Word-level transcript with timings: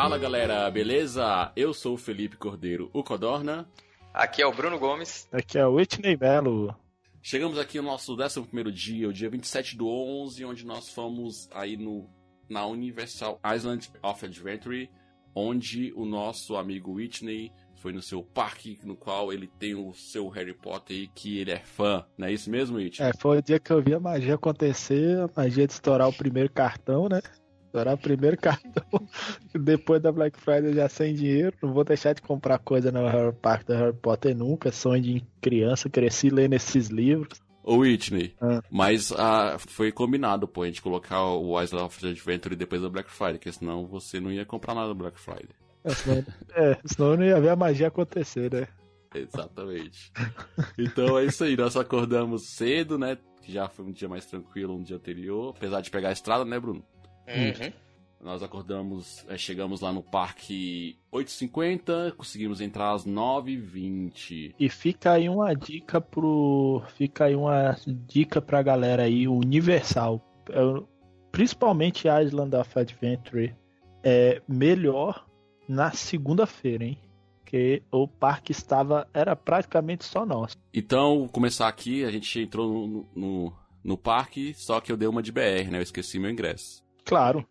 Fala 0.00 0.16
galera, 0.16 0.70
beleza? 0.70 1.52
Eu 1.54 1.74
sou 1.74 1.92
o 1.92 1.98
Felipe 1.98 2.34
Cordeiro, 2.34 2.88
o 2.90 3.04
Codorna. 3.04 3.68
Aqui 4.14 4.40
é 4.40 4.46
o 4.46 4.50
Bruno 4.50 4.78
Gomes. 4.78 5.28
Aqui 5.30 5.58
é 5.58 5.66
o 5.66 5.74
Whitney 5.74 6.16
Melo. 6.16 6.74
Chegamos 7.20 7.58
aqui 7.58 7.76
no 7.76 7.88
nosso 7.88 8.14
11 8.14 8.72
dia, 8.72 9.10
o 9.10 9.12
dia 9.12 9.28
27 9.28 9.76
do 9.76 9.86
11, 9.86 10.42
onde 10.46 10.64
nós 10.64 10.88
fomos 10.88 11.50
aí 11.52 11.76
no, 11.76 12.08
na 12.48 12.64
Universal 12.64 13.38
Island 13.54 13.90
of 14.02 14.24
Adventure, 14.24 14.88
onde 15.34 15.92
o 15.94 16.06
nosso 16.06 16.56
amigo 16.56 16.94
Whitney 16.94 17.52
foi 17.76 17.92
no 17.92 18.00
seu 18.00 18.22
parque, 18.22 18.78
no 18.82 18.96
qual 18.96 19.30
ele 19.30 19.48
tem 19.58 19.74
o 19.74 19.92
seu 19.92 20.30
Harry 20.30 20.54
Potter 20.54 20.96
e 20.96 21.08
que 21.08 21.38
ele 21.38 21.50
é 21.50 21.60
fã, 21.60 22.06
não 22.16 22.26
é 22.26 22.32
isso 22.32 22.50
mesmo, 22.50 22.78
Whitney? 22.78 23.06
É, 23.06 23.12
foi 23.18 23.36
o 23.36 23.42
dia 23.42 23.60
que 23.60 23.70
eu 23.70 23.82
vi 23.82 23.92
a 23.92 24.00
magia 24.00 24.36
acontecer, 24.36 25.18
a 25.18 25.28
magia 25.36 25.66
de 25.66 25.74
estourar 25.74 26.08
o 26.08 26.12
primeiro 26.12 26.50
cartão, 26.50 27.06
né? 27.06 27.20
Estourar 27.70 27.94
o 27.94 27.98
primeiro 27.98 28.36
cartão, 28.36 28.82
depois 29.54 30.02
da 30.02 30.10
Black 30.10 30.36
Friday 30.40 30.74
já 30.74 30.88
sem 30.88 31.14
dinheiro, 31.14 31.56
não 31.62 31.72
vou 31.72 31.84
deixar 31.84 32.12
de 32.12 32.20
comprar 32.20 32.58
coisa 32.58 32.90
no 32.90 33.06
Harry 33.06 33.32
Park 33.32 33.64
do 33.64 33.74
Harry 33.74 33.96
Potter 33.96 34.36
nunca, 34.36 34.72
sonho 34.72 35.00
de 35.00 35.24
criança, 35.40 35.88
cresci 35.88 36.30
lendo 36.30 36.54
esses 36.54 36.88
livros. 36.88 37.40
Ô 37.62 37.76
Whitney, 37.76 38.34
ah. 38.40 38.60
mas 38.68 39.12
ah, 39.12 39.56
foi 39.56 39.92
combinado, 39.92 40.48
pô, 40.48 40.64
a 40.64 40.66
gente 40.66 40.82
colocar 40.82 41.22
o 41.22 41.62
Island 41.62 41.84
of 41.84 42.04
Adventure 42.04 42.56
depois 42.56 42.82
da 42.82 42.88
Black 42.88 43.08
Friday, 43.08 43.34
porque 43.34 43.52
senão 43.52 43.86
você 43.86 44.18
não 44.18 44.32
ia 44.32 44.44
comprar 44.44 44.74
nada 44.74 44.88
da 44.88 44.94
Black 44.94 45.20
Friday. 45.20 45.50
É, 45.84 45.90
senão, 45.90 46.24
é, 46.56 46.78
senão 46.84 47.16
não 47.16 47.24
ia 47.24 47.40
ver 47.40 47.50
a 47.50 47.56
magia 47.56 47.86
acontecer, 47.86 48.52
né? 48.52 48.66
Exatamente. 49.14 50.12
Então 50.76 51.16
é 51.16 51.24
isso 51.24 51.44
aí, 51.44 51.56
nós 51.56 51.76
acordamos 51.76 52.48
cedo, 52.48 52.98
né? 52.98 53.16
Já 53.46 53.68
foi 53.68 53.84
um 53.84 53.92
dia 53.92 54.08
mais 54.08 54.26
tranquilo 54.26 54.74
um 54.74 54.82
dia 54.82 54.96
anterior, 54.96 55.54
apesar 55.56 55.80
de 55.80 55.90
pegar 55.90 56.08
a 56.08 56.12
estrada, 56.12 56.44
né, 56.44 56.58
Bruno? 56.58 56.84
Uhum. 57.34 57.72
Nós 58.22 58.42
acordamos, 58.42 59.24
é, 59.28 59.38
chegamos 59.38 59.80
lá 59.80 59.90
no 59.90 60.02
parque 60.02 60.98
8h50, 61.10 62.12
conseguimos 62.12 62.60
entrar 62.60 62.92
às 62.92 63.06
9h20. 63.06 64.54
E 64.60 64.68
fica 64.68 65.12
aí 65.12 65.26
uma 65.26 65.54
dica 65.54 66.00
pro. 66.02 66.82
Fica 66.96 67.24
aí 67.24 67.34
uma 67.34 67.74
dica 68.06 68.42
pra 68.42 68.62
galera 68.62 69.04
aí, 69.04 69.26
Universal. 69.26 70.22
É, 70.50 70.82
principalmente 71.32 72.08
Island 72.08 72.54
of 72.54 72.78
Adventure. 72.78 73.54
É 74.02 74.42
melhor 74.46 75.26
na 75.66 75.90
segunda-feira, 75.92 76.84
hein? 76.84 76.98
Porque 77.38 77.82
o 77.90 78.06
parque 78.06 78.52
estava. 78.52 79.08
Era 79.14 79.34
praticamente 79.34 80.04
só 80.04 80.26
nosso. 80.26 80.56
Então, 80.74 81.26
começar 81.28 81.68
aqui, 81.68 82.04
a 82.04 82.10
gente 82.10 82.38
entrou 82.38 82.86
no, 82.86 83.08
no, 83.16 83.52
no 83.82 83.96
parque, 83.96 84.52
só 84.54 84.78
que 84.78 84.92
eu 84.92 84.96
dei 84.96 85.08
uma 85.08 85.22
de 85.22 85.32
BR, 85.32 85.70
né? 85.70 85.78
Eu 85.78 85.82
esqueci 85.82 86.18
meu 86.18 86.30
ingresso. 86.30 86.82
Claro. 87.10 87.44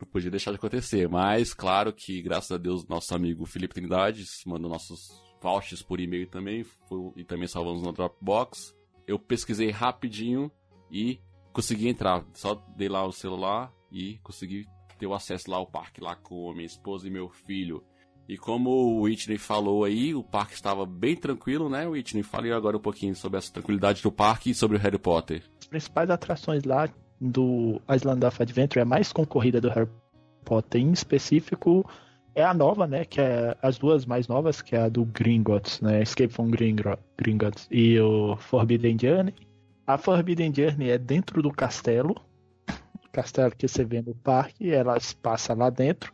Não 0.00 0.08
podia 0.10 0.30
deixar 0.30 0.50
de 0.50 0.56
acontecer, 0.56 1.06
mas 1.10 1.52
claro 1.52 1.92
que, 1.92 2.22
graças 2.22 2.50
a 2.50 2.56
Deus, 2.56 2.88
nosso 2.88 3.14
amigo 3.14 3.44
Felipe 3.44 3.74
Trindade 3.74 4.24
mandou 4.46 4.70
nossos 4.70 5.10
vouchers 5.42 5.82
por 5.82 6.00
e-mail 6.00 6.26
também, 6.26 6.64
foi, 6.64 7.12
e 7.16 7.22
também 7.22 7.46
salvamos 7.46 7.82
no 7.82 7.92
Dropbox. 7.92 8.74
Eu 9.06 9.18
pesquisei 9.18 9.70
rapidinho 9.70 10.50
e 10.90 11.20
consegui 11.52 11.86
entrar. 11.86 12.24
Só 12.32 12.54
dei 12.78 12.88
lá 12.88 13.04
o 13.04 13.12
celular 13.12 13.70
e 13.92 14.16
consegui 14.22 14.66
ter 14.98 15.06
o 15.06 15.12
acesso 15.12 15.50
lá 15.50 15.58
ao 15.58 15.66
parque, 15.66 16.00
lá 16.00 16.16
com 16.16 16.50
a 16.50 16.54
minha 16.54 16.64
esposa 16.64 17.06
e 17.06 17.10
meu 17.10 17.28
filho. 17.28 17.84
E 18.26 18.38
como 18.38 18.70
o 18.70 19.02
Whitney 19.02 19.36
falou 19.36 19.84
aí, 19.84 20.14
o 20.14 20.24
parque 20.24 20.54
estava 20.54 20.86
bem 20.86 21.14
tranquilo, 21.14 21.68
né, 21.68 21.86
Whitney? 21.86 22.22
Fale 22.22 22.50
agora 22.52 22.78
um 22.78 22.80
pouquinho 22.80 23.14
sobre 23.14 23.36
essa 23.36 23.52
tranquilidade 23.52 24.02
do 24.02 24.10
parque 24.10 24.50
e 24.50 24.54
sobre 24.54 24.78
o 24.78 24.80
Harry 24.80 24.98
Potter. 24.98 25.44
As 25.60 25.66
principais 25.66 26.08
atrações 26.08 26.64
lá 26.64 26.88
do 27.20 27.80
Island 27.92 28.24
of 28.24 28.42
Adventure 28.42 28.80
é 28.80 28.84
mais 28.84 29.12
concorrida 29.12 29.60
do 29.60 29.68
Harry 29.68 29.88
Potter, 30.44 30.80
em 30.80 30.92
específico 30.92 31.84
é 32.34 32.44
a 32.44 32.54
nova, 32.54 32.86
né, 32.86 33.04
que 33.04 33.20
é 33.20 33.56
as 33.60 33.78
duas 33.78 34.06
mais 34.06 34.28
novas, 34.28 34.62
que 34.62 34.76
é 34.76 34.82
a 34.82 34.88
do 34.88 35.04
Gringotts, 35.04 35.80
né, 35.80 36.02
Escape 36.02 36.32
from 36.32 36.50
Gringotts 36.50 37.66
e 37.70 37.98
o 37.98 38.36
Forbidden 38.36 38.96
Journey. 39.00 39.34
A 39.86 39.98
Forbidden 39.98 40.54
Journey 40.54 40.90
é 40.90 40.98
dentro 40.98 41.42
do 41.42 41.50
castelo, 41.50 42.14
castelo 43.12 43.50
que 43.56 43.66
você 43.66 43.84
vê 43.84 44.00
no 44.02 44.14
parque, 44.14 44.70
ela 44.70 44.96
passa 45.20 45.52
lá 45.52 45.68
dentro. 45.68 46.12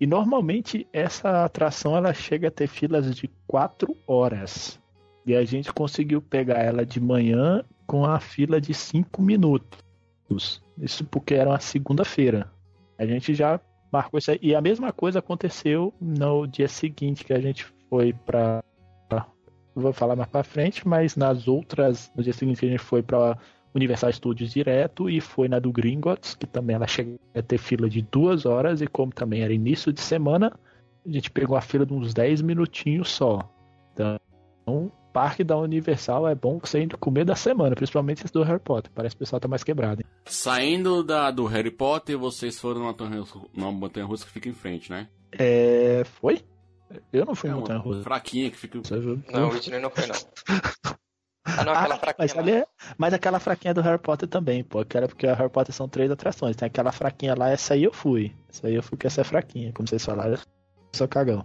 E 0.00 0.06
normalmente 0.06 0.86
essa 0.92 1.44
atração 1.44 1.96
ela 1.96 2.14
chega 2.14 2.48
a 2.48 2.52
ter 2.52 2.68
filas 2.68 3.14
de 3.14 3.28
4 3.46 3.94
horas. 4.06 4.80
E 5.26 5.34
a 5.34 5.44
gente 5.44 5.72
conseguiu 5.72 6.22
pegar 6.22 6.60
ela 6.60 6.86
de 6.86 7.00
manhã 7.00 7.62
com 7.86 8.06
a 8.06 8.20
fila 8.20 8.60
de 8.60 8.72
5 8.72 9.20
minutos. 9.20 9.80
Isso 10.30 11.04
porque 11.04 11.34
era 11.34 11.50
uma 11.50 11.60
segunda-feira. 11.60 12.50
A 12.98 13.06
gente 13.06 13.34
já 13.34 13.60
marcou 13.90 14.18
isso 14.18 14.30
aí. 14.30 14.38
E 14.42 14.54
a 14.54 14.60
mesma 14.60 14.92
coisa 14.92 15.18
aconteceu 15.18 15.92
no 16.00 16.46
dia 16.46 16.68
seguinte 16.68 17.24
que 17.24 17.32
a 17.32 17.40
gente 17.40 17.66
foi 17.88 18.12
para 18.12 18.62
vou 19.74 19.92
falar 19.92 20.16
mais 20.16 20.28
para 20.28 20.42
frente, 20.42 20.86
mas 20.86 21.16
nas 21.16 21.46
outras, 21.46 22.10
no 22.16 22.22
dia 22.22 22.32
seguinte 22.32 22.66
a 22.66 22.68
gente 22.68 22.80
foi 22.80 23.02
para 23.02 23.38
Universal 23.74 24.12
Studios 24.12 24.52
direto 24.52 25.08
e 25.08 25.20
foi 25.20 25.48
na 25.48 25.58
do 25.58 25.72
Gringotts, 25.72 26.34
que 26.34 26.46
também 26.46 26.74
ela 26.76 26.86
chega 26.86 27.16
a 27.34 27.42
ter 27.42 27.58
fila 27.58 27.88
de 27.88 28.02
duas 28.02 28.44
horas, 28.44 28.80
e 28.80 28.86
como 28.86 29.12
também 29.12 29.42
era 29.42 29.52
início 29.52 29.92
de 29.92 30.00
semana, 30.00 30.52
a 31.06 31.10
gente 31.10 31.30
pegou 31.30 31.56
a 31.56 31.60
fila 31.60 31.86
de 31.86 31.92
uns 31.92 32.12
10 32.12 32.42
minutinhos 32.42 33.10
só. 33.10 33.48
Então, 33.92 34.90
parque 35.18 35.42
da 35.42 35.56
Universal 35.56 36.28
é 36.28 36.34
bom 36.36 36.60
você 36.62 36.80
ir 36.80 36.96
comer 36.96 37.24
da 37.24 37.34
semana, 37.34 37.74
principalmente 37.74 38.24
esse 38.24 38.32
do 38.32 38.44
Harry 38.44 38.60
Potter. 38.60 38.88
Parece 38.94 39.16
que 39.16 39.18
o 39.18 39.24
pessoal 39.26 39.40
tá 39.40 39.48
mais 39.48 39.64
quebrado. 39.64 40.00
Hein? 40.00 40.06
Saindo 40.26 41.02
da, 41.02 41.32
do 41.32 41.44
Harry 41.44 41.72
Potter, 41.72 42.16
vocês 42.16 42.56
foram 42.60 42.94
numa 43.52 43.72
montanha 43.72 44.06
russa 44.06 44.24
que 44.24 44.30
fica 44.30 44.48
em 44.48 44.52
frente, 44.52 44.92
né? 44.92 45.08
É. 45.32 46.04
Foi? 46.04 46.40
Eu 47.12 47.26
não 47.26 47.34
fui 47.34 47.50
é 47.50 47.52
em 47.52 47.56
montanha 47.56 47.80
russa. 47.80 48.04
Fraquinha 48.04 48.48
que 48.48 48.56
fica. 48.56 48.80
Não, 49.32 49.48
o 49.48 49.52
Whitney 49.52 49.80
não 49.80 49.90
foi, 49.90 50.06
não. 50.06 50.14
Ah, 51.44 51.64
não, 51.64 51.72
aquela 51.72 51.94
ah, 51.96 51.98
fraquinha. 51.98 52.28
Mas, 52.36 52.48
é, 52.48 52.66
mas, 52.96 53.14
aquela 53.14 53.40
fraquinha 53.40 53.74
do 53.74 53.80
Harry 53.80 53.98
Potter 53.98 54.28
também, 54.28 54.62
pô. 54.62 54.78
Aquela, 54.78 55.08
porque 55.08 55.26
o 55.26 55.34
Harry 55.34 55.50
Potter 55.50 55.74
são 55.74 55.88
três 55.88 56.08
atrações. 56.12 56.54
Tem 56.54 56.66
aquela 56.66 56.92
fraquinha 56.92 57.34
lá, 57.34 57.50
essa 57.50 57.74
aí 57.74 57.82
eu 57.82 57.92
fui. 57.92 58.32
Essa 58.48 58.68
aí 58.68 58.76
eu 58.76 58.82
fui 58.84 58.96
que 58.96 59.06
essa 59.08 59.22
é 59.22 59.24
fraquinha, 59.24 59.72
como 59.72 59.88
vocês 59.88 60.04
falaram. 60.04 60.34
Eu 60.34 60.38
sou 60.92 61.08
cagão. 61.08 61.44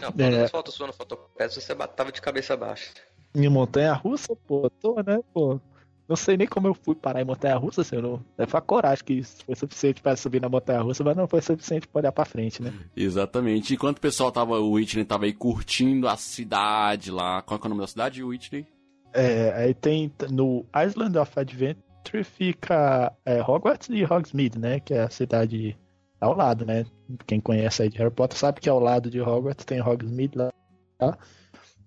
Não, 0.00 0.12
quando 0.12 0.34
é... 0.34 0.44
as 0.44 0.50
fotos 0.50 0.74
suas 0.74 0.88
no 0.88 0.92
Fotopass, 0.92 1.54
você 1.54 1.74
tava 1.74 2.12
de 2.12 2.20
cabeça 2.20 2.56
baixa. 2.56 2.90
Em 3.34 3.48
montanha 3.48 3.92
russa, 3.92 4.36
pô, 4.46 4.70
tô, 4.70 4.96
né, 5.02 5.20
pô. 5.32 5.60
Não 6.08 6.16
sei 6.16 6.36
nem 6.36 6.46
como 6.46 6.66
eu 6.66 6.74
fui 6.74 6.94
parar 6.94 7.22
em 7.22 7.24
montanha 7.24 7.56
russa, 7.56 7.82
senhor. 7.82 8.20
É, 8.36 8.46
foi 8.46 8.58
a 8.58 8.62
coragem 8.62 9.04
que 9.04 9.22
foi 9.22 9.54
suficiente 9.54 10.02
para 10.02 10.16
subir 10.16 10.42
na 10.42 10.48
montanha 10.48 10.80
russa, 10.80 11.02
mas 11.02 11.16
não 11.16 11.26
foi 11.26 11.40
suficiente 11.40 11.88
para 11.88 12.00
olhar 12.00 12.12
para 12.12 12.24
frente, 12.24 12.60
né? 12.60 12.72
Exatamente. 12.94 13.72
Enquanto 13.74 13.98
o 13.98 14.00
pessoal 14.00 14.30
tava, 14.30 14.58
o 14.58 14.72
Whitney 14.72 15.04
tava 15.04 15.24
aí 15.24 15.32
curtindo 15.32 16.08
a 16.08 16.16
cidade 16.16 17.10
lá. 17.10 17.40
Qual 17.40 17.58
é 17.58 17.66
o 17.66 17.68
nome 17.68 17.80
da 17.80 17.86
cidade, 17.86 18.22
Whitney? 18.22 18.66
É, 19.14 19.52
aí 19.52 19.74
tem 19.74 20.12
no 20.30 20.66
Island 20.74 21.16
of 21.18 21.32
Adventure 21.38 22.24
fica 22.24 23.12
é, 23.24 23.40
Hogwarts 23.40 23.88
e 23.90 24.04
Hogsmeade, 24.04 24.58
né? 24.58 24.80
Que 24.80 24.94
é 24.94 25.02
a 25.02 25.10
cidade 25.10 25.78
ao 26.22 26.36
lado, 26.36 26.64
né? 26.64 26.86
Quem 27.26 27.40
conhece 27.40 27.82
aí 27.82 27.88
de 27.88 27.98
Harry 27.98 28.10
Potter 28.10 28.38
sabe 28.38 28.60
que 28.60 28.68
ao 28.68 28.78
lado 28.78 29.10
de 29.10 29.20
Hogwarts 29.20 29.64
tem 29.64 29.82
Hogsmeade 29.82 30.38
lá. 30.38 30.52
Tá? 30.96 31.18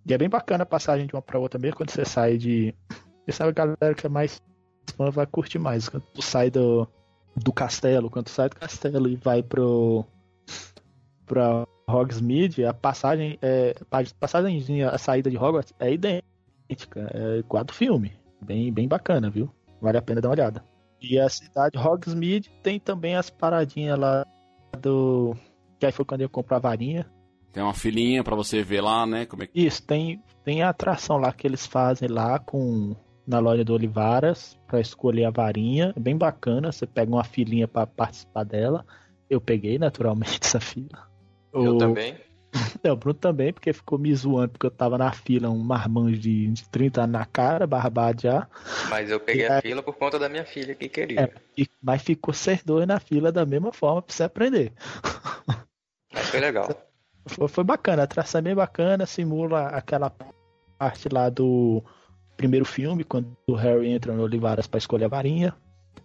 E 0.05 0.13
é 0.13 0.17
bem 0.17 0.29
bacana 0.29 0.63
a 0.63 0.67
passagem 0.67 1.07
de 1.07 1.13
uma 1.13 1.21
para 1.21 1.39
outra 1.39 1.57
mesmo 1.57 1.77
quando 1.77 1.89
você 1.89 2.03
sai 2.03 2.37
de. 2.37 2.75
Você 3.25 3.31
sabe 3.31 3.51
a 3.51 3.53
galera 3.53 3.95
que 3.95 4.05
é 4.05 4.09
mais 4.09 4.41
fã 4.95 5.09
vai 5.09 5.25
curtir 5.25 5.57
mais. 5.57 5.87
Quando 5.87 6.03
tu 6.13 6.21
sai 6.21 6.51
do, 6.51 6.87
do 7.35 7.53
castelo, 7.53 8.09
quando 8.09 8.25
tu 8.25 8.31
sai 8.31 8.49
do 8.49 8.57
castelo 8.57 9.07
e 9.07 9.15
vai 9.15 9.41
pro. 9.41 10.05
pra 11.25 11.65
Hogsmeade, 11.87 12.65
a 12.65 12.73
passagem 12.73 13.39
é. 13.41 13.73
A 13.89 14.03
passagem, 14.19 14.83
a 14.83 14.97
saída 14.97 15.31
de 15.31 15.37
Hogwarts 15.37 15.73
é 15.79 15.93
idêntica 15.93 17.09
é 17.13 17.63
do 17.63 17.73
filme. 17.73 18.11
Bem, 18.41 18.71
bem 18.71 18.87
bacana, 18.87 19.29
viu? 19.29 19.49
Vale 19.81 19.97
a 19.97 20.01
pena 20.01 20.19
dar 20.19 20.27
uma 20.27 20.35
olhada. 20.35 20.74
E 21.01 21.19
a 21.19 21.29
cidade 21.29 21.77
Hogsmeade 21.77 22.49
tem 22.63 22.79
também 22.79 23.15
as 23.15 23.29
paradinhas 23.29 23.97
lá 23.97 24.25
do. 24.79 25.35
Que 25.79 25.85
aí 25.85 25.91
foi 25.91 26.05
quando 26.05 26.21
eu 26.21 26.29
comprei 26.29 26.57
a 26.57 26.61
varinha. 26.61 27.05
Tem 27.51 27.63
uma 27.63 27.73
filinha 27.73 28.23
para 28.23 28.35
você 28.35 28.61
ver 28.61 28.81
lá, 28.81 29.05
né? 29.05 29.25
Como 29.25 29.43
é 29.43 29.47
que... 29.47 29.57
Isso, 29.57 29.81
tem, 29.81 30.21
tem 30.43 30.61
a 30.61 30.69
atração 30.69 31.17
lá 31.17 31.31
que 31.31 31.47
eles 31.47 31.65
fazem 31.65 32.09
lá 32.09 32.37
com 32.37 32.95
na 33.25 33.39
loja 33.39 33.63
do 33.63 33.73
Olivaras 33.73 34.59
para 34.67 34.79
escolher 34.79 35.25
a 35.25 35.31
varinha. 35.31 35.93
É 35.95 35.99
bem 35.99 36.17
bacana, 36.17 36.71
você 36.71 36.85
pega 36.85 37.11
uma 37.11 37.23
filinha 37.23 37.67
para 37.67 37.87
participar 37.87 38.43
dela. 38.43 38.85
Eu 39.29 39.41
peguei 39.41 39.79
naturalmente 39.79 40.39
essa 40.43 40.59
fila. 40.59 41.07
Eu 41.53 41.75
o... 41.75 41.77
também. 41.77 42.15
É, 42.83 42.91
o 42.91 42.95
Bruno 42.95 43.15
também, 43.15 43.51
porque 43.51 43.73
ficou 43.73 43.97
me 43.97 44.13
zoando, 44.13 44.49
porque 44.49 44.65
eu 44.65 44.71
tava 44.71 44.97
na 44.97 45.11
fila, 45.11 45.49
um 45.49 45.57
marmanjo 45.57 46.19
de, 46.19 46.47
de 46.47 46.69
30 46.69 47.01
anos 47.01 47.13
na 47.13 47.25
cara, 47.25 47.65
barbado 47.65 48.21
já. 48.21 48.47
Mas 48.89 49.09
eu 49.09 49.19
peguei 49.19 49.47
a 49.47 49.61
fila 49.61 49.81
por 49.81 49.95
conta 49.95 50.19
da 50.19 50.29
minha 50.29 50.45
filha 50.45 50.75
que 50.75 50.87
queria. 50.87 51.21
É, 51.21 51.31
e, 51.57 51.67
mas 51.81 52.01
ficou 52.01 52.33
ser 52.33 52.61
dois 52.63 52.87
na 52.87 52.99
fila 52.99 53.31
da 53.31 53.45
mesma 53.45 53.71
forma 53.71 54.01
pra 54.01 54.13
você 54.13 54.23
aprender. 54.23 54.71
Mas 56.13 56.29
foi 56.29 56.39
legal. 56.39 56.69
Foi, 57.27 57.47
foi 57.47 57.63
bacana, 57.63 58.03
a 58.03 58.05
atração 58.05 58.37
é 58.37 58.41
bem 58.43 58.53
bacana, 58.53 59.03
simula 59.07 59.69
aquela 59.69 60.11
parte 60.77 61.09
lá 61.11 61.27
do 61.27 61.83
primeiro 62.37 62.63
filme, 62.65 63.03
quando 63.03 63.35
o 63.47 63.55
Harry 63.55 63.89
entra 63.89 64.13
no 64.13 64.21
Olivaras 64.21 64.67
para 64.67 64.77
escolher 64.77 65.05
a 65.05 65.07
varinha. 65.07 65.55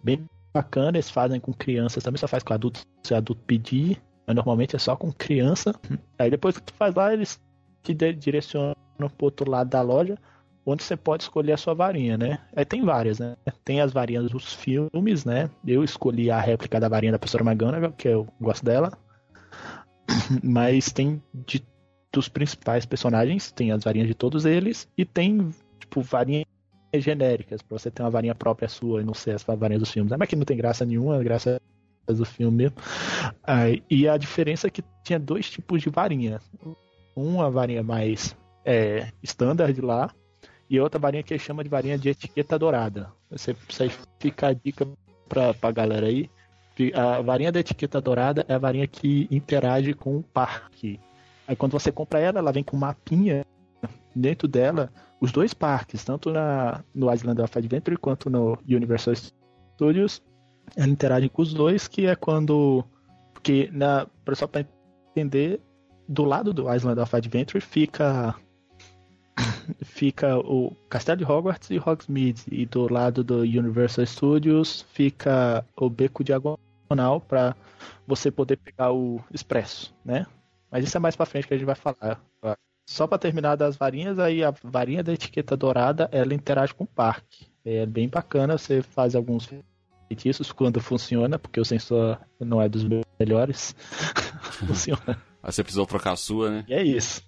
Bem 0.03 0.27
bacana, 0.51 0.97
eles 0.97 1.11
fazem 1.11 1.39
com 1.39 1.53
crianças 1.53 2.03
também, 2.03 2.17
só 2.17 2.27
faz 2.27 2.41
com 2.41 2.55
adultos 2.55 2.87
se 3.03 3.13
adulto 3.13 3.43
pedir. 3.45 4.01
Mas 4.31 4.35
normalmente 4.37 4.77
é 4.77 4.79
só 4.79 4.95
com 4.95 5.11
criança. 5.11 5.75
Aí 6.17 6.29
depois 6.29 6.57
que 6.57 6.63
tu 6.63 6.73
faz 6.73 6.95
lá, 6.95 7.11
eles 7.11 7.37
te 7.83 7.93
direcionam 7.93 8.75
pro 8.97 9.25
outro 9.25 9.49
lado 9.49 9.69
da 9.69 9.81
loja, 9.81 10.17
onde 10.65 10.83
você 10.83 10.95
pode 10.95 11.23
escolher 11.23 11.51
a 11.51 11.57
sua 11.57 11.73
varinha, 11.73 12.17
né? 12.17 12.39
Aí 12.55 12.63
tem 12.63 12.81
várias, 12.85 13.19
né? 13.19 13.35
Tem 13.65 13.81
as 13.81 13.91
varinhas 13.91 14.31
dos 14.31 14.53
filmes, 14.53 15.25
né? 15.25 15.49
Eu 15.67 15.83
escolhi 15.83 16.31
a 16.31 16.39
réplica 16.39 16.79
da 16.79 16.87
varinha 16.87 17.11
da 17.11 17.19
professora 17.19 17.43
McGonagall, 17.43 17.91
que 17.91 18.07
eu 18.07 18.25
gosto 18.39 18.63
dela. 18.63 18.97
Mas 20.41 20.93
tem 20.93 21.21
de, 21.33 21.61
dos 22.13 22.29
principais 22.29 22.85
personagens, 22.85 23.51
tem 23.51 23.73
as 23.73 23.83
varinhas 23.83 24.07
de 24.07 24.13
todos 24.13 24.45
eles, 24.45 24.87
e 24.97 25.03
tem, 25.03 25.49
tipo, 25.77 26.01
varinhas 26.01 26.45
genéricas, 26.95 27.61
pra 27.61 27.77
você 27.77 27.91
ter 27.91 28.01
uma 28.01 28.09
varinha 28.09 28.35
própria 28.35 28.69
sua 28.69 29.01
e 29.01 29.03
não 29.03 29.13
ser 29.13 29.31
as 29.31 29.43
varinhas 29.43 29.81
dos 29.81 29.91
filmes. 29.91 30.13
Mas 30.17 30.29
que 30.29 30.37
não 30.37 30.45
tem 30.45 30.55
graça 30.55 30.85
nenhuma, 30.85 31.21
graça 31.21 31.59
do 32.07 32.25
filme 32.25 32.57
mesmo. 32.57 32.77
e 33.89 34.07
a 34.07 34.17
diferença 34.17 34.67
é 34.67 34.69
que 34.69 34.83
tinha 35.03 35.19
dois 35.19 35.49
tipos 35.49 35.81
de 35.81 35.89
varinha. 35.89 36.39
Uma 37.15 37.49
varinha 37.49 37.83
mais 37.83 38.35
é, 38.65 39.11
standard 39.23 39.79
lá, 39.81 40.13
e 40.69 40.79
outra 40.79 40.97
varinha 40.97 41.21
que 41.21 41.37
chama 41.37 41.63
de 41.63 41.69
varinha 41.69 41.97
de 41.97 42.07
etiqueta 42.07 42.57
dourada. 42.57 43.11
Você 43.29 43.53
precisa 43.53 43.93
ficar 44.19 44.47
a 44.47 44.53
dica 44.53 44.87
pra, 45.27 45.53
pra 45.53 45.69
galera 45.69 46.07
aí. 46.07 46.29
A 46.95 47.21
varinha 47.21 47.51
da 47.51 47.59
etiqueta 47.59 47.99
dourada 47.99 48.45
é 48.47 48.53
a 48.53 48.57
varinha 48.57 48.87
que 48.87 49.27
interage 49.29 49.93
com 49.93 50.17
o 50.17 50.23
parque. 50.23 50.97
Aí 51.45 51.55
quando 51.57 51.73
você 51.73 51.91
compra 51.91 52.19
ela, 52.19 52.39
ela 52.39 52.53
vem 52.53 52.63
com 52.63 52.77
um 52.77 52.79
mapinha 52.79 53.45
dentro 54.15 54.47
dela, 54.47 54.89
os 55.19 55.31
dois 55.31 55.53
parques, 55.53 56.03
tanto 56.05 56.31
na, 56.31 56.83
no 56.95 57.13
Island 57.13 57.41
of 57.41 57.57
Adventure 57.57 57.97
quanto 57.97 58.29
no 58.29 58.57
Universal 58.67 59.13
Studios, 59.75 60.21
ela 60.75 60.89
interage 60.89 61.29
com 61.29 61.41
os 61.41 61.53
dois, 61.53 61.87
que 61.87 62.05
é 62.05 62.15
quando. 62.15 62.83
Porque, 63.33 63.69
na, 63.71 64.07
só 64.33 64.47
para 64.47 64.65
entender, 65.11 65.59
do 66.07 66.23
lado 66.23 66.53
do 66.53 66.73
Island 66.73 66.99
of 66.99 67.15
Adventure 67.15 67.61
fica 67.61 68.35
fica 69.83 70.37
o 70.37 70.75
Castelo 70.89 71.17
de 71.17 71.25
Hogwarts 71.25 71.69
e 71.69 71.79
Hogsmeade 71.79 72.43
e 72.51 72.65
do 72.65 72.91
lado 72.91 73.23
do 73.23 73.39
Universal 73.39 74.05
Studios 74.05 74.85
fica 74.93 75.65
o 75.75 75.89
beco 75.89 76.23
diagonal 76.23 77.21
para 77.27 77.55
você 78.05 78.29
poder 78.29 78.57
pegar 78.57 78.91
o 78.91 79.21
expresso, 79.33 79.95
né? 80.03 80.25
Mas 80.69 80.85
isso 80.85 80.97
é 80.97 80.99
mais 80.99 81.15
para 81.15 81.25
frente 81.25 81.47
que 81.47 81.53
a 81.53 81.57
gente 81.57 81.65
vai 81.65 81.75
falar. 81.75 82.21
Só 82.85 83.07
para 83.07 83.17
terminar 83.17 83.55
das 83.55 83.77
varinhas, 83.77 84.19
aí 84.19 84.43
a 84.43 84.53
varinha 84.63 85.03
da 85.03 85.13
etiqueta 85.13 85.55
dourada, 85.55 86.09
ela 86.11 86.33
interage 86.33 86.73
com 86.73 86.83
o 86.83 86.87
parque. 86.87 87.47
É 87.63 87.85
bem 87.85 88.09
bacana, 88.09 88.57
você 88.57 88.81
faz 88.81 89.15
alguns 89.15 89.49
feitiços 90.11 90.51
quando 90.51 90.81
funciona, 90.81 91.39
porque 91.39 91.59
o 91.59 91.65
sensor 91.65 92.19
não 92.39 92.61
é 92.61 92.67
dos 92.67 92.85
melhores. 93.19 93.73
funciona. 94.67 95.21
Aí 95.41 95.51
você 95.51 95.63
precisou 95.63 95.85
trocar 95.85 96.11
a 96.11 96.17
sua, 96.17 96.49
né? 96.49 96.65
E 96.67 96.73
é 96.73 96.83
isso 96.83 97.21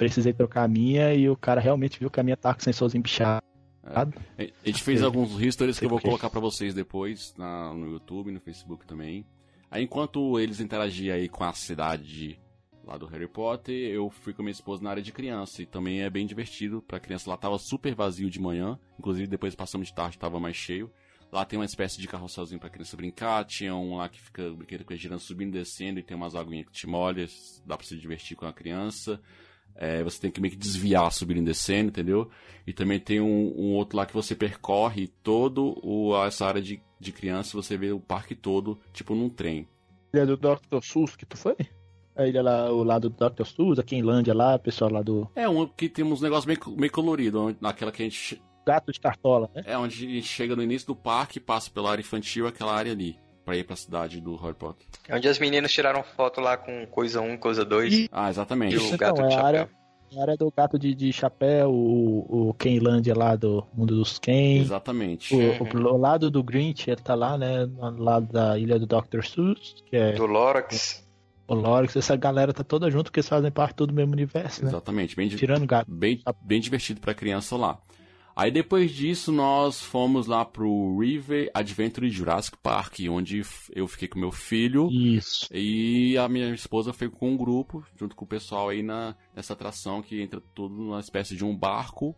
precisei 0.00 0.32
trocar 0.32 0.64
a 0.64 0.68
minha 0.68 1.12
e 1.12 1.28
o 1.28 1.36
cara 1.36 1.60
realmente 1.60 2.00
viu 2.00 2.08
que 2.08 2.18
a 2.18 2.22
minha 2.22 2.34
tá 2.34 2.54
com 2.54 2.60
sensorzinho 2.60 3.02
bichado. 3.02 3.44
É. 4.38 4.50
A 4.64 4.66
gente 4.66 4.82
fez 4.82 5.02
alguns 5.02 5.38
histories 5.38 5.78
que 5.78 5.84
eu 5.84 5.90
vou 5.90 6.00
colocar 6.00 6.30
para 6.30 6.40
vocês 6.40 6.72
depois 6.72 7.34
na, 7.36 7.74
no 7.74 7.86
YouTube, 7.86 8.32
no 8.32 8.40
Facebook 8.40 8.86
também. 8.86 9.26
Aí 9.70 9.84
enquanto 9.84 10.40
eles 10.40 10.58
interagiam 10.58 11.14
aí 11.14 11.28
com 11.28 11.44
a 11.44 11.52
cidade 11.52 12.40
lá 12.82 12.96
do 12.96 13.04
Harry 13.04 13.28
Potter, 13.28 13.74
eu 13.74 14.08
fui 14.08 14.32
com 14.32 14.42
minha 14.42 14.52
esposa 14.52 14.82
na 14.82 14.88
área 14.88 15.02
de 15.02 15.12
criança 15.12 15.60
e 15.60 15.66
também 15.66 16.00
é 16.00 16.08
bem 16.08 16.26
divertido 16.26 16.80
para 16.80 16.98
criança. 16.98 17.28
Lá 17.28 17.36
tava 17.36 17.58
super 17.58 17.94
vazio 17.94 18.30
de 18.30 18.40
manhã, 18.40 18.78
inclusive 18.98 19.26
depois 19.26 19.54
passamos 19.54 19.88
de 19.88 19.94
tarde 19.94 20.18
tava 20.18 20.40
mais 20.40 20.56
cheio. 20.56 20.90
Lá 21.32 21.44
tem 21.44 21.58
uma 21.58 21.64
espécie 21.64 22.00
de 22.00 22.08
carrosselzinho 22.08 22.58
pra 22.58 22.68
criança 22.68 22.96
brincar, 22.96 23.44
tinha 23.44 23.74
um 23.74 23.96
lá 23.96 24.08
que 24.08 24.20
fica 24.20 24.50
brinquedo 24.50 24.84
com 24.84 24.94
girando 24.96 25.20
subindo 25.20 25.54
e 25.54 25.58
descendo 25.58 26.00
e 26.00 26.02
tem 26.02 26.16
umas 26.16 26.34
aguinhas 26.34 26.66
que 26.66 26.72
te 26.72 26.86
molha, 26.88 27.26
dá 27.64 27.76
pra 27.76 27.86
se 27.86 27.96
divertir 27.96 28.36
com 28.36 28.46
a 28.46 28.52
criança. 28.52 29.20
É, 29.76 30.02
você 30.02 30.20
tem 30.20 30.30
que 30.30 30.40
meio 30.40 30.52
que 30.52 30.58
desviar 30.58 31.10
subindo 31.12 31.40
e 31.40 31.44
descendo, 31.44 31.88
entendeu? 31.88 32.28
E 32.66 32.72
também 32.72 32.98
tem 32.98 33.20
um, 33.20 33.54
um 33.56 33.74
outro 33.74 33.96
lá 33.96 34.04
que 34.04 34.12
você 34.12 34.34
percorre 34.34 35.06
todo 35.22 35.78
o, 35.82 36.14
essa 36.24 36.46
área 36.46 36.60
de, 36.60 36.82
de 36.98 37.12
criança, 37.12 37.56
você 37.56 37.76
vê 37.76 37.92
o 37.92 38.00
parque 38.00 38.34
todo, 38.34 38.78
tipo 38.92 39.14
num 39.14 39.28
trem. 39.28 39.68
Ilha 40.12 40.26
do 40.26 40.36
Dr. 40.36 40.82
Sus 40.82 41.14
que 41.14 41.24
tu 41.24 41.36
foi? 41.36 41.56
A 42.16 42.26
ilha 42.26 42.42
lá, 42.42 42.70
o 42.72 42.82
lado 42.82 43.08
do 43.08 43.30
Dr. 43.30 43.44
Sus, 43.44 43.78
a 43.78 43.82
Quinlândia 43.84 44.34
lá, 44.34 44.56
o 44.56 44.58
pessoal 44.58 44.90
lá 44.90 45.00
do. 45.00 45.30
É, 45.36 45.48
um 45.48 45.66
que 45.66 45.88
tem 45.88 46.04
uns 46.04 46.20
negócios 46.20 46.44
meio, 46.44 46.60
meio 46.76 46.92
coloridos, 46.92 47.54
naquela 47.60 47.92
que 47.92 48.02
a 48.02 48.04
gente. 48.04 48.42
Gato 48.66 48.92
de 48.92 49.00
cartola, 49.00 49.50
né? 49.54 49.62
É, 49.66 49.76
onde 49.76 50.06
a 50.06 50.08
gente 50.08 50.26
chega 50.26 50.54
no 50.54 50.62
início 50.62 50.86
do 50.88 50.96
parque, 50.96 51.40
passa 51.40 51.70
pela 51.70 51.90
área 51.90 52.00
infantil, 52.00 52.46
aquela 52.46 52.74
área 52.74 52.92
ali 52.92 53.18
pra 53.44 53.56
ir 53.56 53.64
pra 53.64 53.74
cidade 53.74 54.20
do 54.20 54.36
Harry 54.36 54.54
Potter. 54.54 54.86
É 55.08 55.16
onde 55.16 55.28
as 55.28 55.38
meninas 55.38 55.72
tiraram 55.72 56.02
foto 56.02 56.40
lá 56.40 56.56
com 56.56 56.86
coisa 56.86 57.20
1, 57.20 57.36
coisa 57.38 57.64
2. 57.64 58.08
Ah, 58.12 58.30
exatamente. 58.30 58.76
E 58.76 58.78
o 58.78 58.96
gato 58.96 59.14
então, 59.14 59.28
de 59.28 59.34
é 59.34 59.36
chapéu. 59.36 59.46
Área, 59.46 59.70
a 60.16 60.22
área 60.22 60.36
do 60.36 60.52
gato 60.56 60.78
de, 60.78 60.94
de 60.94 61.12
chapéu, 61.12 61.70
o, 61.70 62.48
o 62.50 62.54
Kenlândia 62.54 63.14
lá 63.16 63.36
do 63.36 63.64
mundo 63.74 63.96
dos 63.96 64.18
Ken. 64.18 64.60
Exatamente. 64.60 65.34
O, 65.34 65.38
uhum. 65.38 65.88
o, 65.88 65.94
o, 65.94 65.96
lado 65.96 66.30
do 66.30 66.42
Grinch, 66.42 66.90
ele 66.90 67.00
tá 67.00 67.14
lá, 67.14 67.38
né? 67.38 67.68
Lado 67.98 68.32
da 68.32 68.58
ilha 68.58 68.78
do 68.78 68.86
Dr. 68.86 69.24
Seuss, 69.24 69.82
que 69.86 69.96
é. 69.96 70.12
Do 70.12 70.26
Lorax. 70.26 71.08
O 71.46 71.54
Lorax, 71.54 71.96
essa 71.96 72.14
galera 72.14 72.52
tá 72.52 72.62
toda 72.62 72.88
junto 72.90 73.06
porque 73.06 73.18
eles 73.18 73.28
fazem 73.28 73.50
parte 73.50 73.76
do 73.76 73.92
mesmo 73.92 74.12
universo, 74.12 74.62
né? 74.62 74.70
Exatamente. 74.70 75.16
Bem, 75.16 75.28
Tirando 75.28 75.66
gato. 75.66 75.90
Bem, 75.90 76.22
bem 76.40 76.60
divertido 76.60 77.00
pra 77.00 77.12
criança 77.12 77.56
lá. 77.56 77.78
Aí 78.34 78.50
depois 78.50 78.90
disso 78.90 79.32
nós 79.32 79.80
fomos 79.80 80.26
lá 80.26 80.44
pro 80.44 80.98
River 80.98 81.50
Adventure 81.52 82.08
Jurassic 82.10 82.56
Park, 82.58 83.00
onde 83.10 83.42
eu 83.74 83.86
fiquei 83.86 84.08
com 84.08 84.18
meu 84.18 84.32
filho. 84.32 84.88
Isso. 84.90 85.48
E 85.52 86.16
a 86.16 86.28
minha 86.28 86.54
esposa 86.54 86.92
foi 86.92 87.08
com 87.08 87.30
um 87.30 87.36
grupo, 87.36 87.84
junto 87.96 88.16
com 88.16 88.24
o 88.24 88.28
pessoal 88.28 88.68
aí 88.68 88.82
na, 88.82 89.14
nessa 89.34 89.52
atração 89.52 90.02
que 90.02 90.20
entra 90.20 90.40
tudo 90.54 90.74
numa 90.74 91.00
espécie 91.00 91.36
de 91.36 91.44
um 91.44 91.56
barco. 91.56 92.16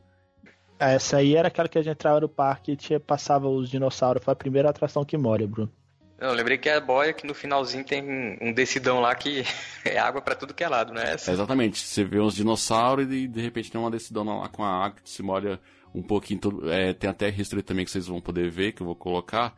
Essa 0.79 1.19
aí 1.19 1.37
era 1.37 1.49
aquela 1.49 1.69
que 1.69 1.79
a 1.79 1.83
gente 1.83 1.95
entrava 1.95 2.21
no 2.21 2.29
parque 2.29 2.73
e 2.73 2.77
tinha, 2.77 2.99
passava 2.99 3.49
os 3.49 3.71
dinossauros. 3.71 4.25
Foi 4.25 4.33
a 4.33 4.37
primeira 4.37 4.69
atração 4.69 5.05
que 5.05 5.17
mora, 5.17 5.47
Bruno. 5.47 5.73
Eu 6.19 6.33
lembrei 6.33 6.57
que 6.57 6.69
é 6.69 6.77
a 6.77 6.81
boia 6.81 7.13
que 7.13 7.27
no 7.27 7.35
finalzinho 7.35 7.85
tem 7.85 8.39
um 8.41 8.53
decidão 8.53 9.01
lá 9.01 9.13
que 9.13 9.43
é 9.85 9.99
água 9.99 10.23
para 10.23 10.37
tudo 10.37 10.55
que 10.55 10.63
é 10.63 10.69
lado, 10.69 10.93
não 10.93 11.03
é 11.03 11.15
essa? 11.15 11.33
exatamente. 11.33 11.81
Você 11.81 12.05
vê 12.05 12.21
uns 12.21 12.37
dinossauros 12.37 13.13
e 13.13 13.27
de 13.27 13.41
repente 13.41 13.73
tem 13.73 13.81
uma 13.81 13.91
decidão 13.91 14.25
lá 14.25 14.49
com 14.49 14.63
a 14.63 14.85
água 14.85 15.01
que 15.03 15.11
se 15.11 15.21
molha 15.21 15.59
um 15.95 16.03
pouquinho. 16.03 16.41
É, 16.71 16.93
tem 16.93 17.09
até 17.09 17.29
history 17.29 17.63
também 17.63 17.85
que 17.85 17.91
vocês 17.91 18.07
vão 18.07 18.21
poder 18.21 18.51
ver, 18.51 18.73
que 18.73 18.83
eu 18.83 18.87
vou 18.87 18.97
colocar. 18.97 19.55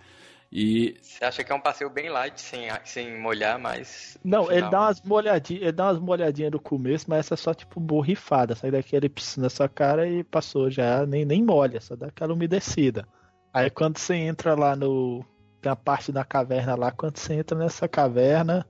E... 0.56 0.96
Você 1.02 1.24
acha 1.24 1.42
que 1.42 1.50
é 1.50 1.54
um 1.54 1.60
passeio 1.60 1.90
bem 1.90 2.08
light, 2.08 2.40
sem, 2.40 2.68
sem 2.84 3.18
molhar, 3.20 3.58
mas. 3.58 4.16
Não, 4.24 4.50
ele 4.52 4.68
dá 4.70 4.82
umas 4.82 5.02
molhadinhas, 5.02 5.62
ele 5.62 5.72
dá 5.72 5.86
umas 5.86 5.98
molhadinhas 5.98 6.52
no 6.52 6.60
começo, 6.60 7.06
mas 7.08 7.20
essa 7.20 7.34
é 7.34 7.36
só 7.36 7.52
tipo 7.52 7.80
borrifada. 7.80 8.54
Sai 8.54 8.70
daquele 8.70 9.08
piscina 9.08 9.46
na 9.46 9.50
sua 9.50 9.68
cara 9.68 10.08
e 10.08 10.22
passou 10.22 10.70
já, 10.70 11.04
nem, 11.04 11.24
nem 11.24 11.42
molha, 11.42 11.80
só 11.80 11.96
dá 11.96 12.06
aquela 12.06 12.34
umedecida. 12.34 13.04
Aí 13.52 13.68
quando 13.68 13.98
você 13.98 14.14
entra 14.14 14.54
lá 14.54 14.76
no. 14.76 15.24
Tem 15.60 15.72
a 15.72 15.76
parte 15.76 16.12
da 16.12 16.24
caverna 16.24 16.76
lá, 16.76 16.92
quando 16.92 17.16
você 17.16 17.34
entra 17.34 17.58
nessa 17.58 17.88
caverna, 17.88 18.64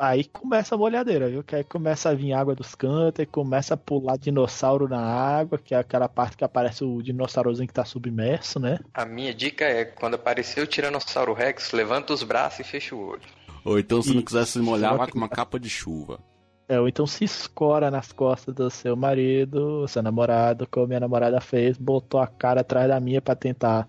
Aí 0.00 0.24
começa 0.24 0.74
a 0.74 0.78
molhadeira, 0.78 1.28
viu? 1.28 1.44
Que 1.44 1.56
aí 1.56 1.62
começa 1.62 2.08
a 2.08 2.14
vir 2.14 2.32
água 2.32 2.54
dos 2.54 2.74
cantos, 2.74 3.22
e 3.22 3.26
começa 3.26 3.74
a 3.74 3.76
pular 3.76 4.16
dinossauro 4.16 4.88
na 4.88 4.98
água, 4.98 5.58
que 5.58 5.74
é 5.74 5.78
aquela 5.78 6.08
parte 6.08 6.38
que 6.38 6.44
aparece 6.44 6.82
o 6.82 7.02
dinossaurozinho 7.02 7.68
que 7.68 7.74
tá 7.74 7.84
submerso, 7.84 8.58
né? 8.58 8.78
A 8.94 9.04
minha 9.04 9.34
dica 9.34 9.66
é, 9.66 9.84
quando 9.84 10.14
aparecer 10.14 10.62
o 10.62 10.66
Tiranossauro 10.66 11.34
Rex, 11.34 11.72
levanta 11.72 12.14
os 12.14 12.22
braços 12.22 12.60
e 12.60 12.64
fecha 12.64 12.94
o 12.94 13.08
olho. 13.08 13.20
Ou 13.62 13.78
então, 13.78 14.00
se 14.00 14.12
e... 14.12 14.14
não 14.14 14.22
quiser 14.22 14.46
se 14.46 14.58
molhar, 14.58 14.96
vai 14.96 15.06
com 15.06 15.18
uma 15.18 15.28
capa 15.28 15.60
de 15.60 15.68
chuva. 15.68 16.18
É, 16.66 16.80
ou 16.80 16.88
então 16.88 17.06
se 17.06 17.24
escora 17.24 17.90
nas 17.90 18.10
costas 18.10 18.54
do 18.54 18.70
seu 18.70 18.96
marido, 18.96 19.86
seu 19.86 20.02
namorado, 20.02 20.66
como 20.66 20.86
minha 20.86 21.00
namorada 21.00 21.42
fez, 21.42 21.76
botou 21.76 22.20
a 22.20 22.26
cara 22.26 22.62
atrás 22.62 22.88
da 22.88 22.98
minha 22.98 23.20
para 23.20 23.36
tentar 23.36 23.86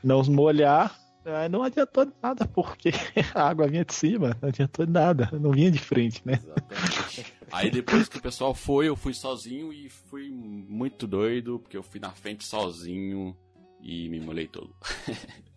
não 0.00 0.22
molhar, 0.22 0.94
não 1.50 1.62
adiantou 1.62 2.12
nada, 2.22 2.46
porque 2.46 2.90
a 3.34 3.48
água 3.48 3.66
vinha 3.66 3.84
de 3.84 3.94
cima, 3.94 4.36
não 4.40 4.48
adiantou 4.48 4.86
nada, 4.86 5.30
não 5.32 5.50
vinha 5.52 5.70
de 5.70 5.78
frente, 5.78 6.22
né? 6.24 6.34
Exatamente. 6.34 7.34
Aí 7.52 7.70
depois 7.70 8.08
que 8.08 8.18
o 8.18 8.22
pessoal 8.22 8.54
foi, 8.54 8.88
eu 8.88 8.96
fui 8.96 9.14
sozinho 9.14 9.72
e 9.72 9.88
fui 9.88 10.30
muito 10.30 11.06
doido, 11.06 11.58
porque 11.58 11.76
eu 11.76 11.82
fui 11.82 12.00
na 12.00 12.10
frente 12.10 12.44
sozinho 12.44 13.36
e 13.80 14.08
me 14.08 14.20
molhei 14.20 14.48
todo. 14.48 14.74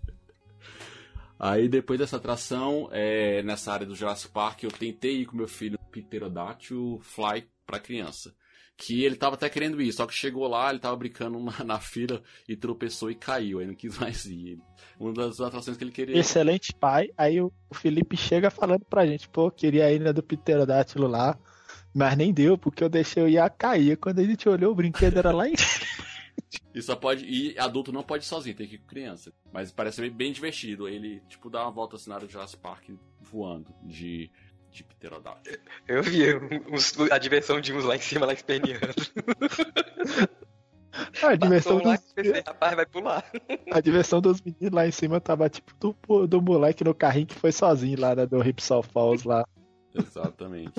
Aí 1.40 1.70
depois 1.70 2.00
dessa 2.00 2.18
atração, 2.18 2.90
é, 2.92 3.44
nessa 3.44 3.72
área 3.72 3.86
do 3.86 3.96
Jurassic 3.96 4.34
Park, 4.34 4.64
eu 4.64 4.72
tentei 4.72 5.22
ir 5.22 5.26
com 5.26 5.38
meu 5.38 5.48
filho 5.48 5.78
Pterodactyl 5.92 7.00
Fly 7.02 7.48
para 7.66 7.80
criança 7.80 8.34
que 8.78 9.04
ele 9.04 9.16
tava 9.16 9.34
até 9.34 9.50
querendo 9.50 9.82
ir, 9.82 9.92
só 9.92 10.06
que 10.06 10.14
chegou 10.14 10.48
lá, 10.48 10.70
ele 10.70 10.80
tava 10.80 10.96
brincando 10.96 11.40
na, 11.42 11.64
na 11.64 11.80
fila 11.80 12.22
e 12.48 12.56
tropeçou 12.56 13.10
e 13.10 13.16
caiu, 13.16 13.60
aí 13.60 13.66
não 13.66 13.74
quis 13.74 13.98
mais 13.98 14.26
ir. 14.26 14.60
Uma 15.00 15.12
das 15.14 15.42
atrações 15.42 15.76
que 15.76 15.84
ele 15.84 15.92
queria. 15.92 16.18
Excelente 16.18 16.74
pai. 16.74 17.10
Aí 17.18 17.42
o, 17.42 17.52
Felipe 17.74 18.16
chega 18.16 18.52
falando 18.52 18.86
pra 18.86 19.06
gente, 19.06 19.28
pô, 19.28 19.50
queria 19.50 19.92
ir 19.92 20.00
na 20.00 20.12
do 20.12 20.22
Pterodátilo 20.22 21.08
lá, 21.08 21.38
mas 21.94 22.16
nem 22.16 22.32
deu, 22.32 22.58
porque 22.58 22.84
eu 22.84 22.90
deixei 22.90 23.24
eu 23.24 23.28
ia 23.28 23.50
cair. 23.50 23.98
Quando 23.98 24.20
a 24.20 24.24
gente 24.24 24.48
olhou, 24.48 24.72
o 24.72 24.76
brinquedo 24.76 25.18
era 25.18 25.32
lá 25.32 25.50
em 25.50 25.56
E 26.74 26.82
só 26.82 26.96
pode. 26.96 27.26
E 27.26 27.58
adulto 27.58 27.92
não 27.92 28.04
pode 28.04 28.24
ir 28.24 28.28
sozinho, 28.28 28.56
tem 28.56 28.68
que 28.68 28.76
ir 28.76 28.78
com 28.78 28.88
criança. 28.88 29.34
Mas 29.52 29.72
parece 29.72 30.00
bem, 30.02 30.12
bem 30.12 30.32
divertido. 30.32 30.88
Ele, 30.88 31.22
tipo, 31.28 31.50
dá 31.50 31.64
uma 31.64 31.72
volta 31.72 31.96
assim 31.96 32.10
na 32.10 32.16
área 32.16 32.28
de 32.28 32.34
Jurassic 32.34 32.62
Park 32.62 32.90
voando. 33.20 33.74
De 33.84 34.30
de 34.78 34.84
pterodáctilo. 34.84 35.58
Eu 35.88 36.04
vi 36.04 36.36
uns, 36.72 36.98
a 37.12 37.18
diversão 37.18 37.60
de 37.60 37.74
uns 37.74 37.84
lá 37.84 37.96
em 37.96 38.02
cima, 38.02 38.26
lá 38.26 38.34
esperneando. 38.34 38.94
A 41.22 41.36
diversão, 41.36 41.78
dos, 41.78 42.00
pensei, 42.14 42.42
rapaz, 42.42 42.76
vai 42.76 42.86
pular. 42.86 43.24
a 43.72 43.80
diversão 43.80 44.20
dos 44.20 44.42
meninos 44.42 44.72
lá 44.72 44.88
em 44.88 44.92
cima 44.92 45.22
tava 45.22 45.48
tipo 45.48 45.72
do, 45.80 46.26
do 46.26 46.42
moleque 46.42 46.84
no 46.84 46.96
carrinho 46.96 47.28
que 47.28 47.36
foi 47.36 47.52
sozinho 47.52 48.00
lá 48.00 48.16
né, 48.16 48.26
do 48.26 48.40
Ripsaw 48.40 48.82
Falls 48.82 49.28
lá. 49.28 49.46
Exatamente. 49.94 50.74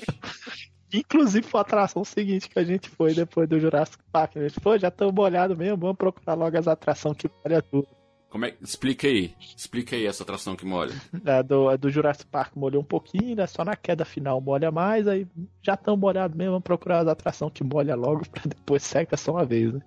Inclusive 0.92 1.46
foi 1.46 1.58
a 1.58 1.62
atração 1.62 2.04
seguinte 2.04 2.48
que 2.48 2.58
a 2.58 2.64
gente 2.64 2.88
foi 2.88 3.14
depois 3.14 3.48
do 3.48 3.60
Jurassic 3.60 4.02
Park. 4.10 4.38
A 4.38 4.48
gente 4.48 4.58
falou, 4.58 4.78
já 4.78 4.88
estamos 4.88 5.14
molhados 5.14 5.56
mesmo, 5.56 5.76
vamos 5.76 5.96
procurar 5.96 6.34
logo 6.34 6.58
as 6.58 6.66
atrações 6.66 7.16
que 7.16 7.30
molha 7.44 7.62
tudo. 7.62 7.86
Como 8.30 8.44
é... 8.44 8.54
Explica 8.60 9.06
aí. 9.06 9.34
Explica 9.56 9.96
aí 9.96 10.06
essa 10.06 10.22
atração 10.22 10.54
que 10.54 10.66
molha. 10.66 10.94
A 11.24 11.42
do, 11.42 11.68
a 11.68 11.76
do 11.76 11.90
Jurassic 11.90 12.26
Park 12.26 12.54
molhou 12.56 12.82
um 12.82 12.84
pouquinho, 12.84 13.34
né? 13.36 13.46
Só 13.46 13.64
na 13.64 13.76
queda 13.76 14.04
final 14.04 14.40
molha 14.40 14.70
mais, 14.70 15.08
aí 15.08 15.26
já 15.62 15.74
estamos 15.74 16.00
molhados 16.00 16.36
mesmo, 16.36 16.52
vamos 16.52 16.64
procurar 16.64 17.00
as 17.00 17.08
atrações 17.08 17.52
que 17.52 17.64
molha 17.64 17.94
logo 17.94 18.28
pra 18.28 18.42
depois 18.46 18.82
seca 18.82 19.16
só 19.16 19.32
uma 19.32 19.44
vez, 19.44 19.72
né? 19.72 19.80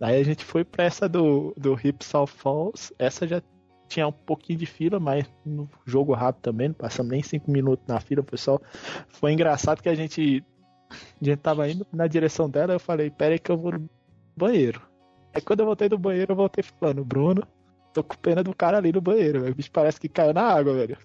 Aí 0.00 0.20
a 0.20 0.24
gente 0.24 0.44
foi 0.44 0.64
pra 0.64 0.84
essa 0.84 1.08
do, 1.08 1.52
do 1.56 1.74
Ripsaw 1.74 2.26
Falls. 2.26 2.94
Essa 2.98 3.26
já 3.26 3.42
tinha 3.88 4.06
um 4.06 4.12
pouquinho 4.12 4.58
de 4.58 4.66
fila, 4.66 5.00
mas 5.00 5.26
no 5.44 5.68
jogo 5.84 6.12
rápido 6.12 6.42
também, 6.42 6.68
não 6.68 6.74
passamos 6.74 7.10
nem 7.10 7.22
5 7.22 7.50
minutos 7.50 7.84
na 7.88 7.98
fila, 7.98 8.22
pessoal. 8.22 8.62
Foi 9.08 9.32
engraçado 9.32 9.82
que 9.82 9.88
a 9.88 9.94
gente, 9.94 10.44
a 10.90 11.24
gente 11.24 11.38
tava 11.38 11.68
indo 11.68 11.86
na 11.92 12.06
direção 12.06 12.48
dela, 12.48 12.74
eu 12.74 12.80
falei, 12.80 13.10
pera 13.10 13.34
aí 13.34 13.38
que 13.38 13.50
eu 13.50 13.56
vou 13.56 13.72
no 13.72 13.90
banheiro. 14.36 14.87
Aí 15.38 15.42
quando 15.42 15.60
eu 15.60 15.66
voltei 15.66 15.88
do 15.88 15.96
banheiro, 15.96 16.32
eu 16.32 16.36
voltei 16.36 16.64
falando, 16.64 17.04
Bruno, 17.04 17.46
tô 17.94 18.02
com 18.02 18.16
pena 18.16 18.42
do 18.42 18.52
cara 18.52 18.76
ali 18.78 18.90
no 18.90 19.00
banheiro, 19.00 19.40
velho. 19.40 19.52
o 19.52 19.54
bicho 19.54 19.70
parece 19.70 20.00
que 20.00 20.08
caiu 20.08 20.34
na 20.34 20.42
água, 20.42 20.74
velho. 20.74 20.98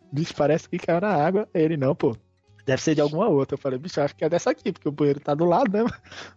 o 0.00 0.14
bicho 0.14 0.32
parece 0.36 0.68
que 0.68 0.78
caiu 0.78 1.00
na 1.00 1.08
água, 1.08 1.48
ele 1.52 1.76
não, 1.76 1.92
pô. 1.92 2.16
Deve 2.64 2.80
ser 2.80 2.94
de 2.94 3.00
alguma 3.00 3.28
outra. 3.28 3.56
Eu 3.56 3.58
falei, 3.58 3.80
bicho, 3.80 4.00
acho 4.00 4.14
que 4.14 4.24
é 4.24 4.28
dessa 4.28 4.50
aqui, 4.50 4.72
porque 4.72 4.88
o 4.88 4.92
banheiro 4.92 5.18
tá 5.18 5.34
do 5.34 5.44
lado, 5.44 5.70
né? 5.70 5.84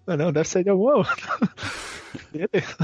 Mas 0.06 0.18
não, 0.18 0.34
deve 0.34 0.50
ser 0.50 0.64
de 0.64 0.70
alguma 0.72 0.98
outra. 0.98 1.16
Beleza. 2.34 2.76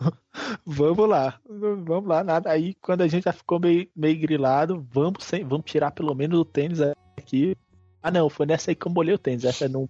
vamos 0.64 1.06
lá. 1.06 1.38
Vamos 1.46 2.08
lá, 2.08 2.24
nada. 2.24 2.50
Aí 2.50 2.74
quando 2.80 3.02
a 3.02 3.08
gente 3.08 3.24
já 3.24 3.32
ficou 3.32 3.60
meio, 3.60 3.86
meio 3.94 4.18
grilado, 4.18 4.84
vamos, 4.90 5.22
sem, 5.22 5.44
vamos 5.44 5.70
tirar 5.70 5.90
pelo 5.90 6.14
menos 6.14 6.40
o 6.40 6.46
tênis 6.46 6.80
aqui. 7.14 7.54
Ah 8.02 8.10
não, 8.10 8.30
foi 8.30 8.46
nessa 8.46 8.70
aí 8.70 8.74
que 8.74 8.86
eu 8.86 8.92
molhei 8.92 9.14
o 9.14 9.18
tênis. 9.18 9.44
Essa 9.44 9.68
não. 9.68 9.86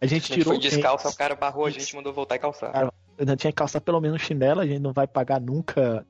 A 0.00 0.06
gente 0.06 0.24
A 0.24 0.26
gente 0.26 0.32
tirou 0.32 0.54
foi 0.54 0.58
tênis. 0.60 0.74
descalço, 0.74 1.08
o 1.08 1.16
cara 1.16 1.34
barrou 1.34 1.66
a 1.66 1.70
gente 1.70 1.94
mandou 1.96 2.12
voltar 2.12 2.36
e 2.36 2.38
calçar. 2.38 2.72
Cara, 2.72 2.92
não 3.18 3.36
tinha 3.36 3.52
que 3.52 3.56
calçar 3.56 3.80
pelo 3.80 4.00
menos 4.00 4.20
chinelo, 4.22 4.60
a 4.60 4.66
gente 4.66 4.80
não 4.80 4.92
vai 4.92 5.06
pagar 5.06 5.40
nunca 5.40 6.06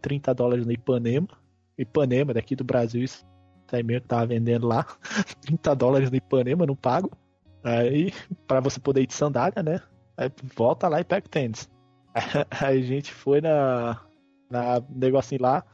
30 0.00 0.34
dólares 0.34 0.66
no 0.66 0.72
Ipanema. 0.72 1.28
Ipanema, 1.76 2.34
daqui 2.34 2.56
do 2.56 2.64
Brasil, 2.64 3.02
isso 3.04 3.24
aí 3.70 3.82
mesmo 3.82 4.02
que 4.02 4.08
tava 4.08 4.26
vendendo 4.26 4.66
lá. 4.66 4.84
30 5.42 5.74
dólares 5.74 6.10
no 6.10 6.16
Ipanema, 6.16 6.66
não 6.66 6.74
pago. 6.74 7.10
Aí, 7.62 8.12
pra 8.46 8.60
você 8.60 8.80
poder 8.80 9.02
ir 9.02 9.06
de 9.06 9.14
sandália, 9.14 9.62
né? 9.62 9.80
Aí 10.16 10.30
volta 10.56 10.88
lá 10.88 11.00
e 11.00 11.04
pega 11.04 11.26
o 11.26 11.30
tênis. 11.30 11.68
Aí 12.50 12.78
a 12.78 12.82
gente 12.82 13.12
foi 13.12 13.40
na, 13.40 14.00
na 14.50 14.82
negocinho 14.90 15.42
lá. 15.42 15.64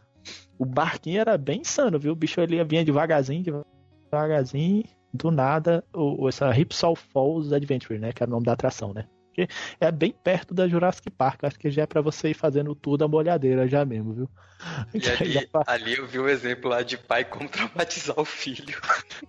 O 0.58 0.64
barquinho 0.64 1.20
era 1.20 1.36
bem 1.38 1.60
insano, 1.60 1.98
viu? 1.98 2.12
O 2.12 2.16
bicho 2.16 2.40
ele 2.40 2.62
vinha 2.64 2.84
devagarzinho, 2.84 3.64
devagarzinho. 4.04 4.84
Do 5.14 5.30
nada, 5.30 5.84
o, 5.94 6.28
essa 6.28 6.50
Ripsaw 6.50 6.96
Falls 6.96 7.54
Adventure, 7.54 8.00
né? 8.00 8.12
Que 8.12 8.22
era 8.24 8.28
o 8.28 8.32
nome 8.34 8.44
da 8.46 8.52
atração, 8.52 8.92
né? 8.92 9.06
Porque 9.28 9.46
é 9.80 9.90
bem 9.92 10.12
perto 10.12 10.52
da 10.52 10.66
Jurassic 10.66 11.08
Park. 11.10 11.44
Acho 11.44 11.58
que 11.58 11.70
já 11.70 11.82
é 11.82 11.86
pra 11.86 12.00
você 12.00 12.30
ir 12.30 12.34
fazendo 12.34 12.72
o 12.72 12.74
tour 12.74 12.96
da 12.96 13.06
molhadeira 13.06 13.66
já 13.68 13.84
mesmo, 13.84 14.12
viu? 14.12 14.30
E 14.92 14.98
ali, 15.40 15.46
pa- 15.46 15.62
ali 15.68 15.94
eu 15.94 16.04
vi 16.06 16.18
o 16.18 16.28
exemplo 16.28 16.68
lá 16.68 16.82
de 16.82 16.98
pai 16.98 17.24
como 17.24 17.48
traumatizar 17.48 18.18
o 18.18 18.24
filho. 18.24 18.76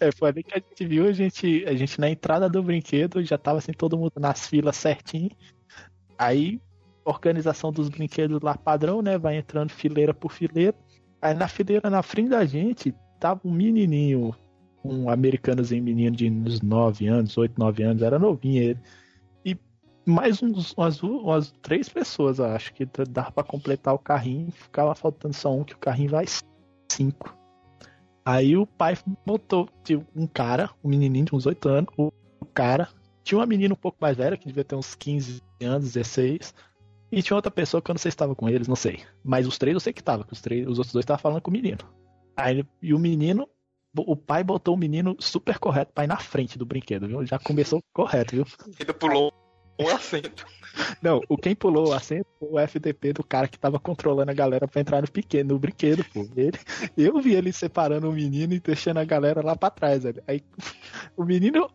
É, 0.00 0.10
foi 0.10 0.30
ali 0.30 0.42
que 0.42 0.54
a 0.54 0.58
gente 0.58 0.86
viu, 0.86 1.06
a 1.06 1.12
gente, 1.12 1.64
a 1.66 1.74
gente 1.74 2.00
na 2.00 2.08
entrada 2.08 2.48
do 2.48 2.62
brinquedo, 2.62 3.22
já 3.22 3.36
tava 3.36 3.58
assim, 3.58 3.72
todo 3.72 3.98
mundo 3.98 4.12
nas 4.18 4.46
filas 4.48 4.76
certinho. 4.76 5.30
Aí, 6.18 6.58
organização 7.04 7.70
dos 7.70 7.88
brinquedos 7.90 8.40
lá 8.40 8.56
padrão, 8.56 9.02
né? 9.02 9.18
Vai 9.18 9.36
entrando 9.36 9.70
fileira 9.70 10.14
por 10.14 10.32
fileira. 10.32 10.74
Aí 11.20 11.34
na 11.34 11.48
fileira 11.48 11.90
na 11.90 12.02
frente 12.02 12.30
da 12.30 12.44
gente, 12.46 12.94
tava 13.18 13.40
um 13.44 13.52
menininho, 13.52 14.34
um 14.84 15.10
americanozinho 15.10 15.82
menino 15.82 16.16
de 16.16 16.30
uns 16.30 16.60
9 16.60 17.06
anos, 17.06 17.36
8, 17.36 17.58
9 17.58 17.82
anos, 17.82 18.02
era 18.02 18.18
novinho 18.18 18.62
ele. 18.62 18.78
E 19.44 19.56
mais 20.06 20.42
uns, 20.42 20.72
umas, 20.72 21.02
umas 21.02 21.52
três 21.62 21.88
pessoas, 21.88 22.40
acho, 22.40 22.72
que 22.72 22.86
dava 23.08 23.32
pra 23.32 23.44
completar 23.44 23.94
o 23.94 23.98
carrinho. 23.98 24.50
Ficava 24.50 24.94
faltando 24.94 25.34
só 25.34 25.54
um, 25.54 25.64
que 25.64 25.74
o 25.74 25.78
carrinho 25.78 26.10
vai 26.10 26.24
cinco. 26.90 27.36
Aí 28.24 28.56
o 28.56 28.66
pai 28.66 28.96
botou 29.26 29.68
tipo, 29.82 30.06
um 30.14 30.26
cara, 30.26 30.70
um 30.84 30.88
menininho 30.88 31.26
de 31.26 31.34
uns 31.34 31.46
8 31.46 31.68
anos, 31.68 31.94
o 31.96 32.12
cara. 32.54 32.88
Tinha 33.22 33.38
uma 33.38 33.46
menina 33.46 33.74
um 33.74 33.76
pouco 33.76 33.98
mais 34.00 34.16
velha, 34.16 34.36
que 34.36 34.46
devia 34.46 34.64
ter 34.64 34.74
uns 34.74 34.94
15 34.94 35.42
anos, 35.62 35.92
16. 35.92 36.54
E 37.12 37.22
tinha 37.22 37.36
outra 37.36 37.50
pessoa 37.50 37.82
que 37.82 37.90
eu 37.90 37.94
não 37.94 37.98
sei 37.98 38.10
se 38.10 38.14
estava 38.14 38.34
com 38.34 38.48
eles, 38.48 38.68
não 38.68 38.76
sei. 38.76 39.00
Mas 39.22 39.46
os 39.46 39.58
três 39.58 39.74
eu 39.74 39.80
sei 39.80 39.92
que 39.92 40.02
tava, 40.02 40.24
que 40.24 40.32
os, 40.32 40.40
três, 40.40 40.66
os 40.66 40.78
outros 40.78 40.92
dois 40.92 41.02
estavam 41.02 41.20
falando 41.20 41.42
com 41.42 41.50
o 41.50 41.52
menino. 41.52 41.78
Aí, 42.36 42.64
e 42.80 42.94
o 42.94 42.98
menino, 42.98 43.48
o 43.96 44.16
pai 44.16 44.44
botou 44.44 44.74
o 44.74 44.78
menino 44.78 45.16
super 45.18 45.58
correto 45.58 45.92
pra 45.92 46.04
ir 46.04 46.06
na 46.06 46.18
frente 46.18 46.56
do 46.58 46.64
brinquedo, 46.66 47.08
viu? 47.08 47.24
Já 47.26 47.38
começou 47.38 47.80
correto, 47.92 48.36
viu? 48.36 48.46
Ainda 48.78 48.94
pulou 48.94 49.32
um 49.78 49.88
assento. 49.88 50.46
Não, 51.02 51.20
o 51.28 51.36
quem 51.36 51.54
pulou 51.54 51.88
o 51.88 51.92
assento 51.92 52.26
foi 52.38 52.48
o 52.50 52.58
FDP 52.58 53.12
do 53.12 53.24
cara 53.24 53.48
que 53.48 53.58
tava 53.58 53.80
controlando 53.80 54.30
a 54.30 54.34
galera 54.34 54.68
pra 54.68 54.80
entrar 54.80 55.00
no 55.00 55.10
pequeno, 55.10 55.54
no 55.54 55.58
brinquedo, 55.58 56.04
pô. 56.12 56.28
Ele, 56.36 56.58
eu 56.96 57.20
vi 57.20 57.34
ele 57.34 57.52
separando 57.52 58.08
o 58.08 58.12
menino 58.12 58.52
e 58.54 58.60
deixando 58.60 58.98
a 58.98 59.04
galera 59.04 59.42
lá 59.44 59.56
pra 59.56 59.70
trás, 59.70 60.04
velho. 60.04 60.22
Aí 60.28 60.42
o 61.16 61.24
menino 61.24 61.68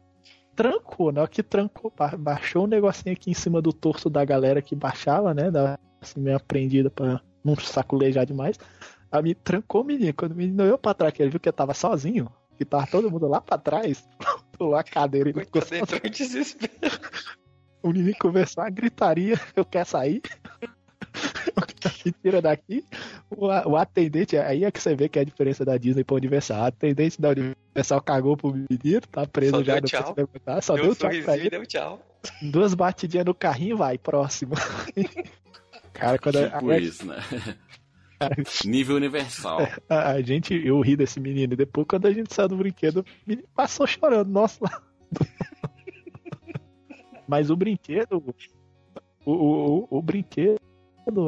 trancou, 0.55 1.11
na 1.11 1.21
hora 1.21 1.29
que 1.29 1.43
trancou, 1.43 1.91
ba- 1.97 2.15
baixou 2.17 2.63
um 2.63 2.67
negocinho 2.67 3.13
aqui 3.13 3.29
em 3.31 3.33
cima 3.33 3.61
do 3.61 3.73
torso 3.73 4.09
da 4.09 4.23
galera 4.23 4.61
que 4.61 4.75
baixava, 4.75 5.33
né? 5.33 5.51
Da, 5.51 5.77
assim, 5.99 6.21
meio 6.21 6.37
aprendida 6.37 6.89
pra 6.89 7.19
não 7.43 7.55
saculejar 7.57 8.25
demais. 8.25 8.57
A 9.11 9.21
me 9.21 9.33
trancou 9.35 9.81
o 9.81 9.85
menino. 9.85 10.13
Quando 10.13 10.31
o 10.33 10.35
menino 10.35 10.63
olhou 10.63 10.77
pra 10.77 10.93
trás, 10.93 11.13
que 11.13 11.21
ele 11.21 11.29
viu 11.31 11.39
que 11.39 11.47
eu 11.49 11.53
tava 11.53 11.73
sozinho, 11.73 12.29
que 12.57 12.65
tava 12.65 12.87
todo 12.87 13.09
mundo 13.11 13.27
lá 13.27 13.39
pra 13.41 13.57
trás, 13.57 14.07
pulou 14.57 14.75
a 14.75 14.83
cadeira 14.83 15.29
e 15.29 15.31
ele 15.33 15.45
ficou 15.45 15.61
entrou 15.61 15.99
em 16.03 16.09
desespero. 16.09 16.99
o 17.83 17.89
menino 17.89 18.15
começou 18.19 18.63
a 18.63 18.69
gritaria, 18.69 19.39
eu 19.55 19.63
quero 19.65 19.87
sair. 19.87 20.21
Me 22.05 22.11
tira 22.21 22.41
daqui. 22.41 22.83
O, 23.29 23.45
o 23.47 23.77
atendente, 23.77 24.37
aí 24.37 24.63
é 24.63 24.71
que 24.71 24.81
você 24.81 24.95
vê 24.95 25.07
que 25.09 25.17
é 25.19 25.21
a 25.21 25.25
diferença 25.25 25.63
da 25.63 25.77
Disney 25.77 26.03
pro 26.03 26.15
Universal. 26.15 26.61
O 26.63 26.65
atendente 26.65 27.21
da 27.21 27.29
Universal 27.29 28.01
cagou 28.01 28.35
pro 28.37 28.51
menino, 28.53 29.01
tá 29.11 29.25
preso 29.25 29.51
Só 29.57 29.63
já, 29.63 29.73
deu 29.79 29.81
não 29.81 29.87
tchau. 29.87 30.13
levantar, 30.17 30.61
só 30.61 30.75
Deu 30.75 30.83
deu 30.85 30.95
tchau 30.95 31.09
pra 31.23 31.37
ele. 31.37 31.49
deu 31.49 31.65
tchau. 31.65 32.01
Duas 32.41 32.73
batidinhas 32.73 33.25
no 33.25 33.33
carrinho 33.35 33.77
vai, 33.77 33.97
próximo. 33.97 34.55
Cara, 35.93 36.17
quando 36.19 36.37
a, 36.37 36.49
Tipo 36.49 36.71
a- 36.71 36.77
isso, 36.79 37.05
né? 37.05 37.15
Nível 38.65 38.95
universal. 38.95 39.59
a- 39.89 40.11
a 40.11 40.21
gente, 40.21 40.53
eu 40.53 40.79
ri 40.81 40.95
desse 40.95 41.19
menino. 41.19 41.53
E 41.53 41.57
depois, 41.57 41.87
quando 41.87 42.07
a 42.07 42.13
gente 42.13 42.33
saiu 42.33 42.49
do 42.49 42.57
brinquedo, 42.57 43.05
passou 43.55 43.85
chorando, 43.87 44.29
nossa. 44.29 44.59
Mas 47.27 47.49
o 47.49 47.55
brinquedo, 47.55 48.23
o, 49.25 49.31
o, 49.31 49.87
o, 49.97 50.01
brinquedo 50.01 50.59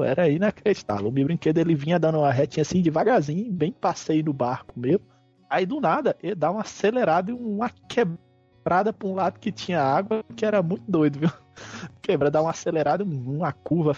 era 0.05 0.29
inacreditável. 0.29 1.07
O 1.07 1.11
meu 1.11 1.25
brinquedo 1.25 1.57
ele 1.57 1.75
vinha 1.75 1.99
dando 1.99 2.19
uma 2.19 2.31
retinha 2.31 2.61
assim 2.61 2.81
devagarzinho, 2.81 3.51
bem 3.51 3.71
passeio 3.71 4.23
no 4.25 4.33
barco 4.33 4.79
mesmo. 4.79 5.05
Aí 5.49 5.65
do 5.65 5.79
nada 5.79 6.15
ele 6.21 6.35
dá 6.35 6.51
uma 6.51 6.61
acelerada 6.61 7.31
e 7.31 7.33
uma 7.33 7.69
quebrada 7.69 8.93
pra 8.93 9.07
um 9.07 9.15
lado 9.15 9.39
que 9.39 9.51
tinha 9.51 9.81
água, 9.81 10.23
que 10.35 10.45
era 10.45 10.61
muito 10.61 10.83
doido, 10.87 11.19
viu? 11.19 11.31
Quebra, 12.01 12.29
dá 12.29 12.41
uma 12.41 12.51
acelerada, 12.51 13.03
uma 13.03 13.51
curva 13.51 13.95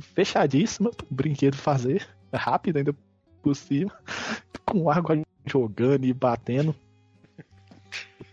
fechadíssima 0.00 0.90
pro 0.90 1.06
brinquedo 1.10 1.56
fazer, 1.56 2.06
rápido 2.36 2.76
ainda 2.78 2.94
por 3.42 3.54
cima, 3.56 3.90
com 4.66 4.90
água 4.90 5.20
jogando 5.46 6.04
e 6.04 6.12
batendo. 6.12 6.74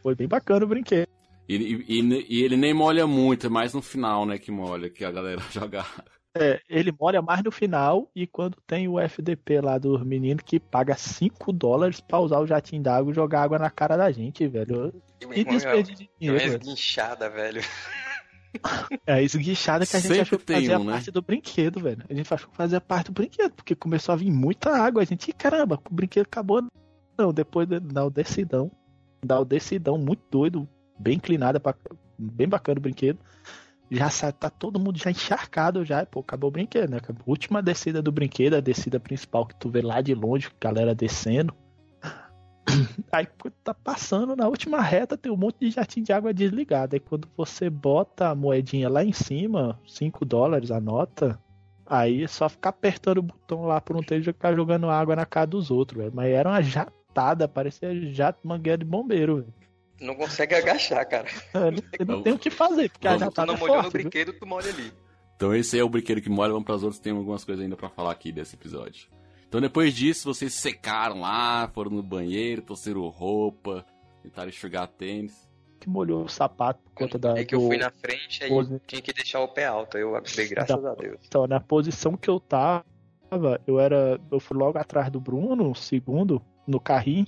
Foi 0.02 0.16
bem 0.16 0.28
bacana 0.28 0.66
o 0.66 0.68
brinquedo. 0.68 1.08
E, 1.48 1.56
e- 1.56 1.86
e- 2.00 2.26
e 2.30 2.44
ele 2.44 2.56
nem 2.56 2.74
molha 2.74 3.08
muito, 3.08 3.48
é 3.48 3.50
mais 3.50 3.74
no 3.74 3.82
final, 3.82 4.26
né, 4.26 4.38
que 4.38 4.52
molha, 4.52 4.90
que 4.90 5.04
a 5.04 5.12
galera 5.12 5.42
joga. 5.52 5.84
É, 6.38 6.62
ele 6.70 6.92
molha 6.98 7.24
mais 7.24 7.44
no 7.44 7.52
final 7.52 8.08
e 8.16 8.28
quando 8.28 8.56
tem 8.68 8.88
o 8.88 9.00
FDP 9.00 9.60
lá 9.62 9.80
dos 9.80 10.04
meninos 10.06 10.44
que 10.46 10.60
paga 10.60 10.96
5 10.96 11.52
dólares 11.52 12.00
pra 12.00 12.20
usar 12.20 12.40
o 12.40 12.46
jatinho 12.46 12.84
d'água 12.84 13.12
e 13.12 13.16
jogar 13.16 13.42
água 13.42 13.58
na 13.58 13.72
cara 13.72 13.98
da 13.98 14.12
gente, 14.12 14.48
velho. 14.48 14.94
E 15.36 15.44
desperdício 15.44 15.96
de 15.96 16.04
É 16.04 16.08
dinheiro. 16.20 16.40
velho. 16.52 16.62
esguinchada, 16.62 17.30
velho. 17.32 17.62
É 19.06 19.22
esguichada 19.24 19.86
que 19.86 19.96
a 19.96 20.00
gente 20.00 20.08
Sempre 20.08 20.22
achou 20.22 20.40
que 20.40 20.54
fazia 20.54 20.80
um, 20.80 20.84
né? 20.84 20.94
parte 20.94 21.12
do 21.12 21.22
brinquedo, 21.22 21.80
velho. 21.80 22.04
A 22.10 22.14
gente 22.14 22.34
achou 22.34 22.50
que 22.50 22.56
fazia 22.58 22.82
parte 22.82 23.08
do 23.08 23.14
brinquedo, 23.14 23.52
porque 23.54 23.76
começou 23.76 24.14
a 24.14 24.16
vir 24.16 24.32
muita 24.32 24.72
água. 24.72 25.02
A 25.02 25.06
gente, 25.06 25.30
"Ih, 25.30 25.34
caramba, 25.34 25.80
o 25.90 25.94
brinquedo 25.94 26.26
acabou. 26.26 26.64
Não, 27.18 27.32
depois 27.34 27.68
de- 27.68 27.80
dá 27.80 28.06
o 28.06 28.10
decidão. 28.10 28.72
Dá 29.24 29.40
o 29.40 29.46
decidão 29.46 29.98
muito 29.98 30.22
doido, 30.32 30.68
bem 30.98 31.16
inclinada, 31.18 31.60
pra, 31.60 31.76
bem 32.18 32.48
bacana 32.48 32.80
o 32.80 32.82
brinquedo. 32.82 33.20
Já 33.92 34.08
tá 34.32 34.50
todo 34.50 34.80
mundo 34.80 34.98
já 35.00 35.10
encharcado 35.12 35.84
já, 35.84 36.06
pô, 36.06 36.20
acabou 36.20 36.50
o 36.50 36.52
brinquedo, 36.52 36.92
né? 36.92 36.98
Acabou. 36.98 37.24
Última 37.26 37.62
descida 37.62 38.02
do 38.02 38.12
brinquedo, 38.12 38.54
a 38.56 38.60
descida 38.62 39.00
principal 39.00 39.46
que 39.46 39.56
tu 39.56 39.70
vê 39.70 39.82
lá 39.82 40.00
de 40.00 40.14
longe, 40.14 40.50
galera 40.62 40.94
descendo. 40.96 41.54
Aí 43.12 43.28
quando 43.40 43.54
tá 43.64 43.74
passando 43.74 44.36
na 44.36 44.48
última 44.48 44.82
reta 44.82 45.18
tem 45.18 45.32
um 45.32 45.38
monte 45.38 45.60
de 45.60 45.72
jatinho 45.72 46.06
de 46.06 46.14
água 46.14 46.34
desligado. 46.34 46.96
Aí 46.96 47.00
quando 47.00 47.28
você 47.36 47.70
bota 47.70 48.30
a 48.30 48.36
moedinha 48.36 48.90
lá 48.90 49.04
em 49.04 49.14
cima, 49.14 49.80
5 49.88 50.26
dólares 50.26 50.72
a 50.72 50.80
nota, 50.80 51.40
aí 51.86 52.24
é 52.24 52.28
só 52.28 52.48
ficar 52.48 52.70
apertando 52.70 53.20
o 53.20 53.24
botão 53.24 53.66
lá 53.66 53.82
por 53.82 53.96
um 53.96 54.02
tempo 54.04 54.22
e 54.22 54.34
ficar 54.34 54.56
jogando 54.56 54.90
água 54.90 55.16
na 55.16 55.26
cara 55.26 55.48
dos 55.48 55.72
outros, 55.72 56.00
velho. 56.02 56.12
Mas 56.14 56.30
era 56.32 56.50
uma 56.50 56.62
jatada, 56.62 57.48
parecia 57.48 57.94
jato 58.14 58.48
mangueira 58.48 58.78
de 58.78 58.86
bombeiro, 58.86 59.38
velho. 59.38 59.54
Não 60.00 60.16
consegue 60.16 60.56
agachar, 60.56 61.06
cara. 61.08 61.28
É, 61.54 62.06
não, 62.06 62.16
não 62.16 62.24
tem 62.24 62.34
o 62.34 62.40
que 62.40 62.50
fazer, 62.50 62.90
porque 62.90 63.08
Vamos, 63.08 63.24
a 63.24 63.26
jatada 63.26 63.48
Tu 63.48 63.48
não 63.48 63.56
é 63.56 63.60
molhou 63.60 63.76
forte, 63.76 63.86
no 63.86 63.92
viu? 63.92 64.02
brinquedo, 64.02 64.34
tu 64.34 64.46
molha 64.48 64.70
ali. 64.70 64.94
Então 65.36 65.54
esse 65.54 65.76
aí 65.76 65.82
é 65.82 65.84
o 65.84 65.90
brinquedo 65.90 66.22
que 66.22 66.30
molha, 66.30 66.52
vamos 66.52 66.66
para 66.66 66.76
os 66.76 66.84
outros, 66.84 67.00
tem 67.02 67.14
algumas 67.14 67.44
coisas 67.44 67.64
ainda 67.64 67.76
pra 67.76 67.90
falar 67.90 68.12
aqui 68.12 68.32
desse 68.32 68.56
episódio. 68.56 69.08
Então 69.50 69.60
depois 69.60 69.96
disso, 69.96 70.32
vocês 70.32 70.54
secaram 70.54 71.22
lá, 71.22 71.68
foram 71.74 71.90
no 71.90 72.04
banheiro, 72.04 72.62
torceram 72.62 73.08
roupa, 73.08 73.84
tentaram 74.22 74.50
enxugar 74.50 74.88
tênis. 74.88 75.50
que 75.80 75.90
molhou 75.90 76.24
o 76.24 76.30
sapato 76.30 76.80
por 76.84 76.92
conta 76.94 77.18
da. 77.18 77.36
É 77.36 77.44
que 77.44 77.56
eu 77.56 77.62
fui 77.62 77.78
na 77.78 77.90
frente, 77.90 78.44
aí 78.44 78.50
pose. 78.50 78.80
tinha 78.86 79.02
que 79.02 79.12
deixar 79.12 79.40
o 79.40 79.48
pé 79.48 79.66
alto. 79.66 79.98
aí 79.98 80.04
Eu 80.04 80.22
dei 80.36 80.48
graças 80.48 80.86
a 80.86 80.94
Deus. 80.94 81.20
Então, 81.28 81.48
na 81.48 81.60
posição 81.60 82.16
que 82.16 82.30
eu 82.30 82.40
tava, 82.40 82.86
eu 83.66 83.80
era. 83.80 84.22
Eu 84.32 84.40
fui 84.40 84.56
logo 84.56 84.78
atrás 84.78 85.10
do 85.10 85.20
Bruno, 85.20 85.74
segundo, 85.74 86.40
no 86.68 86.80
carrinho. 86.80 87.26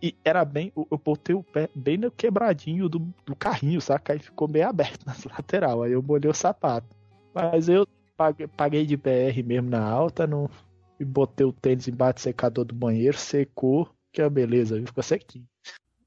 E 0.00 0.14
era 0.24 0.44
bem. 0.44 0.72
Eu 0.76 0.86
eu 0.88 0.98
botei 0.98 1.34
o 1.34 1.42
pé 1.42 1.68
bem 1.74 1.98
no 1.98 2.08
quebradinho 2.08 2.88
do, 2.88 3.00
do 3.26 3.34
carrinho, 3.34 3.80
saca? 3.80 4.12
Aí 4.12 4.20
ficou 4.20 4.46
meio 4.46 4.68
aberto 4.68 5.02
nas 5.06 5.24
lateral. 5.24 5.82
Aí 5.82 5.90
eu 5.90 6.02
molhei 6.02 6.30
o 6.30 6.34
sapato. 6.34 6.86
Mas 7.34 7.68
eu 7.68 7.84
paguei, 8.16 8.46
paguei 8.46 8.86
de 8.86 8.96
BR 8.96 9.42
mesmo 9.44 9.70
na 9.70 9.82
alta, 9.82 10.24
não, 10.24 10.48
e 11.04 11.10
botei 11.10 11.46
o 11.46 11.52
tênis 11.52 11.86
embaixo 11.88 12.14
do 12.14 12.20
secador 12.20 12.64
do 12.64 12.74
banheiro, 12.74 13.16
secou, 13.16 13.88
que 14.12 14.20
é 14.22 14.28
beleza, 14.28 14.76
viu? 14.76 14.86
ficou 14.86 15.02
sequinho. 15.02 15.44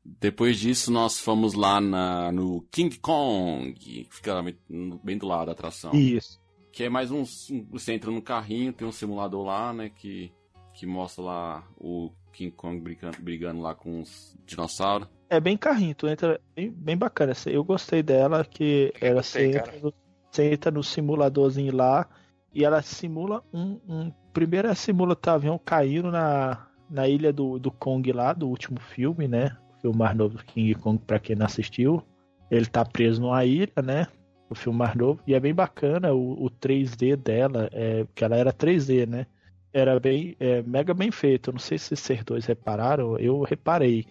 Depois 0.03 0.57
disso, 0.57 0.91
nós 0.91 1.19
fomos 1.19 1.53
lá 1.53 1.81
na, 1.81 2.31
no 2.31 2.61
King 2.71 2.97
Kong, 2.99 3.73
que 3.73 4.07
fica 4.09 4.41
bem- 5.03 5.17
do 5.17 5.27
lado 5.27 5.47
da 5.47 5.51
atração. 5.51 5.91
Isso. 5.93 6.39
Que 6.71 6.83
é 6.85 6.89
mais 6.89 7.11
um. 7.11 7.23
um- 7.51 7.65
Você 7.71 7.93
entra 7.93 8.09
no 8.09 8.21
carrinho, 8.21 8.71
tem 8.71 8.87
um 8.87 8.91
simulador 8.91 9.43
lá, 9.45 9.73
né? 9.73 9.89
Que, 9.89 10.31
que 10.73 10.85
mostra 10.85 11.23
lá 11.23 11.67
o 11.77 12.11
King 12.31 12.51
Kong 12.51 12.79
brigando, 12.79 13.17
brigando 13.21 13.59
lá 13.61 13.75
com 13.75 13.99
os 14.01 14.37
dinossauros. 14.45 15.09
É 15.29 15.41
bem 15.41 15.57
carrinho, 15.57 15.93
tu 15.93 16.07
entra 16.07 16.39
bem, 16.55 16.71
bem 16.71 16.95
bacana. 16.95 17.31
essa- 17.33 17.49
Eu 17.49 17.63
gostei 17.65 18.01
dela, 18.01 18.45
que 18.45 18.93
ela 19.01 19.15
gostei, 19.15 19.51
você 19.51 19.57
entra, 19.57 19.79
no, 19.81 19.93
você 20.31 20.53
entra 20.53 20.71
no 20.71 20.83
simuladorzinho 20.83 21.75
lá 21.75 22.07
e 22.53 22.63
ela 22.63 22.81
simula 22.81 23.43
um. 23.53 23.79
um 23.89 24.11
primeiro 24.37 24.67
ela 24.67 24.75
simula 24.75 25.17
o 25.25 25.29
avião 25.31 25.57
caindo 25.57 26.11
na, 26.11 26.67
na 26.87 27.07
ilha 27.07 27.33
do, 27.33 27.57
do 27.57 27.71
Kong 27.71 28.11
lá, 28.11 28.33
do 28.33 28.47
último 28.47 28.79
filme, 28.79 29.27
né? 29.27 29.57
O 29.77 29.81
filme 29.81 29.97
mais 29.97 30.15
novo 30.15 30.37
do 30.37 30.43
King 30.43 30.75
Kong, 30.75 31.01
pra 31.07 31.17
quem 31.17 31.35
não 31.35 31.47
assistiu. 31.47 32.03
Ele 32.51 32.67
tá 32.67 32.85
preso 32.85 33.19
numa 33.19 33.43
ilha, 33.43 33.73
né? 33.83 34.05
O 34.47 34.53
filme 34.53 34.77
mais 34.77 34.93
novo. 34.93 35.19
E 35.25 35.33
é 35.33 35.39
bem 35.39 35.55
bacana 35.55 36.13
o, 36.13 36.45
o 36.45 36.51
3D 36.51 37.15
dela, 37.15 37.67
é, 37.71 38.03
porque 38.03 38.23
ela 38.23 38.37
era 38.37 38.53
3D, 38.53 39.07
né? 39.07 39.25
Era 39.73 39.99
bem, 39.99 40.35
é, 40.39 40.61
mega 40.61 40.93
bem 40.93 41.09
feito. 41.09 41.49
Eu 41.49 41.53
não 41.53 41.59
sei 41.59 41.79
se 41.79 41.95
vocês 41.95 42.23
dois 42.23 42.45
repararam, 42.45 43.17
eu 43.17 43.41
reparei 43.41 44.05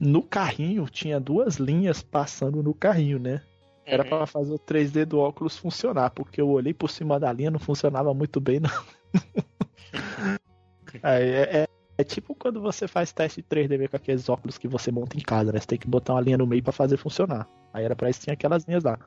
no 0.00 0.22
carrinho 0.22 0.88
tinha 0.88 1.20
duas 1.20 1.56
linhas 1.56 2.02
passando 2.02 2.64
no 2.64 2.74
carrinho, 2.74 3.20
né? 3.20 3.40
Era 3.86 4.02
Uhum. 4.02 4.08
pra 4.08 4.26
fazer 4.26 4.52
o 4.52 4.58
3D 4.58 5.04
do 5.04 5.18
óculos 5.18 5.56
funcionar, 5.56 6.10
porque 6.10 6.40
eu 6.40 6.48
olhei 6.48 6.74
por 6.74 6.90
cima 6.90 7.20
da 7.20 7.32
linha 7.32 7.50
não 7.50 7.60
funcionava 7.60 8.12
muito 8.12 8.40
bem, 8.40 8.58
não. 8.58 8.70
Aí, 11.02 11.22
é, 11.30 11.56
é- 11.62 11.66
é 11.96 12.02
tipo 12.02 12.34
quando 12.34 12.60
você 12.60 12.88
faz 12.88 13.12
teste 13.12 13.40
de 13.40 13.46
3D 13.46 13.78
meio 13.78 13.88
com 13.88 13.96
aqueles 13.96 14.28
óculos 14.28 14.58
que 14.58 14.66
você 14.66 14.90
monta 14.90 15.16
em 15.16 15.20
casa, 15.20 15.52
né? 15.52 15.60
Você 15.60 15.66
tem 15.68 15.78
que 15.78 15.86
botar 15.86 16.14
uma 16.14 16.20
linha 16.20 16.36
no 16.36 16.46
meio 16.46 16.60
pra 16.62 16.72
fazer 16.72 16.96
funcionar. 16.96 17.48
Aí 17.72 17.84
era 17.84 17.94
pra 17.94 18.10
isso 18.10 18.18
que 18.18 18.24
tinha 18.26 18.34
aquelas 18.34 18.64
linhas 18.64 18.82
lá. 18.82 18.98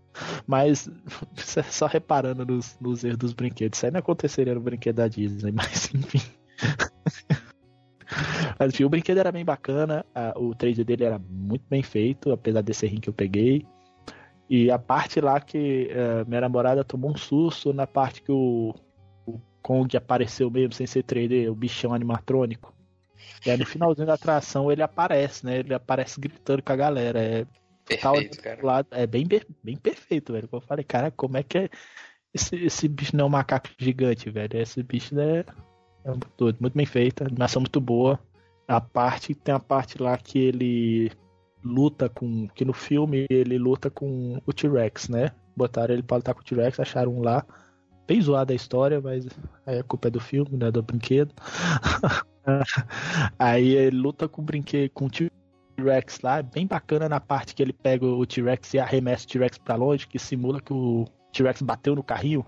Mas 0.45 0.89
só 1.69 1.85
reparando 1.85 2.45
nos, 2.45 2.77
nos 2.79 3.03
erros 3.03 3.17
dos 3.17 3.33
brinquedos. 3.33 3.77
Isso 3.77 3.85
aí 3.85 3.91
não 3.91 3.99
aconteceria 3.99 4.55
no 4.55 4.61
brinquedo 4.61 4.95
da 4.97 5.07
Disney, 5.09 5.51
mas 5.55 5.93
enfim. 5.93 6.21
Mas 8.57 8.73
enfim, 8.73 8.83
o 8.85 8.89
brinquedo 8.89 9.17
era 9.17 9.31
bem 9.31 9.43
bacana, 9.43 10.05
a- 10.15 10.33
o 10.37 10.55
3D 10.55 10.83
dele 10.83 11.03
era 11.03 11.19
muito 11.19 11.65
bem 11.69 11.83
feito, 11.83 12.31
apesar 12.31 12.61
desse 12.61 12.85
rim 12.87 12.99
que 12.99 13.09
eu 13.09 13.13
peguei. 13.13 13.65
E 14.49 14.71
a 14.71 14.79
parte 14.79 15.19
lá 15.19 15.41
que 15.41 15.89
eh, 15.91 16.23
minha 16.25 16.39
namorada 16.41 16.83
tomou 16.83 17.11
um 17.11 17.17
susto 17.17 17.73
na 17.73 17.85
parte 17.85 18.21
que 18.21 18.31
o 18.31 18.73
Kong 19.67 19.97
apareceu 19.97 20.49
mesmo 20.49 20.71
sem 20.71 20.87
ser 20.87 21.03
3D, 21.03 21.51
o 21.51 21.53
bichão 21.53 21.93
animatrônico. 21.93 22.73
E 23.45 23.51
aí 23.51 23.57
no 23.57 23.65
finalzinho 23.65 24.07
da 24.07 24.13
atração 24.13 24.71
ele 24.71 24.81
aparece, 24.81 25.45
né? 25.45 25.57
Ele 25.57 25.73
aparece 25.73 26.17
gritando 26.21 26.63
com 26.63 26.71
a 26.71 26.75
galera. 26.77 27.19
É, 27.19 27.45
Perfeito, 27.85 28.41
cara. 28.41 28.65
lá, 28.65 28.85
é 28.91 29.05
bem, 29.05 29.27
bem 29.61 29.75
perfeito, 29.75 30.31
velho. 30.31 30.47
Eu 30.49 30.61
falei, 30.61 30.85
cara, 30.85 31.11
como 31.11 31.35
é 31.35 31.43
que 31.43 31.57
é. 31.57 31.69
Esse, 32.33 32.55
esse 32.55 32.87
bicho 32.87 33.13
não 33.13 33.25
é 33.25 33.27
um 33.27 33.31
macaco 33.31 33.67
gigante, 33.77 34.29
velho. 34.29 34.57
Esse 34.57 34.81
bicho 34.81 35.19
é, 35.19 35.43
é 36.05 36.09
muito 36.09 36.61
muito 36.61 36.73
bem 36.73 36.85
feito, 36.85 37.25
animação 37.25 37.61
muito 37.61 37.81
boa. 37.81 38.17
A 38.69 38.79
parte, 38.79 39.35
tem 39.35 39.53
a 39.53 39.59
parte 39.59 40.01
lá 40.01 40.17
que 40.17 40.39
ele 40.39 41.11
luta 41.61 42.07
com. 42.07 42.47
Que 42.55 42.63
no 42.63 42.73
filme 42.73 43.25
ele 43.29 43.57
luta 43.57 43.89
com 43.89 44.41
o 44.45 44.53
T-Rex, 44.53 45.09
né? 45.09 45.31
Botaram 45.57 45.93
ele 45.93 46.03
pra 46.03 46.17
lutar 46.17 46.33
com 46.33 46.39
o 46.39 46.43
T-Rex, 46.45 46.79
acharam 46.79 47.17
um 47.17 47.21
lá. 47.21 47.45
Bem 48.07 48.21
zoada 48.21 48.53
a 48.53 48.55
história, 48.55 49.01
mas 49.01 49.27
aí 49.65 49.79
a 49.79 49.83
culpa 49.83 50.07
é 50.07 50.11
do 50.11 50.19
filme, 50.19 50.57
né? 50.57 50.71
Do 50.71 50.81
brinquedo. 50.81 51.33
aí 53.37 53.75
ele 53.75 53.97
luta 53.97 54.27
com 54.27 54.41
o 54.41 54.45
brinquedo, 54.45 54.89
com 54.91 55.05
o 55.05 55.09
T-Rex 55.09 56.21
lá, 56.21 56.39
é 56.39 56.43
bem 56.43 56.65
bacana 56.65 57.09
na 57.09 57.19
parte 57.19 57.53
que 57.53 57.61
ele 57.61 57.73
pega 57.73 58.05
o 58.05 58.25
T-Rex 58.25 58.73
e 58.73 58.79
arremessa 58.79 59.25
o 59.25 59.29
T-Rex 59.29 59.57
pra 59.57 59.75
longe, 59.75 60.07
que 60.07 60.17
simula 60.17 60.61
que 60.61 60.73
o 60.73 61.05
T-Rex 61.33 61.61
bateu 61.61 61.95
no 61.95 62.03
carrinho. 62.03 62.45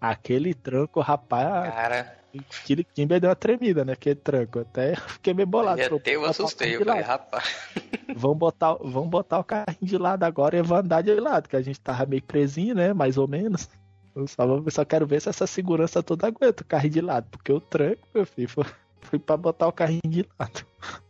Aquele 0.00 0.52
tranco, 0.52 1.00
rapaz, 1.00 1.72
Cara, 1.72 2.16
aquele 2.60 2.84
Kimber 2.84 3.20
deu 3.20 3.30
uma 3.30 3.36
tremida, 3.36 3.84
né? 3.84 3.92
Aquele 3.92 4.16
tranco. 4.16 4.58
Até 4.60 4.96
fiquei 4.96 5.32
meio 5.32 5.46
bolado. 5.46 5.80
e 5.80 5.84
Falei, 5.84 5.98
até 6.00 6.10
eu 6.10 6.20
"Vamos 6.20 6.40
assustei. 6.40 6.76
Eu 6.76 6.84
falei, 6.84 7.02
rapaz. 7.02 7.56
Vamos 8.14 8.36
botar, 8.36 8.74
vamos 8.74 9.08
botar 9.08 9.38
o 9.38 9.44
carrinho 9.44 9.78
de 9.80 9.96
lado 9.96 10.24
agora 10.24 10.58
e 10.58 10.60
vou 10.60 10.76
andar 10.76 11.00
de 11.00 11.14
lado, 11.14 11.48
que 11.48 11.56
a 11.56 11.62
gente 11.62 11.80
tava 11.80 12.04
meio 12.04 12.22
presinho, 12.22 12.74
né? 12.74 12.92
Mais 12.92 13.16
ou 13.16 13.26
menos. 13.26 13.70
Eu 14.14 14.26
só, 14.26 14.46
vou- 14.46 14.70
só 14.70 14.84
quero 14.84 15.06
ver 15.06 15.20
se 15.20 15.28
essa 15.28 15.46
segurança 15.46 16.02
toda 16.02 16.26
aguenta 16.26 16.62
o 16.62 16.66
carrinho 16.66 16.92
de 16.94 17.00
lado, 17.00 17.28
porque 17.30 17.52
o 17.52 17.60
tranco, 17.60 18.06
meu 18.14 18.26
filho, 18.26 18.48
foi, 18.48 18.64
foi 19.00 19.18
pra 19.18 19.36
botar 19.36 19.66
o 19.68 19.72
carrinho 19.72 20.02
de 20.06 20.26
lado. 20.38 20.66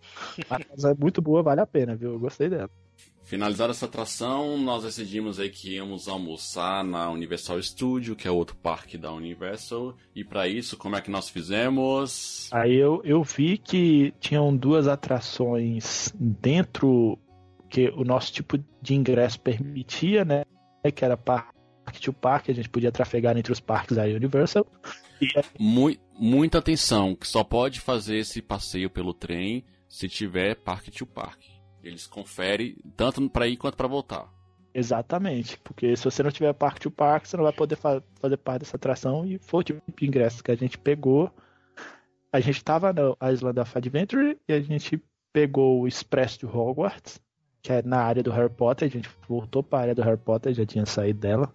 Mas 0.49 0.85
é 0.85 0.95
muito 0.95 1.21
boa, 1.21 1.43
vale 1.43 1.61
a 1.61 1.67
pena, 1.67 1.95
viu? 1.97 2.13
Eu 2.13 2.19
gostei 2.19 2.49
dela. 2.49 2.71
Finalizada 3.25 3.71
essa 3.71 3.87
atração, 3.87 4.59
nós 4.59 4.83
decidimos 4.83 5.39
aí 5.41 5.49
que 5.49 5.75
íamos 5.77 6.07
almoçar 6.09 6.85
na 6.85 7.09
Universal 7.11 7.63
Studio, 7.63 8.15
que 8.17 8.27
é 8.29 8.31
outro 8.31 8.57
parque 8.57 8.99
da 8.99 9.13
Universal. 9.13 9.95
E 10.15 10.23
pra 10.25 10.49
isso, 10.49 10.77
como 10.77 10.97
é 10.97 11.01
que 11.01 11.11
nós 11.11 11.29
fizemos? 11.31 12.49
Aí 12.53 12.75
eu, 12.75 13.01
eu 13.05 13.23
vi 13.23 13.57
que 13.59 14.13
tinham 14.21 14.55
duas 14.55 14.87
atrações 14.87 16.13
dentro 16.19 17.19
que 17.71 17.89
o 17.91 18.05
nosso 18.05 18.33
tipo 18.33 18.59
de 18.83 18.95
ingresso 18.95 19.41
permitia, 19.41 20.25
né? 20.25 20.45
Que 20.95 21.05
era 21.05 21.17
parque 21.17 21.52
to 22.01 22.13
parque, 22.13 22.51
a 22.51 22.55
gente 22.55 22.69
podia 22.69 22.93
trafegar 22.93 23.37
entre 23.37 23.53
os 23.53 23.61
parques 23.61 23.97
da 23.97 24.05
Universal. 24.05 24.67
Mui- 25.59 26.01
muita 26.19 26.59
atenção, 26.59 27.15
que 27.15 27.27
só 27.27 27.45
pode 27.45 27.81
fazer 27.81 28.17
esse 28.19 28.41
passeio 28.43 28.91
pelo 28.91 29.13
trem 29.15 29.65
se 29.89 30.09
tiver 30.09 30.57
parque 30.57 30.91
to 30.91 31.07
parque. 31.07 31.51
Eles 31.83 32.07
conferem 32.07 32.77
tanto 32.97 33.29
pra 33.29 33.47
ir 33.47 33.57
quanto 33.57 33.77
pra 33.77 33.87
voltar. 33.89 34.29
Exatamente, 34.75 35.59
porque 35.59 35.95
se 35.97 36.05
você 36.05 36.23
não 36.23 36.31
tiver 36.31 36.53
parque 36.55 36.81
to 36.81 36.91
parque, 36.91 37.29
você 37.29 37.37
não 37.37 37.45
vai 37.45 37.53
poder 37.53 37.77
fa- 37.77 38.03
fazer 38.21 38.37
parte 38.39 38.61
dessa 38.61 38.77
atração 38.77 39.25
e 39.27 39.39
foi 39.39 39.61
o 39.61 39.65
tipo 39.65 39.83
de 39.95 40.07
ingresso 40.07 40.43
que 40.43 40.51
a 40.51 40.55
gente 40.57 40.79
pegou. 40.79 41.31
A 42.33 42.41
gente 42.41 42.57
estava 42.57 42.93
na 42.93 43.31
Island 43.31 43.61
of 43.61 43.77
Adventure 43.77 44.39
e 44.49 44.53
a 44.53 44.61
gente 44.61 45.03
pegou 45.33 45.83
o 45.83 45.87
Express 45.89 46.39
de 46.39 46.47
Hogwarts, 46.47 47.21
que 47.63 47.71
é 47.71 47.83
na 47.83 47.99
área 47.99 48.23
do 48.23 48.31
Harry 48.31 48.49
Potter. 48.53 48.89
A 48.89 48.91
gente 48.91 49.11
voltou 49.29 49.63
para 49.63 49.79
a 49.79 49.83
área 49.83 49.95
do 49.95 50.03
Harry 50.03 50.17
Potter, 50.19 50.55
já 50.55 50.65
tinha 50.65 50.87
saído 50.87 51.21
dela, 51.21 51.55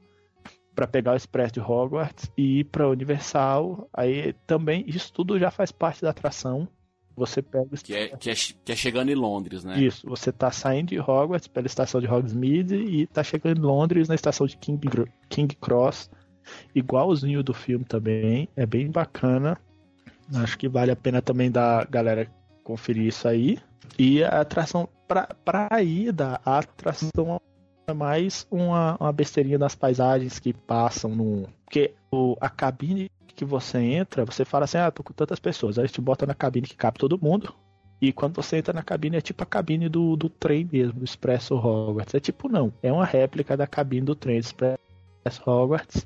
para 0.77 0.85
pegar 0.85 1.13
o 1.13 1.15
Express 1.15 1.51
de 1.51 1.59
Hogwarts 1.59 2.31
e 2.37 2.59
ir 2.59 2.65
para 2.65 2.87
Universal. 2.87 3.89
Aí 3.91 4.33
também, 4.45 4.83
isso 4.85 5.11
tudo 5.11 5.39
já 5.39 5.49
faz 5.49 5.71
parte 5.71 6.03
da 6.03 6.11
atração. 6.11 6.67
Você 7.15 7.41
pega 7.41 7.65
o 7.73 7.83
Que 7.83 7.95
é, 7.95 8.09
que 8.15 8.29
é, 8.29 8.35
que 8.35 8.71
é 8.71 8.75
chegando 8.75 9.09
em 9.09 9.15
Londres, 9.15 9.63
né? 9.63 9.81
isso, 9.81 10.07
você 10.07 10.31
tá 10.31 10.51
saindo 10.51 10.89
de 10.89 10.99
Hogwarts 10.99 11.47
pela 11.47 11.65
estação 11.65 11.99
de 11.99 12.05
Hogsmeade 12.05 12.75
e 12.75 13.07
tá 13.07 13.23
chegando 13.23 13.57
em 13.57 13.61
Londres 13.65 14.07
na 14.07 14.13
estação 14.13 14.45
de 14.45 14.55
King, 14.55 14.79
King 15.27 15.55
Cross, 15.55 16.11
igualzinho 16.75 17.41
do 17.41 17.55
filme 17.55 17.83
também, 17.83 18.47
é 18.55 18.67
bem 18.67 18.91
bacana. 18.91 19.57
Acho 20.35 20.59
que 20.59 20.69
vale 20.69 20.91
a 20.91 20.95
pena 20.95 21.23
também 21.23 21.49
da 21.49 21.85
galera 21.85 22.31
conferir 22.63 23.07
isso 23.07 23.27
aí. 23.27 23.57
E 23.97 24.23
a 24.23 24.41
atração 24.41 24.87
pra, 25.07 25.27
pra 25.43 25.81
ida, 25.81 26.39
a 26.45 26.59
atração 26.59 27.41
é 27.87 27.93
mais 27.93 28.45
uma, 28.51 28.97
uma 28.99 29.13
besteirinha 29.13 29.57
das 29.57 29.73
paisagens 29.73 30.39
que 30.39 30.53
passam 30.53 31.15
no. 31.15 31.47
Porque 31.63 31.93
o, 32.11 32.35
a 32.41 32.49
cabine 32.49 33.09
que 33.27 33.45
você 33.45 33.77
entra, 33.77 34.25
você 34.25 34.43
fala 34.43 34.65
assim, 34.65 34.77
ah, 34.77 34.91
tô 34.91 35.01
com 35.03 35.13
tantas 35.13 35.39
pessoas. 35.39 35.79
Aí 35.79 35.87
te 35.87 36.01
bota 36.01 36.25
na 36.25 36.33
cabine 36.33 36.67
que 36.67 36.75
cabe 36.75 36.99
todo 36.99 37.19
mundo. 37.21 37.53
E 38.01 38.11
quando 38.11 38.35
você 38.35 38.57
entra 38.57 38.73
na 38.73 38.83
cabine, 38.83 39.17
é 39.17 39.21
tipo 39.21 39.41
a 39.41 39.45
cabine 39.45 39.87
do, 39.87 40.15
do 40.17 40.29
trem 40.29 40.67
mesmo, 40.69 40.99
do 40.99 41.05
Expresso 41.05 41.55
Hogwarts. 41.55 42.13
É 42.13 42.19
tipo, 42.19 42.49
não. 42.49 42.73
É 42.83 42.91
uma 42.91 43.05
réplica 43.05 43.55
da 43.55 43.65
cabine 43.65 44.05
do 44.05 44.15
trem 44.15 44.39
do 44.39 44.43
Expresso 44.43 45.41
Hogwarts. 45.45 46.05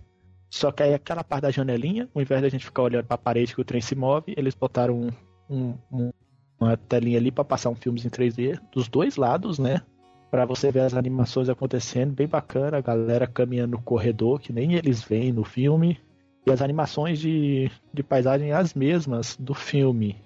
Só 0.52 0.72
que 0.72 0.84
aí 0.84 0.94
aquela 0.94 1.24
parte 1.24 1.44
da 1.44 1.52
janelinha, 1.52 2.08
ao 2.13 2.22
invés 2.22 2.41
da 2.41 2.50
gente 2.50 2.65
ficar 2.65 2.84
olhando 2.84 3.06
pra 3.06 3.17
parede 3.17 3.56
que 3.56 3.62
o 3.62 3.65
trem 3.65 3.82
se 3.82 3.96
move, 3.96 4.34
eles 4.38 4.54
botaram 4.54 5.10
um, 5.50 5.76
um, 5.91 6.12
uma 6.60 6.78
telinha 6.78 7.17
ali 7.17 7.32
para 7.32 7.44
passar 7.44 7.70
um 7.70 7.76
filme 7.76 8.00
em 8.02 8.10
3D 8.10 8.60
dos 8.72 8.88
dois 8.88 9.15
lados, 9.15 9.58
né? 9.58 9.82
Para 10.32 10.46
você 10.46 10.72
ver 10.72 10.80
as 10.80 10.94
animações 10.94 11.50
acontecendo, 11.50 12.13
bem 12.13 12.26
bacana, 12.26 12.78
a 12.78 12.82
galera 12.82 13.28
caminhando 13.28 13.72
no 13.72 13.82
corredor, 13.82 14.39
que 14.39 14.54
nem 14.54 14.76
eles 14.76 15.04
veem 15.04 15.34
no 15.34 15.44
filme. 15.44 16.00
E 16.48 16.52
as 16.52 16.62
animações 16.62 17.20
de, 17.20 17.70
de 17.94 18.02
paisagem 18.02 18.54
as 18.54 18.74
mesmas 18.74 19.36
do 19.38 19.54
filme, 19.54 20.17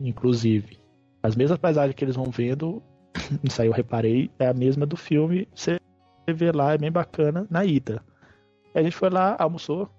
inclusive. 0.00 0.78
As 1.22 1.36
mesmas 1.36 1.58
paisagens 1.58 1.94
que 1.94 2.02
eles 2.02 2.16
vão 2.16 2.30
vendo, 2.30 2.82
isso 3.44 3.60
aí 3.60 3.68
eu 3.68 3.72
reparei, 3.72 4.30
é 4.38 4.48
a 4.48 4.54
mesma 4.54 4.86
do 4.86 4.96
filme. 4.96 5.46
Você 5.54 5.78
vê 6.26 6.50
lá, 6.50 6.72
é 6.72 6.78
bem 6.78 6.90
bacana 6.90 7.46
na 7.50 7.66
ida. 7.66 8.02
a 8.74 8.82
gente 8.82 8.96
foi 8.96 9.10
lá, 9.10 9.36
almoçou. 9.38 9.90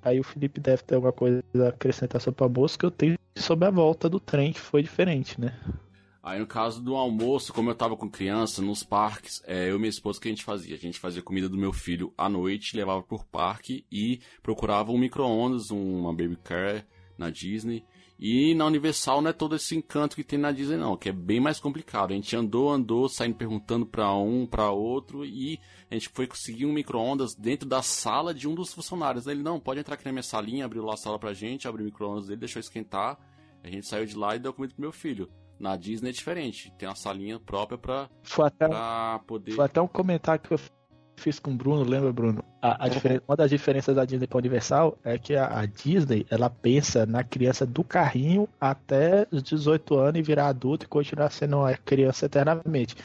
Aí 0.00 0.18
o 0.18 0.24
Felipe 0.24 0.58
deve 0.58 0.82
ter 0.82 0.94
alguma 0.94 1.12
coisa 1.12 1.42
a 1.56 1.68
acrescentar 1.68 2.20
sobre 2.20 2.42
o 2.42 2.46
almoço 2.46 2.78
que 2.78 2.86
eu 2.86 2.90
tenho 2.90 3.16
sobre 3.36 3.68
a 3.68 3.70
volta 3.70 4.08
do 4.08 4.18
trem, 4.18 4.52
que 4.52 4.60
foi 4.60 4.82
diferente, 4.82 5.38
né? 5.38 5.52
Aí 6.26 6.40
no 6.40 6.46
caso 6.46 6.82
do 6.82 6.96
almoço, 6.96 7.52
como 7.52 7.70
eu 7.70 7.74
tava 7.76 7.96
com 7.96 8.10
criança, 8.10 8.60
nos 8.60 8.82
parques, 8.82 9.40
é, 9.46 9.70
eu 9.70 9.76
e 9.76 9.78
minha 9.78 9.88
esposa, 9.88 10.18
o 10.18 10.20
que 10.20 10.26
a 10.26 10.32
gente 10.32 10.42
fazia? 10.42 10.74
A 10.74 10.78
gente 10.78 10.98
fazia 10.98 11.22
comida 11.22 11.48
do 11.48 11.56
meu 11.56 11.72
filho 11.72 12.12
à 12.18 12.28
noite, 12.28 12.76
levava 12.76 13.00
pro 13.00 13.24
parque 13.26 13.86
e 13.92 14.18
procurava 14.42 14.90
um 14.90 14.98
micro-ondas, 14.98 15.70
uma 15.70 16.10
baby 16.12 16.36
car 16.42 16.84
na 17.16 17.30
Disney. 17.30 17.84
E 18.18 18.56
na 18.56 18.66
Universal 18.66 19.22
não 19.22 19.30
é 19.30 19.32
todo 19.32 19.54
esse 19.54 19.76
encanto 19.76 20.16
que 20.16 20.24
tem 20.24 20.36
na 20.36 20.50
Disney, 20.50 20.76
não, 20.76 20.96
que 20.96 21.10
é 21.10 21.12
bem 21.12 21.38
mais 21.38 21.60
complicado. 21.60 22.10
A 22.10 22.16
gente 22.16 22.34
andou, 22.34 22.72
andou, 22.72 23.08
saindo 23.08 23.36
perguntando 23.36 23.86
para 23.86 24.12
um, 24.12 24.48
para 24.48 24.72
outro, 24.72 25.24
e 25.24 25.60
a 25.88 25.94
gente 25.94 26.08
foi 26.08 26.26
conseguir 26.26 26.66
um 26.66 26.72
micro-ondas 26.72 27.36
dentro 27.36 27.68
da 27.68 27.82
sala 27.82 28.34
de 28.34 28.48
um 28.48 28.54
dos 28.56 28.74
funcionários. 28.74 29.28
Ele, 29.28 29.44
não, 29.44 29.60
pode 29.60 29.78
entrar 29.78 29.94
aqui 29.94 30.04
na 30.04 30.10
minha 30.10 30.24
salinha, 30.24 30.64
abriu 30.64 30.84
lá 30.84 30.94
a 30.94 30.96
sala 30.96 31.20
pra 31.20 31.32
gente, 31.32 31.68
abriu 31.68 31.84
o 31.84 31.86
micro-ondas 31.86 32.26
dele, 32.26 32.40
deixou 32.40 32.58
esquentar. 32.58 33.16
A 33.62 33.70
gente 33.70 33.86
saiu 33.86 34.04
de 34.04 34.16
lá 34.16 34.34
e 34.34 34.40
deu 34.40 34.52
comida 34.52 34.74
pro 34.74 34.82
meu 34.82 34.92
filho. 34.92 35.30
Na 35.58 35.76
Disney 35.76 36.10
é 36.10 36.12
diferente, 36.12 36.72
tem 36.78 36.88
uma 36.88 36.94
salinha 36.94 37.40
própria 37.40 37.78
pra, 37.78 38.10
foi 38.22 38.46
até, 38.46 38.68
pra 38.68 39.20
poder. 39.26 39.52
Foi 39.52 39.64
até 39.64 39.80
um 39.80 39.88
comentário 39.88 40.42
que 40.42 40.52
eu 40.52 40.58
fiz 41.16 41.38
com 41.38 41.50
o 41.50 41.54
Bruno, 41.54 41.82
lembra, 41.82 42.12
Bruno? 42.12 42.44
A, 42.60 42.86
a 42.86 42.88
uma 43.26 43.36
das 43.36 43.50
diferenças 43.50 43.94
da 43.94 44.04
Disney 44.04 44.26
para 44.26 44.38
Universal 44.38 44.98
é 45.04 45.18
que 45.18 45.34
a, 45.34 45.60
a, 45.60 45.66
Disney 45.66 46.26
ela 46.30 46.50
pensa 46.50 47.06
na 47.06 47.22
criança 47.22 47.64
do 47.64 47.82
carrinho 47.84 48.48
até 48.60 49.26
os 49.30 49.42
18 49.42 49.98
anos 49.98 50.18
e 50.18 50.22
virar 50.22 50.48
adulto 50.48 50.84
e 50.84 50.88
continuar 50.88 51.30
sendo 51.30 51.58
uma 51.58 51.74
criança 51.74 52.26
eternamente. 52.26 52.96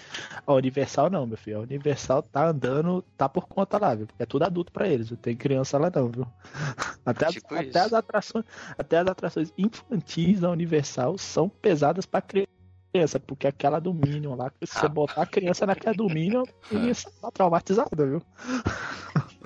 A 0.46 0.54
Universal 0.54 1.10
não, 1.10 1.26
meu 1.26 1.38
filho. 1.38 1.58
A 1.58 1.62
Universal 1.62 2.24
tá 2.24 2.48
andando, 2.48 3.04
tá 3.18 3.30
por 3.30 3.48
conta 3.48 3.78
lá, 3.78 3.96
viu? 3.96 4.08
É 4.20 4.26
tudo 4.26 4.44
adulto 4.44 4.72
para 4.72 4.88
eles, 4.88 5.10
não 5.10 5.18
tem 5.18 5.36
criança 5.36 5.78
lá 5.78 5.92
não, 5.94 6.10
viu? 6.10 6.28
Até, 7.04 7.28
tipo 7.30 7.56
até 7.56 7.80
as 7.80 7.94
atrações, 7.94 8.46
até 8.78 9.00
as 9.00 9.08
atrações 9.08 9.52
infantis 9.58 10.40
da 10.40 10.52
Universal 10.52 11.18
são 11.18 11.50
pesadas 11.50 12.06
para 12.06 12.22
criança 12.22 12.51
criança, 12.92 13.20
porque 13.20 13.48
aquela 13.48 13.80
do 13.80 13.94
Minion 13.94 14.36
lá, 14.36 14.52
se 14.64 14.74
você 14.74 14.88
botar 14.88 15.24
a 15.24 15.26
criança 15.26 15.66
naquela 15.66 15.96
do 15.96 16.08
Minion, 16.08 16.44
ia 16.72 16.92
estar 16.92 17.32
traumatizada, 17.32 18.06
viu? 18.06 18.22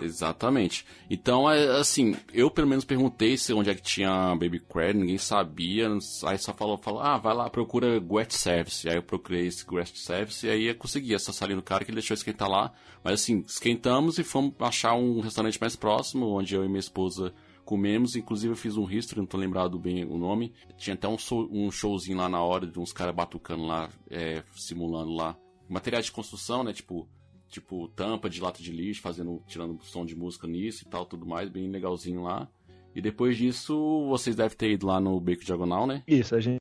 Exatamente. 0.01 0.85
Então, 1.09 1.49
é, 1.49 1.79
assim, 1.79 2.15
eu 2.33 2.51
pelo 2.51 2.67
menos 2.67 2.83
perguntei 2.83 3.37
se 3.37 3.53
onde 3.53 3.69
é 3.69 3.75
que 3.75 3.81
tinha 3.81 4.35
Baby 4.35 4.59
Cred, 4.59 4.97
ninguém 4.97 5.17
sabia. 5.17 5.89
Aí 6.25 6.37
só 6.37 6.53
falou, 6.53 6.77
falou, 6.77 6.99
ah, 6.99 7.17
vai 7.17 7.33
lá, 7.33 7.49
procura 7.49 7.99
Guest 7.99 8.33
Service. 8.33 8.87
Aí 8.89 8.95
eu 8.95 9.03
procurei 9.03 9.47
esse 9.47 9.65
Guest 9.65 9.95
Service 9.97 10.45
e 10.45 10.49
aí 10.49 10.65
eu 10.67 10.75
consegui 10.75 11.13
essa 11.13 11.31
salinha 11.31 11.57
do 11.57 11.63
cara 11.63 11.85
que 11.85 11.91
ele 11.91 11.99
deixou 11.99 12.15
esquentar 12.15 12.49
lá. 12.49 12.73
Mas 13.03 13.21
assim, 13.21 13.43
esquentamos 13.47 14.17
e 14.17 14.23
fomos 14.23 14.53
achar 14.59 14.95
um 14.95 15.21
restaurante 15.21 15.59
mais 15.61 15.75
próximo, 15.75 16.27
onde 16.27 16.55
eu 16.55 16.65
e 16.65 16.67
minha 16.67 16.79
esposa 16.79 17.33
comemos, 17.65 18.15
inclusive 18.15 18.53
eu 18.53 18.57
fiz 18.57 18.77
um 18.77 18.89
history, 18.89 19.19
não 19.19 19.25
tô 19.25 19.37
lembrado 19.37 19.77
bem 19.79 20.05
o 20.05 20.17
nome. 20.17 20.53
Tinha 20.77 20.93
até 20.93 21.07
um, 21.07 21.17
show, 21.17 21.49
um 21.51 21.71
showzinho 21.71 22.17
lá 22.17 22.29
na 22.29 22.41
hora 22.41 22.67
de 22.67 22.79
uns 22.79 22.93
caras 22.93 23.13
batucando 23.13 23.65
lá, 23.65 23.89
é, 24.09 24.43
simulando 24.55 25.13
lá. 25.13 25.35
Materiais 25.67 26.05
de 26.05 26.11
construção, 26.11 26.63
né? 26.63 26.71
Tipo, 26.71 27.09
tipo 27.49 27.87
tampa 27.89 28.29
de 28.29 28.39
lata 28.39 28.61
de 28.61 28.71
lixo, 28.71 29.01
fazendo, 29.01 29.41
tirando 29.47 29.83
som 29.83 30.05
de 30.05 30.15
música 30.15 30.47
nisso 30.47 30.83
e 30.85 30.89
tal, 30.89 31.05
tudo 31.05 31.25
mais, 31.25 31.49
bem 31.49 31.69
legalzinho 31.69 32.23
lá. 32.23 32.47
E 32.93 33.01
depois 33.01 33.35
disso, 33.35 34.07
vocês 34.07 34.35
devem 34.35 34.55
ter 34.55 34.71
ido 34.71 34.85
lá 34.85 34.99
no 34.99 35.19
Beco 35.19 35.43
Diagonal, 35.43 35.87
né? 35.87 36.03
Isso, 36.07 36.35
a 36.35 36.39
gente, 36.39 36.59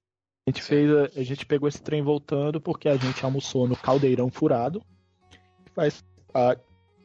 a 0.49 0.51
gente 0.51 0.63
fez, 0.63 0.91
a, 0.91 1.21
a 1.21 1.23
gente 1.23 1.45
pegou 1.45 1.69
esse 1.69 1.83
trem 1.83 2.03
voltando 2.03 2.61
porque 2.61 2.89
a 2.89 2.97
gente 2.97 3.25
almoçou 3.25 3.69
no 3.69 3.77
Caldeirão 3.77 4.31
Furado, 4.31 4.81
que 5.31 5.71
faz 5.73 6.03
a, 6.33 6.57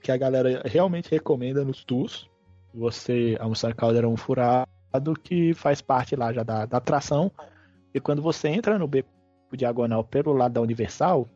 que 0.02 0.12
a 0.12 0.18
galera 0.18 0.64
realmente 0.66 1.12
recomenda 1.12 1.66
nos 1.66 1.84
tours 1.84 2.29
você 2.74 3.38
almoçar 3.40 3.74
caldeirão 3.74 4.16
furado 4.16 4.68
que 5.24 5.54
faz 5.54 5.82
parte 5.82 6.16
lá 6.16 6.32
já 6.34 6.44
da, 6.44 6.66
da 6.66 6.78
atração. 6.78 7.32
E 7.94 8.00
quando 8.00 8.22
você 8.22 8.48
entra 8.48 8.78
no 8.78 8.88
beco 8.88 9.10
diagonal 9.54 10.04
pelo 10.04 10.34
lado 10.34 10.54
da 10.54 10.62
Universal, 10.62 11.28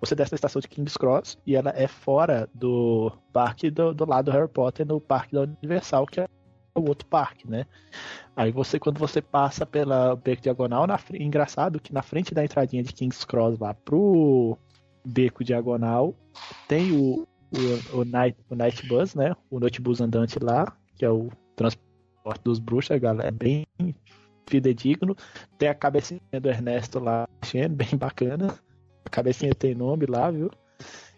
você 0.00 0.14
desce 0.14 0.32
na 0.32 0.36
estação 0.36 0.60
de 0.60 0.68
King's 0.68 0.96
Cross 0.96 1.38
e 1.46 1.54
ela 1.54 1.72
é 1.76 1.86
fora 1.86 2.48
do 2.52 3.12
parque 3.32 3.70
do, 3.70 3.94
do 3.94 4.04
lado 4.04 4.26
do 4.26 4.30
Harry 4.32 4.48
Potter, 4.48 4.86
no 4.86 5.00
parque 5.00 5.32
da 5.32 5.42
Universal, 5.42 6.06
que 6.06 6.20
é 6.20 6.26
o 6.74 6.88
outro 6.88 7.06
parque, 7.06 7.48
né? 7.48 7.66
Aí 8.34 8.50
você, 8.50 8.78
quando 8.78 8.98
você 8.98 9.20
passa 9.20 9.64
pela 9.64 10.16
beco 10.16 10.42
diagonal, 10.42 10.86
na, 10.86 10.98
engraçado 11.12 11.78
que 11.80 11.92
na 11.92 12.02
frente 12.02 12.34
da 12.34 12.44
entradinha 12.44 12.82
de 12.82 12.92
King's 12.92 13.24
Cross 13.24 13.58
lá 13.58 13.74
pro 13.74 14.58
beco 15.04 15.44
diagonal, 15.44 16.14
tem 16.66 16.92
o, 16.92 17.26
o, 17.52 18.00
o, 18.00 18.04
night, 18.04 18.36
o 18.48 18.54
Night 18.54 18.86
Bus, 18.86 19.14
né? 19.14 19.34
O 19.50 19.60
Notebus 19.60 20.00
andante 20.00 20.38
lá, 20.38 20.76
que 20.96 21.04
é 21.04 21.10
o 21.10 21.30
transporte 21.54 22.42
dos 22.44 22.58
bruxos, 22.58 22.98
galera. 22.98 23.28
É 23.28 23.30
bem 23.30 23.66
fidedigno. 24.46 25.16
Tem 25.58 25.68
a 25.68 25.74
cabecinha 25.74 26.20
do 26.40 26.48
Ernesto 26.48 26.98
lá, 26.98 27.28
bem 27.70 27.96
bacana. 27.96 28.54
A 29.04 29.10
cabecinha 29.10 29.54
tem 29.54 29.74
nome 29.74 30.06
lá, 30.06 30.30
viu? 30.30 30.50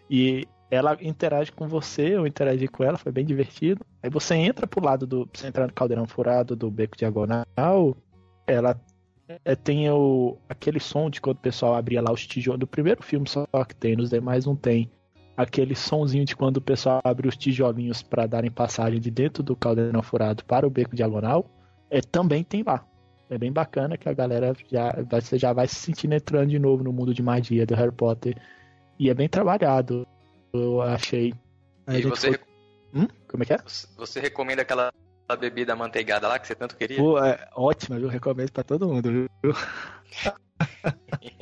E 0.09 0.47
ela 0.69 0.97
interage 1.01 1.51
com 1.51 1.67
você, 1.67 2.15
eu 2.15 2.27
interagi 2.27 2.67
com 2.67 2.83
ela, 2.83 2.97
foi 2.97 3.11
bem 3.11 3.25
divertido. 3.25 3.85
Aí 4.01 4.09
você 4.09 4.35
entra 4.35 4.67
pro 4.67 4.83
lado 4.83 5.05
do. 5.07 5.29
Você 5.33 5.47
entra 5.47 5.67
no 5.67 5.73
caldeirão 5.73 6.07
furado 6.07 6.55
do 6.55 6.69
beco 6.69 6.97
diagonal, 6.97 7.95
ela 8.47 8.79
é, 9.43 9.55
tem 9.55 9.89
o, 9.89 10.37
aquele 10.47 10.79
som 10.79 11.09
de 11.09 11.19
quando 11.19 11.37
o 11.37 11.41
pessoal 11.41 11.75
abria 11.75 12.01
lá 12.01 12.11
os 12.11 12.25
tijolos. 12.25 12.59
Do 12.59 12.67
primeiro 12.67 13.01
filme 13.03 13.27
só 13.27 13.45
que 13.67 13.75
tem, 13.75 13.95
nos 13.95 14.09
demais 14.09 14.45
não 14.45 14.55
tem 14.55 14.89
aquele 15.35 15.75
sonzinho 15.75 16.25
de 16.25 16.35
quando 16.35 16.57
o 16.57 16.61
pessoal 16.61 17.01
abre 17.03 17.27
os 17.27 17.35
tijolinhos 17.35 18.01
para 18.01 18.25
darem 18.25 18.49
passagem 18.49 18.99
de 18.99 19.11
dentro 19.11 19.43
do 19.43 19.55
caldeirão 19.55 20.01
furado 20.01 20.43
para 20.45 20.65
o 20.65 20.69
beco 20.69 20.95
diagonal, 20.95 21.49
é, 21.89 22.01
também 22.01 22.43
tem 22.43 22.63
lá. 22.63 22.85
É 23.29 23.37
bem 23.37 23.51
bacana 23.51 23.97
que 23.97 24.07
a 24.07 24.13
galera 24.13 24.53
já, 24.71 24.95
você 25.09 25.37
já 25.37 25.51
vai 25.51 25.67
se 25.67 25.75
sentindo 25.75 26.13
entrando 26.13 26.49
de 26.49 26.59
novo 26.59 26.83
no 26.83 26.93
mundo 26.93 27.13
de 27.13 27.23
magia 27.23 27.65
do 27.65 27.75
Harry 27.75 27.91
Potter. 27.91 28.39
E 28.99 29.09
é 29.09 29.13
bem 29.13 29.27
trabalhado, 29.27 30.07
eu 30.53 30.81
achei. 30.81 31.33
A 31.87 31.97
e 31.97 32.03
você. 32.03 32.29
Foi... 32.29 32.39
Hum? 32.93 33.07
Como 33.27 33.43
é 33.43 33.45
que 33.45 33.53
é? 33.53 33.57
Você 33.97 34.19
recomenda 34.19 34.61
aquela 34.61 34.91
bebida 35.39 35.75
manteigada 35.75 36.27
lá 36.27 36.37
que 36.37 36.45
você 36.47 36.53
tanto 36.53 36.77
queria? 36.77 36.97
Pô, 36.97 37.17
é 37.17 37.49
ótima, 37.55 37.97
eu 37.97 38.07
recomendo 38.07 38.51
pra 38.51 38.63
todo 38.63 38.87
mundo, 38.87 39.11
viu? 39.11 39.27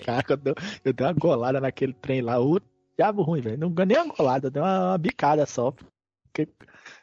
Cara, 0.05 0.25
eu 0.29 0.37
dei, 0.37 0.53
eu 0.85 0.93
dei 0.93 1.05
uma 1.05 1.13
golada 1.13 1.59
naquele 1.59 1.93
trem 1.93 2.21
lá, 2.21 2.39
o 2.39 2.59
diabo 2.97 3.21
ruim, 3.21 3.41
velho. 3.41 3.57
Não 3.57 3.71
ganhei 3.71 3.97
uma 3.97 4.13
golada, 4.13 4.49
deu 4.49 4.63
uma, 4.63 4.91
uma, 4.91 4.97
bicada 4.97 5.45
só. 5.45 5.71
Porque 5.71 6.49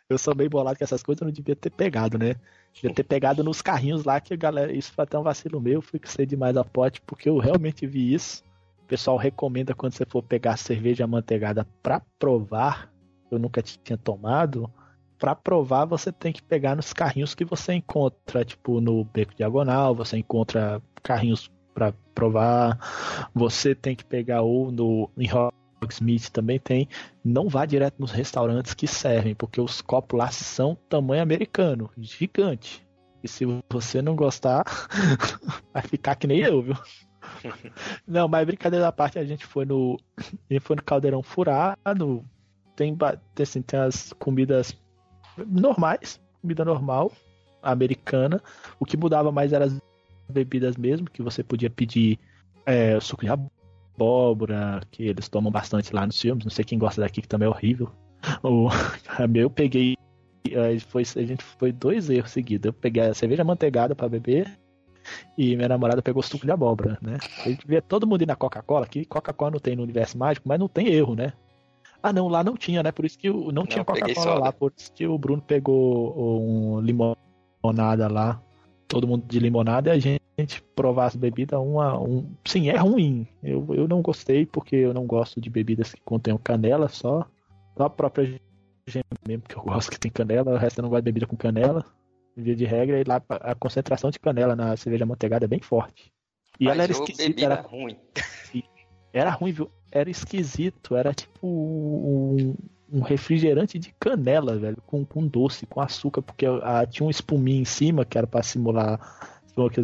eu 0.08 0.18
sou 0.18 0.34
meio 0.34 0.50
bolado 0.50 0.78
com 0.78 0.84
essas 0.84 1.02
coisas, 1.02 1.20
eu 1.20 1.26
não 1.26 1.32
devia 1.32 1.56
ter 1.56 1.70
pegado, 1.70 2.18
né? 2.18 2.34
Devia 2.72 2.94
ter 2.94 3.04
pegado 3.04 3.42
nos 3.42 3.60
carrinhos 3.60 4.04
lá, 4.04 4.20
que 4.20 4.36
galera. 4.36 4.72
Isso 4.72 4.92
foi 4.92 5.04
até 5.04 5.18
um 5.18 5.22
vacilo 5.22 5.60
meu, 5.60 5.82
fui 5.82 6.00
ser 6.04 6.26
demais 6.26 6.56
a 6.56 6.64
pote, 6.64 7.00
porque 7.02 7.28
eu 7.28 7.38
realmente 7.38 7.86
vi 7.86 8.14
isso. 8.14 8.42
O 8.82 8.84
pessoal 8.86 9.16
recomenda 9.16 9.74
quando 9.74 9.92
você 9.92 10.04
for 10.04 10.22
pegar 10.22 10.56
cerveja 10.56 11.04
amanteigada 11.04 11.66
pra 11.82 12.00
provar. 12.18 12.92
Eu 13.30 13.38
nunca 13.38 13.62
tinha 13.62 13.96
tomado. 13.96 14.70
Pra 15.18 15.34
provar, 15.34 15.84
você 15.84 16.10
tem 16.10 16.32
que 16.32 16.42
pegar 16.42 16.74
nos 16.74 16.92
carrinhos 16.92 17.34
que 17.34 17.44
você 17.44 17.74
encontra, 17.74 18.44
tipo 18.44 18.80
no 18.80 19.04
Beco 19.04 19.34
Diagonal, 19.34 19.94
você 19.94 20.16
encontra 20.16 20.80
carrinhos 21.02 21.50
para 21.74 21.92
provar. 22.14 22.78
Você 23.34 23.74
tem 23.74 23.94
que 23.94 24.04
pegar 24.04 24.42
ou 24.42 24.72
no 24.72 25.10
em 25.18 25.26
Smith 25.88 26.30
também 26.30 26.58
tem. 26.58 26.88
Não 27.24 27.48
vá 27.48 27.64
direto 27.64 27.96
nos 27.98 28.10
restaurantes 28.10 28.74
que 28.74 28.86
servem, 28.86 29.34
porque 29.34 29.60
os 29.60 29.80
copos 29.80 30.18
lá 30.18 30.30
são 30.30 30.76
tamanho 30.88 31.22
americano, 31.22 31.90
gigante. 31.98 32.86
E 33.22 33.28
se 33.28 33.44
você 33.70 34.00
não 34.00 34.16
gostar, 34.16 34.64
vai 35.72 35.82
ficar 35.82 36.14
que 36.14 36.26
nem 36.26 36.40
eu, 36.40 36.62
viu? 36.62 36.74
Não, 38.06 38.26
mas 38.26 38.46
brincadeira 38.46 38.86
da 38.86 38.92
parte, 38.92 39.18
a 39.18 39.24
gente 39.24 39.44
foi 39.44 39.64
no. 39.64 39.98
A 40.18 40.52
gente 40.52 40.62
foi 40.62 40.76
no 40.76 40.82
caldeirão 40.82 41.22
furado. 41.22 42.24
Tem, 42.74 42.96
assim, 43.40 43.60
tem 43.60 43.78
as 43.78 44.12
comidas 44.14 44.74
normais, 45.46 46.18
comida 46.40 46.64
normal, 46.64 47.12
americana. 47.62 48.42
O 48.78 48.86
que 48.86 48.96
mudava 48.96 49.30
mais 49.30 49.52
eram 49.52 49.66
as 49.66 49.78
bebidas 50.30 50.76
mesmo, 50.76 51.10
que 51.10 51.22
você 51.22 51.42
podia 51.42 51.68
pedir 51.68 52.18
é, 52.64 52.98
suco 53.00 53.24
de 53.24 53.30
abóbora, 53.30 53.59
que 54.90 55.04
eles 55.04 55.28
tomam 55.28 55.50
bastante 55.50 55.94
lá 55.94 56.06
nos 56.06 56.20
filmes. 56.20 56.44
Não 56.44 56.50
sei 56.50 56.64
quem 56.64 56.78
gosta 56.78 57.00
daqui, 57.00 57.22
que 57.22 57.28
também 57.28 57.46
é 57.46 57.50
horrível. 57.50 57.90
O, 58.42 58.68
eu 59.34 59.50
peguei. 59.50 59.96
Foi, 60.88 61.02
a 61.02 61.22
gente 61.22 61.44
foi 61.44 61.70
dois 61.70 62.08
erros 62.08 62.30
seguidos. 62.30 62.66
Eu 62.66 62.72
peguei 62.72 63.02
a 63.02 63.14
cerveja 63.14 63.44
manteigada 63.44 63.94
para 63.94 64.08
beber 64.08 64.58
e 65.36 65.56
minha 65.56 65.68
namorada 65.68 66.02
pegou 66.02 66.22
suco 66.22 66.44
de 66.44 66.52
abóbora, 66.52 66.98
né? 67.00 67.18
A 67.44 67.48
gente 67.48 67.66
vê 67.66 67.80
todo 67.80 68.06
mundo 68.06 68.22
ir 68.22 68.26
na 68.26 68.36
Coca-Cola, 68.36 68.86
que 68.86 69.04
Coca-Cola 69.04 69.52
não 69.52 69.58
tem 69.58 69.76
no 69.76 69.82
universo 69.82 70.18
mágico, 70.18 70.48
mas 70.48 70.58
não 70.58 70.68
tem 70.68 70.88
erro, 70.88 71.14
né? 71.14 71.32
Ah, 72.02 72.12
não, 72.12 72.28
lá 72.28 72.42
não 72.42 72.56
tinha, 72.56 72.82
né? 72.82 72.92
Por 72.92 73.04
isso 73.04 73.18
que 73.18 73.28
não, 73.28 73.50
não 73.50 73.66
tinha 73.66 73.84
Coca-Cola 73.84 74.38
lá, 74.38 74.52
por 74.52 74.72
isso 74.76 74.92
que 74.92 75.06
o 75.06 75.18
Bruno 75.18 75.42
pegou 75.42 76.14
um 76.40 76.80
limonada 76.80 78.08
lá, 78.08 78.40
todo 78.88 79.06
mundo 79.06 79.24
de 79.26 79.38
limonada, 79.38 79.90
e 79.90 79.92
a 79.92 79.98
gente 79.98 80.19
provar 80.74 81.06
as 81.06 81.16
bebidas 81.16 81.58
uma, 81.60 81.98
um. 81.98 82.30
Sim, 82.44 82.68
é 82.68 82.76
ruim. 82.76 83.26
Eu, 83.42 83.66
eu 83.74 83.88
não 83.88 84.02
gostei 84.02 84.46
porque 84.46 84.76
eu 84.76 84.94
não 84.94 85.06
gosto 85.06 85.40
de 85.40 85.50
bebidas 85.50 85.92
que 85.92 86.00
contenham 86.02 86.38
canela, 86.38 86.88
só, 86.88 87.26
só 87.76 87.84
a 87.84 87.90
própria 87.90 88.24
gente 88.26 88.42
mesmo 89.26 89.44
que 89.44 89.56
eu 89.56 89.62
gosto 89.62 89.90
que 89.90 90.00
tem 90.00 90.10
canela, 90.10 90.52
o 90.52 90.56
resto 90.56 90.78
eu 90.78 90.82
não 90.82 90.88
gosto 90.90 91.02
de 91.02 91.12
bebida 91.12 91.26
com 91.26 91.36
canela. 91.36 91.84
Via 92.36 92.54
de 92.54 92.64
regra, 92.64 93.00
e 93.00 93.04
lá 93.04 93.20
a 93.28 93.54
concentração 93.54 94.10
de 94.10 94.18
canela 94.18 94.56
na 94.56 94.76
cerveja 94.76 95.04
manteigada 95.04 95.44
é 95.44 95.48
bem 95.48 95.60
forte. 95.60 96.12
E 96.58 96.64
Mas 96.64 96.74
ela 96.74 96.82
era 96.84 96.92
esquisita. 96.92 97.44
Era 97.44 97.60
ruim. 97.60 97.96
Era 99.12 99.30
ruim, 99.30 99.50
viu? 99.50 99.68
Era 99.90 100.08
esquisito. 100.08 100.94
Era 100.94 101.12
tipo 101.12 101.44
um, 101.44 102.54
um 102.92 103.00
refrigerante 103.00 103.76
de 103.76 103.92
canela, 103.98 104.56
velho. 104.56 104.80
Com, 104.86 105.04
com 105.04 105.26
doce, 105.26 105.66
com 105.66 105.80
açúcar, 105.80 106.22
porque 106.22 106.46
a, 106.46 106.86
tinha 106.86 107.04
um 107.04 107.10
espuminho 107.10 107.62
em 107.62 107.64
cima 107.64 108.04
que 108.04 108.16
era 108.16 108.26
pra 108.26 108.40
simular 108.40 109.00
que 109.68 109.80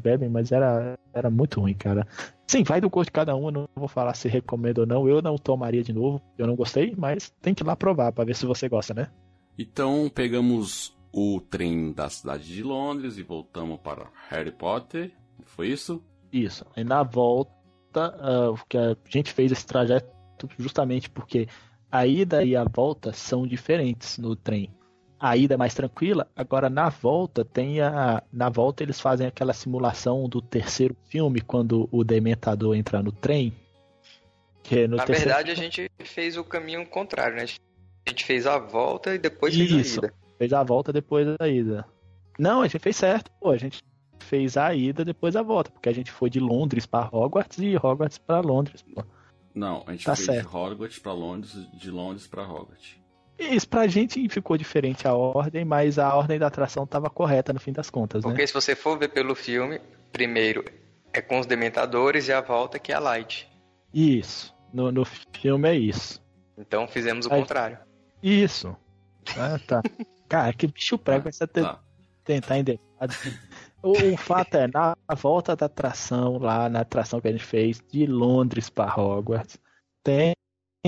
bebem, 0.00 0.28
mas 0.28 0.52
era, 0.52 0.98
era 1.12 1.30
muito 1.30 1.60
ruim, 1.60 1.74
cara. 1.74 2.06
Sim, 2.46 2.62
vai 2.64 2.80
do 2.80 2.90
gosto 2.90 3.08
de 3.08 3.12
cada 3.12 3.34
um. 3.34 3.46
Eu 3.46 3.52
não 3.52 3.68
vou 3.74 3.88
falar 3.88 4.14
se 4.14 4.28
recomendo 4.28 4.78
ou 4.78 4.86
não. 4.86 5.08
Eu 5.08 5.22
não 5.22 5.36
tomaria 5.36 5.82
de 5.82 5.92
novo. 5.92 6.20
Eu 6.36 6.46
não 6.46 6.54
gostei, 6.54 6.94
mas 6.96 7.32
tem 7.40 7.54
que 7.54 7.62
ir 7.62 7.66
lá 7.66 7.74
provar 7.74 8.12
pra 8.12 8.24
ver 8.24 8.36
se 8.36 8.46
você 8.46 8.68
gosta, 8.68 8.92
né? 8.92 9.08
Então 9.58 10.10
pegamos 10.14 10.96
o 11.12 11.40
trem 11.40 11.92
da 11.92 12.08
cidade 12.08 12.44
de 12.44 12.62
Londres 12.62 13.18
e 13.18 13.22
voltamos 13.22 13.78
para 13.80 14.06
Harry 14.28 14.52
Potter. 14.52 15.12
Foi 15.44 15.68
isso? 15.68 16.02
Isso. 16.32 16.64
E 16.76 16.82
na 16.82 17.02
volta, 17.02 17.50
uh, 17.96 18.58
que 18.68 18.78
a 18.78 18.96
gente 19.08 19.32
fez 19.32 19.52
esse 19.52 19.66
trajeto 19.66 20.12
justamente 20.58 21.10
porque 21.10 21.46
a 21.90 22.06
ida 22.06 22.42
e 22.42 22.56
a 22.56 22.64
volta 22.64 23.12
são 23.12 23.46
diferentes 23.46 24.18
no 24.18 24.34
trem. 24.34 24.70
A 25.22 25.36
ida 25.36 25.54
é 25.54 25.56
mais 25.56 25.72
tranquila, 25.72 26.28
agora 26.34 26.68
na 26.68 26.88
volta 26.88 27.44
tem 27.44 27.80
a. 27.80 28.22
Na 28.32 28.48
volta 28.48 28.82
eles 28.82 29.00
fazem 29.00 29.26
aquela 29.26 29.52
simulação 29.52 30.28
do 30.28 30.42
terceiro 30.42 30.96
filme, 31.08 31.40
quando 31.40 31.88
o 31.92 32.02
Dementador 32.02 32.74
entra 32.74 33.00
no 33.00 33.12
trem. 33.12 33.52
Que 34.64 34.88
no 34.88 34.96
na 34.96 35.04
verdade, 35.04 35.52
filme... 35.52 35.52
a 35.52 35.54
gente 35.54 35.90
fez 36.04 36.36
o 36.36 36.42
caminho 36.42 36.84
contrário, 36.86 37.36
né? 37.36 37.44
A 38.04 38.10
gente 38.10 38.24
fez 38.24 38.48
a 38.48 38.58
volta 38.58 39.14
e 39.14 39.18
depois 39.18 39.54
Isso. 39.54 39.74
fez 39.74 39.98
a 39.98 40.06
ida 40.06 40.22
fez 40.42 40.52
a 40.52 40.64
volta 40.64 40.92
depois 40.92 41.24
da 41.38 41.48
ida. 41.48 41.86
Não, 42.36 42.62
a 42.62 42.64
gente 42.66 42.80
fez 42.80 42.96
certo, 42.96 43.30
pô. 43.40 43.50
A 43.50 43.56
gente 43.56 43.80
fez 44.18 44.56
a 44.56 44.74
ida 44.74 45.04
depois 45.04 45.34
da 45.34 45.42
volta, 45.42 45.70
porque 45.70 45.88
a 45.88 45.92
gente 45.92 46.10
foi 46.10 46.28
de 46.28 46.40
Londres 46.40 46.84
para 46.84 47.08
Hogwarts 47.12 47.58
e 47.58 47.76
Hogwarts 47.76 48.18
para 48.18 48.40
Londres, 48.40 48.82
pô. 48.82 49.04
Não, 49.54 49.84
a 49.86 49.92
gente 49.92 50.04
tá 50.04 50.16
fez 50.16 50.26
certo. 50.26 50.50
de 50.50 50.56
Hogwarts 50.56 50.98
para 50.98 51.12
Londres, 51.12 51.52
de 51.72 51.90
Londres 51.92 52.26
para 52.26 52.42
Hogwarts. 52.42 53.01
Isso, 53.50 53.68
pra 53.68 53.86
gente 53.86 54.28
ficou 54.28 54.56
diferente 54.56 55.06
a 55.06 55.14
ordem, 55.14 55.64
mas 55.64 55.98
a 55.98 56.14
ordem 56.14 56.38
da 56.38 56.46
atração 56.46 56.86
tava 56.86 57.10
correta 57.10 57.52
no 57.52 57.60
fim 57.60 57.72
das 57.72 57.90
contas, 57.90 58.22
Porque 58.22 58.40
né? 58.40 58.46
se 58.46 58.52
você 58.52 58.74
for 58.74 58.98
ver 58.98 59.08
pelo 59.08 59.34
filme, 59.34 59.80
primeiro 60.12 60.64
é 61.12 61.20
com 61.20 61.38
os 61.38 61.46
Dementadores 61.46 62.28
e 62.28 62.32
a 62.32 62.40
volta 62.40 62.78
que 62.78 62.92
é 62.92 62.94
a 62.94 63.00
Light. 63.00 63.48
Isso, 63.92 64.54
no, 64.72 64.90
no 64.90 65.04
filme 65.04 65.68
é 65.68 65.74
isso. 65.74 66.22
Então 66.56 66.86
fizemos 66.86 67.26
o 67.26 67.32
Aí, 67.32 67.40
contrário. 67.40 67.78
Isso. 68.22 68.76
Ah, 69.36 69.58
tá. 69.66 69.82
Cara, 70.28 70.52
que 70.52 70.66
bicho 70.66 70.96
prego 70.96 71.28
essa 71.28 71.46
tá. 71.46 71.80
tentar 72.24 72.58
entender. 72.58 72.80
O, 73.82 73.90
o 73.90 74.16
fato 74.16 74.56
é, 74.56 74.68
na 74.68 74.96
volta 75.14 75.54
da 75.54 75.66
atração, 75.66 76.38
lá 76.38 76.68
na 76.68 76.80
atração 76.80 77.20
que 77.20 77.28
a 77.28 77.32
gente 77.32 77.44
fez, 77.44 77.82
de 77.90 78.06
Londres 78.06 78.70
para 78.70 78.94
Hogwarts, 78.98 79.58
tem 80.02 80.34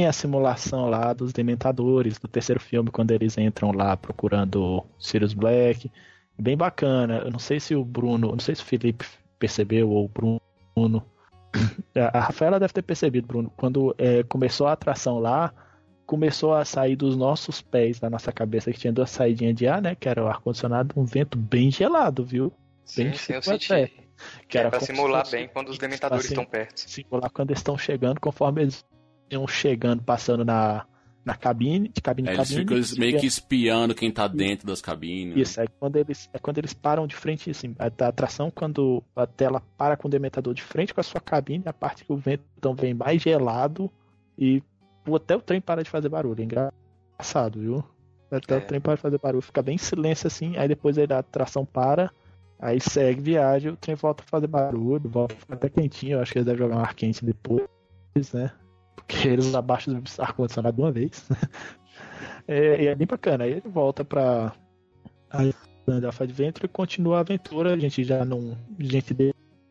a 0.02 0.12
simulação 0.12 0.90
lá 0.90 1.12
dos 1.12 1.32
Dementadores, 1.32 2.18
do 2.18 2.26
terceiro 2.26 2.60
filme, 2.60 2.90
quando 2.90 3.12
eles 3.12 3.38
entram 3.38 3.70
lá 3.70 3.96
procurando 3.96 4.84
Sirius 4.98 5.32
Black. 5.32 5.90
Bem 6.36 6.56
bacana. 6.56 7.18
Eu 7.18 7.30
não 7.30 7.38
sei 7.38 7.60
se 7.60 7.76
o 7.76 7.84
Bruno, 7.84 8.32
não 8.32 8.40
sei 8.40 8.56
se 8.56 8.62
o 8.62 8.64
Felipe 8.64 9.06
percebeu 9.38 9.88
ou 9.90 10.06
o 10.06 10.42
Bruno. 10.76 11.06
A 12.12 12.18
Rafaela 12.18 12.58
deve 12.58 12.72
ter 12.72 12.82
percebido, 12.82 13.28
Bruno. 13.28 13.52
Quando 13.56 13.94
é, 13.96 14.24
começou 14.24 14.66
a 14.66 14.72
atração 14.72 15.20
lá, 15.20 15.54
começou 16.04 16.52
a 16.52 16.64
sair 16.64 16.96
dos 16.96 17.16
nossos 17.16 17.62
pés, 17.62 18.00
da 18.00 18.10
nossa 18.10 18.32
cabeça, 18.32 18.72
que 18.72 18.78
tinha 18.80 18.92
duas 18.92 19.10
saídinhas 19.10 19.54
de 19.54 19.68
ar, 19.68 19.80
né? 19.80 19.94
Que 19.94 20.08
era 20.08 20.24
o 20.24 20.26
ar-condicionado, 20.26 20.92
um 20.98 21.04
vento 21.04 21.38
bem 21.38 21.70
gelado, 21.70 22.24
viu? 22.24 22.52
Bem 22.96 23.12
sim, 23.12 23.18
sim, 23.18 23.32
eu 23.34 23.42
senti. 23.42 23.72
Até, 23.72 23.92
que 24.48 24.58
é 24.58 24.62
era 24.62 24.70
pra 24.70 24.80
simular 24.80 25.28
bem 25.30 25.48
quando 25.48 25.68
os 25.68 25.78
dementadores 25.78 26.24
assim, 26.24 26.34
estão 26.34 26.44
perto. 26.44 26.78
Simular 26.78 27.30
quando 27.30 27.50
eles 27.50 27.60
estão 27.60 27.78
chegando, 27.78 28.20
conforme 28.20 28.62
eles 28.62 28.84
iam 29.30 29.46
chegando, 29.46 30.02
passando 30.02 30.44
na, 30.44 30.86
na 31.24 31.34
cabine, 31.34 31.88
de 31.88 32.00
cabine 32.02 32.28
é, 32.28 32.32
em 32.32 32.36
cabine. 32.36 32.60
Eles 32.70 32.90
ficam 32.90 33.00
meio 33.00 33.18
que 33.18 33.26
espiando 33.26 33.94
quem 33.94 34.10
tá 34.10 34.28
dentro 34.28 34.66
das 34.66 34.82
cabines. 34.82 35.36
Isso, 35.36 35.58
né? 35.58 35.66
é 35.66 35.68
quando 35.80 35.96
eles, 35.96 36.28
é 36.32 36.38
quando 36.38 36.58
eles 36.58 36.74
param 36.74 37.06
de 37.06 37.16
frente, 37.16 37.50
assim, 37.50 37.74
a, 37.78 38.04
a 38.04 38.08
atração, 38.08 38.50
quando 38.50 39.02
a 39.16 39.26
tela 39.26 39.62
para 39.78 39.96
com 39.96 40.06
o 40.06 40.10
dementador 40.10 40.52
de 40.52 40.62
frente 40.62 40.92
com 40.92 41.00
a 41.00 41.04
sua 41.04 41.20
cabine, 41.20 41.64
a 41.66 41.72
parte 41.72 42.04
que 42.04 42.12
o 42.12 42.16
vento 42.16 42.44
então 42.58 42.74
vem 42.74 42.92
mais 42.92 43.22
gelado 43.22 43.90
e 44.38 44.62
até 45.14 45.34
o 45.34 45.40
trem 45.40 45.60
para 45.60 45.82
de 45.82 45.90
fazer 45.90 46.10
barulho. 46.10 46.40
É 46.40 46.44
engraçado, 46.44 47.58
viu? 47.58 47.84
Até 48.30 48.54
é. 48.54 48.58
o 48.58 48.60
trem 48.60 48.80
para 48.80 48.96
de 48.96 49.00
fazer 49.00 49.18
barulho. 49.18 49.42
Fica 49.42 49.62
bem 49.62 49.76
em 49.76 49.78
silêncio 49.78 50.26
assim, 50.26 50.56
aí 50.58 50.68
depois 50.68 50.98
aí 50.98 51.06
a 51.10 51.22
tração 51.22 51.64
para, 51.64 52.10
aí 52.58 52.80
segue 52.80 53.22
viagem, 53.22 53.72
o 53.72 53.76
trem 53.76 53.94
volta 53.94 54.22
a 54.22 54.26
fazer 54.26 54.46
barulho, 54.46 55.08
volta 55.08 55.34
a 55.34 55.38
ficar 55.38 55.54
até 55.54 55.70
quentinho. 55.70 56.18
Eu 56.18 56.20
acho 56.20 56.32
que 56.32 56.38
eles 56.38 56.46
devem 56.46 56.58
jogar 56.58 56.76
um 56.76 56.80
ar 56.80 56.94
quente 56.94 57.24
depois, 57.24 57.66
né? 58.34 58.52
Porque 58.94 59.28
eles 59.28 59.54
abaixam 59.54 59.94
o 59.94 60.22
ar-condicionado 60.22 60.80
uma 60.80 60.92
vez. 60.92 61.28
é, 62.46 62.84
e 62.84 62.86
é 62.86 62.94
bem 62.94 63.06
bacana. 63.06 63.44
Aí 63.44 63.52
ele 63.52 63.62
volta 63.68 64.04
pra 64.04 64.52
a 65.30 65.44
Island 65.44 66.06
of 66.06 66.22
Adventure 66.22 66.66
e 66.66 66.68
continua 66.68 67.18
a 67.18 67.20
aventura. 67.20 67.74
A 67.74 67.78
gente 67.78 68.04
já 68.04 68.24
não. 68.24 68.56
A 68.78 68.82
gente 68.82 69.14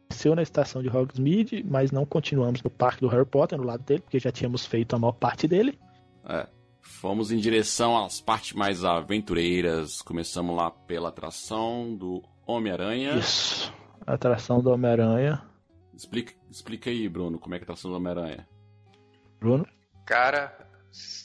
desceu 0.09 0.35
na 0.35 0.43
estação 0.43 0.81
de 0.81 0.89
Hogsmeade, 0.89 1.63
mas 1.67 1.91
não 1.91 2.05
continuamos 2.05 2.61
no 2.61 2.69
parque 2.69 3.01
do 3.01 3.07
Harry 3.07 3.25
Potter, 3.25 3.57
no 3.57 3.65
lado 3.65 3.83
dele, 3.83 4.01
porque 4.01 4.19
já 4.19 4.31
tínhamos 4.31 4.65
feito 4.65 4.95
a 4.95 4.99
maior 4.99 5.13
parte 5.13 5.47
dele. 5.47 5.77
É. 6.25 6.47
Fomos 6.81 7.31
em 7.31 7.37
direção 7.37 7.97
às 7.97 8.19
partes 8.19 8.53
mais 8.53 8.83
aventureiras. 8.83 10.01
Começamos 10.01 10.55
lá 10.55 10.69
pela 10.69 11.09
atração 11.09 11.95
do 11.95 12.21
Homem-Aranha. 12.45 13.15
Isso. 13.15 13.73
Atração 14.05 14.61
do 14.61 14.69
Homem-Aranha. 14.69 15.41
Explica, 15.95 16.33
explica 16.49 16.89
aí, 16.89 17.07
Bruno, 17.07 17.39
como 17.39 17.55
é 17.55 17.57
que 17.57 17.63
é 17.63 17.65
a 17.65 17.67
atração 17.67 17.89
do 17.89 17.97
Homem-Aranha. 17.97 18.47
Bruno? 19.43 19.67
Cara, 20.05 20.57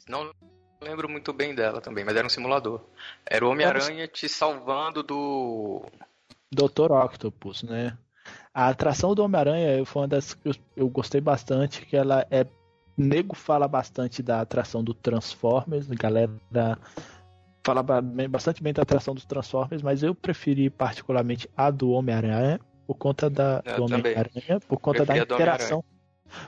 não 0.08 0.32
lembro 0.80 1.08
muito 1.08 1.32
bem 1.32 1.54
dela 1.54 1.80
também, 1.80 2.04
mas 2.04 2.16
era 2.16 2.26
um 2.26 2.30
simulador. 2.30 2.80
Era 3.24 3.46
o 3.46 3.50
Homem-Aranha 3.50 4.08
te 4.08 4.28
salvando 4.28 5.04
do. 5.04 5.86
Dr. 6.50 6.90
Octopus, 6.90 7.62
né? 7.62 7.96
A 8.52 8.68
atração 8.68 9.14
do 9.14 9.22
Homem-Aranha 9.22 9.84
foi 9.84 10.02
uma 10.02 10.08
das 10.08 10.34
que 10.34 10.48
eu, 10.48 10.54
eu 10.76 10.88
gostei 10.88 11.20
bastante, 11.20 11.86
que 11.86 11.96
ela 11.96 12.26
é. 12.28 12.44
Nego 12.96 13.36
fala 13.36 13.68
bastante 13.68 14.20
da 14.24 14.40
atração 14.40 14.82
do 14.82 14.92
Transformers, 14.92 15.88
a 15.88 15.94
galera 15.94 16.76
fala 17.64 17.80
bastante 18.28 18.60
bem 18.60 18.72
da 18.72 18.82
atração 18.82 19.14
dos 19.14 19.24
Transformers, 19.24 19.82
mas 19.82 20.02
eu 20.02 20.16
preferi 20.16 20.68
particularmente 20.68 21.48
a 21.56 21.70
do 21.70 21.90
Homem-Aranha 21.90 22.58
por 22.88 22.94
conta 22.94 23.30
da 23.30 23.62
eu 23.64 23.76
do 23.76 23.84
Homem-Aranha, 23.84 24.58
por 24.66 24.80
conta 24.80 25.06
da 25.06 25.16
interação, 25.16 25.84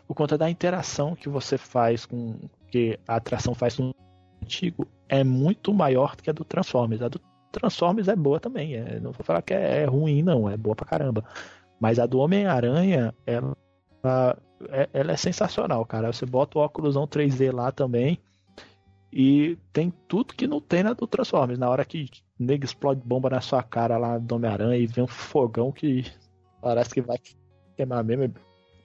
por 0.07 0.15
conta 0.15 0.37
da 0.37 0.51
interação 0.51 1.15
que 1.15 1.29
você 1.29 1.57
faz 1.59 2.07
com 2.07 2.37
que 2.69 2.99
a 3.07 3.17
atração 3.17 3.55
faz 3.55 3.77
com 3.77 3.91
o 3.91 3.95
antigo 4.43 4.87
é 5.09 5.25
muito 5.25 5.75
maior 5.75 6.15
do 6.17 6.23
que 6.23 6.31
a 6.31 6.33
do 6.33 6.45
Transformers. 6.45 7.03
A 7.03 7.09
do 7.09 7.21
Transformers 7.51 8.09
é 8.09 8.15
boa 8.15 8.39
também, 8.39 8.75
é, 8.75 9.01
não 9.01 9.13
vou 9.13 9.25
falar 9.25 9.43
que 9.43 9.53
é, 9.53 9.83
é 9.83 9.85
ruim 9.85 10.23
não, 10.23 10.49
é 10.49 10.57
boa 10.57 10.77
pra 10.77 10.87
caramba. 10.87 11.25
Mas 11.81 11.99
a 11.99 12.05
do 12.05 12.19
Homem-Aranha, 12.19 13.15
ela, 13.27 13.57
é, 14.69 14.89
ela 14.93 15.13
é 15.13 15.17
sensacional, 15.17 15.85
cara. 15.87 16.13
Você 16.13 16.27
bota 16.27 16.59
o 16.59 16.61
óculos 16.61 16.95
3D 16.95 17.51
lá 17.53 17.73
também. 17.73 18.19
E 19.11 19.59
tem 19.73 19.91
tudo 20.07 20.35
que 20.35 20.47
não 20.47 20.61
tem 20.61 20.83
na 20.83 20.93
do 20.93 21.07
Transformers. 21.07 21.59
Na 21.59 21.71
hora 21.71 21.85
que 21.85 22.09
nego 22.39 22.65
explode 22.65 23.01
bomba 23.05 23.31
na 23.31 23.41
sua 23.41 23.63
cara 23.63 23.97
lá 23.97 24.19
do 24.19 24.35
Homem-Aranha 24.35 24.77
e 24.77 24.87
vem 24.87 25.03
um 25.03 25.09
fogão 25.09 25.73
que 25.73 26.05
parece 26.61 26.91
que 26.91 27.01
vai 27.01 27.19
queimar 27.77 28.05
mesmo. 28.05 28.25
É 28.25 28.31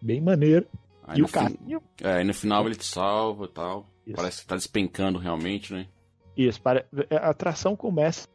bem 0.02 0.22
maneiro. 0.22 0.66
Aí 1.08 1.20
e 1.20 1.24
o 1.24 1.28
carrinho. 1.28 1.82
É, 2.02 2.22
e 2.22 2.24
no 2.24 2.34
final 2.34 2.66
ele 2.66 2.76
te 2.76 2.86
salva 2.86 3.46
e 3.46 3.50
tal. 3.50 3.88
Isso. 4.06 4.16
Parece 4.16 4.42
que 4.42 4.48
tá 4.48 4.56
despencando 4.56 5.20
realmente, 5.20 5.74
né? 5.74 5.88
Isso, 6.38 6.60
a 6.66 7.30
atração 7.30 7.76
começa 7.76 8.28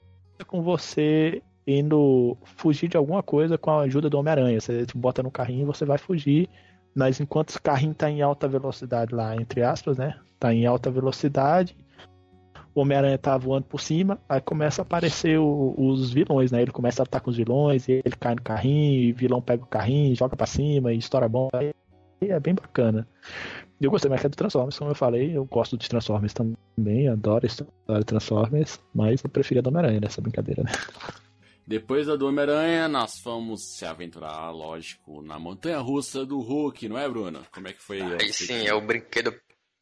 com 0.46 0.62
você 0.62 1.42
indo 1.66 2.36
fugir 2.56 2.88
de 2.88 2.96
alguma 2.96 3.22
coisa 3.22 3.58
com 3.58 3.70
a 3.70 3.82
ajuda 3.82 4.08
do 4.08 4.18
Homem-Aranha. 4.18 4.60
Você 4.60 4.86
bota 4.94 5.22
no 5.22 5.30
carrinho 5.30 5.62
e 5.62 5.66
você 5.66 5.84
vai 5.84 5.98
fugir, 5.98 6.48
mas 6.94 7.20
enquanto 7.20 7.54
o 7.54 7.62
carrinho 7.62 7.94
tá 7.94 8.10
em 8.10 8.22
alta 8.22 8.48
velocidade 8.48 9.14
lá, 9.14 9.36
entre 9.36 9.62
aspas, 9.62 9.98
né? 9.98 10.18
Tá 10.38 10.52
em 10.52 10.64
alta 10.64 10.90
velocidade, 10.90 11.76
o 12.74 12.80
Homem-Aranha 12.80 13.18
tá 13.18 13.36
voando 13.36 13.66
por 13.66 13.80
cima, 13.80 14.18
aí 14.28 14.40
começa 14.40 14.80
a 14.80 14.84
aparecer 14.84 15.38
o, 15.38 15.74
os 15.76 16.12
vilões, 16.12 16.50
né? 16.50 16.62
Ele 16.62 16.70
começa 16.70 17.02
a 17.02 17.04
lutar 17.04 17.20
com 17.20 17.30
os 17.30 17.36
vilões, 17.36 17.88
e 17.88 18.00
ele 18.04 18.16
cai 18.18 18.34
no 18.34 18.42
carrinho, 18.42 19.02
e 19.02 19.12
o 19.12 19.14
vilão 19.14 19.42
pega 19.42 19.62
o 19.62 19.66
carrinho, 19.66 20.14
joga 20.14 20.36
para 20.36 20.46
cima, 20.46 20.92
e 20.92 20.98
estoura 20.98 21.28
bomba. 21.28 21.58
Aí 21.58 21.72
é 22.28 22.40
bem 22.40 22.54
bacana. 22.54 23.08
Eu 23.80 23.90
gostei 23.90 24.10
mais 24.10 24.20
que 24.20 24.26
é 24.26 24.30
do 24.30 24.36
Transformers, 24.36 24.78
como 24.78 24.90
eu 24.90 24.94
falei, 24.94 25.36
eu 25.36 25.44
gosto 25.46 25.76
de 25.78 25.88
Transformers 25.88 26.34
também, 26.34 27.08
adoro 27.08 27.44
a 27.44 27.46
história 27.46 27.72
de 28.00 28.04
Transformers, 28.04 28.78
mas 28.94 29.24
eu 29.24 29.30
prefiro 29.30 29.60
a 29.60 29.62
do 29.62 29.68
Homem-Aranha 29.68 30.00
nessa 30.00 30.20
brincadeira, 30.20 30.62
né? 30.62 30.70
Depois 31.66 32.08
da 32.08 32.16
do 32.16 32.26
Homem-Aranha, 32.26 32.88
nós 32.88 33.20
fomos 33.20 33.76
se 33.76 33.86
aventurar, 33.86 34.50
lógico, 34.50 35.22
na 35.22 35.38
montanha 35.38 35.78
russa 35.78 36.26
do 36.26 36.40
Hulk, 36.40 36.88
não 36.88 36.98
é, 36.98 37.08
Bruno? 37.08 37.42
Como 37.52 37.68
é 37.68 37.72
que 37.72 37.80
foi? 37.80 38.02
Aí 38.02 38.32
sim, 38.32 38.66
é 38.66 38.74
o 38.74 38.80
brinquedo. 38.80 39.32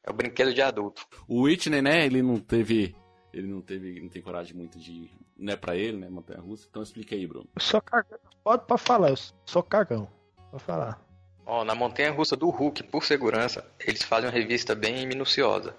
É 0.05 0.11
o 0.11 0.15
brinquedo 0.15 0.53
de 0.53 0.61
adulto. 0.61 1.07
O 1.27 1.45
Whitney, 1.45 1.81
né, 1.81 2.05
ele 2.05 2.23
não 2.23 2.39
teve. 2.39 2.95
Ele 3.33 3.47
não 3.47 3.63
teve. 3.63 4.01
não 4.01 4.09
tem 4.09 4.21
coragem 4.21 4.55
muito 4.55 4.79
de. 4.79 5.11
Não 5.37 5.53
é 5.53 5.57
pra 5.57 5.77
ele, 5.77 5.97
né? 5.97 6.11
Montanha 6.11 6.41
russa. 6.41 6.67
Então 6.69 6.83
explica 6.83 7.15
aí, 7.17 7.27
Bruno. 7.27 7.49
Eu 7.57 7.63
sou 7.63 7.81
cagão. 7.81 8.19
Pode, 8.45 8.67
pode 8.67 8.83
falar, 8.83 9.11
eu 9.11 9.17
sou 9.47 9.63
cagão. 9.63 10.09
Pode 10.51 10.63
falar. 10.63 11.08
Ó, 11.51 11.65
na 11.65 11.75
montanha 11.75 12.11
russa 12.11 12.37
do 12.37 12.51
Hulk, 12.51 12.83
por 12.83 13.03
segurança, 13.03 13.65
eles 13.81 14.03
fazem 14.03 14.29
uma 14.29 14.37
revista 14.37 14.75
bem 14.75 15.07
minuciosa. 15.07 15.75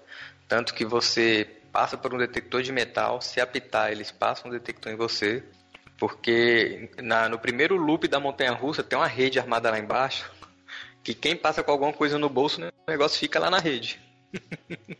Tanto 0.48 0.74
que 0.74 0.84
você 0.84 1.48
passa 1.70 1.96
por 1.96 2.12
um 2.12 2.18
detector 2.18 2.60
de 2.60 2.72
metal, 2.72 3.20
se 3.20 3.40
apitar, 3.40 3.92
eles 3.92 4.10
passam 4.10 4.50
um 4.50 4.52
detector 4.52 4.90
em 4.92 4.96
você. 4.96 5.44
Porque 5.96 6.90
na, 7.00 7.28
no 7.28 7.38
primeiro 7.38 7.76
loop 7.76 8.08
da 8.08 8.18
montanha 8.18 8.50
russa 8.50 8.82
tem 8.82 8.98
uma 8.98 9.06
rede 9.06 9.38
armada 9.38 9.70
lá 9.70 9.78
embaixo. 9.78 10.28
Que 11.04 11.14
quem 11.14 11.36
passa 11.36 11.62
com 11.62 11.70
alguma 11.70 11.92
coisa 11.92 12.18
no 12.18 12.28
bolso, 12.28 12.60
né, 12.60 12.72
o 12.84 12.90
negócio 12.90 13.20
fica 13.20 13.38
lá 13.38 13.48
na 13.48 13.60
rede. 13.60 14.00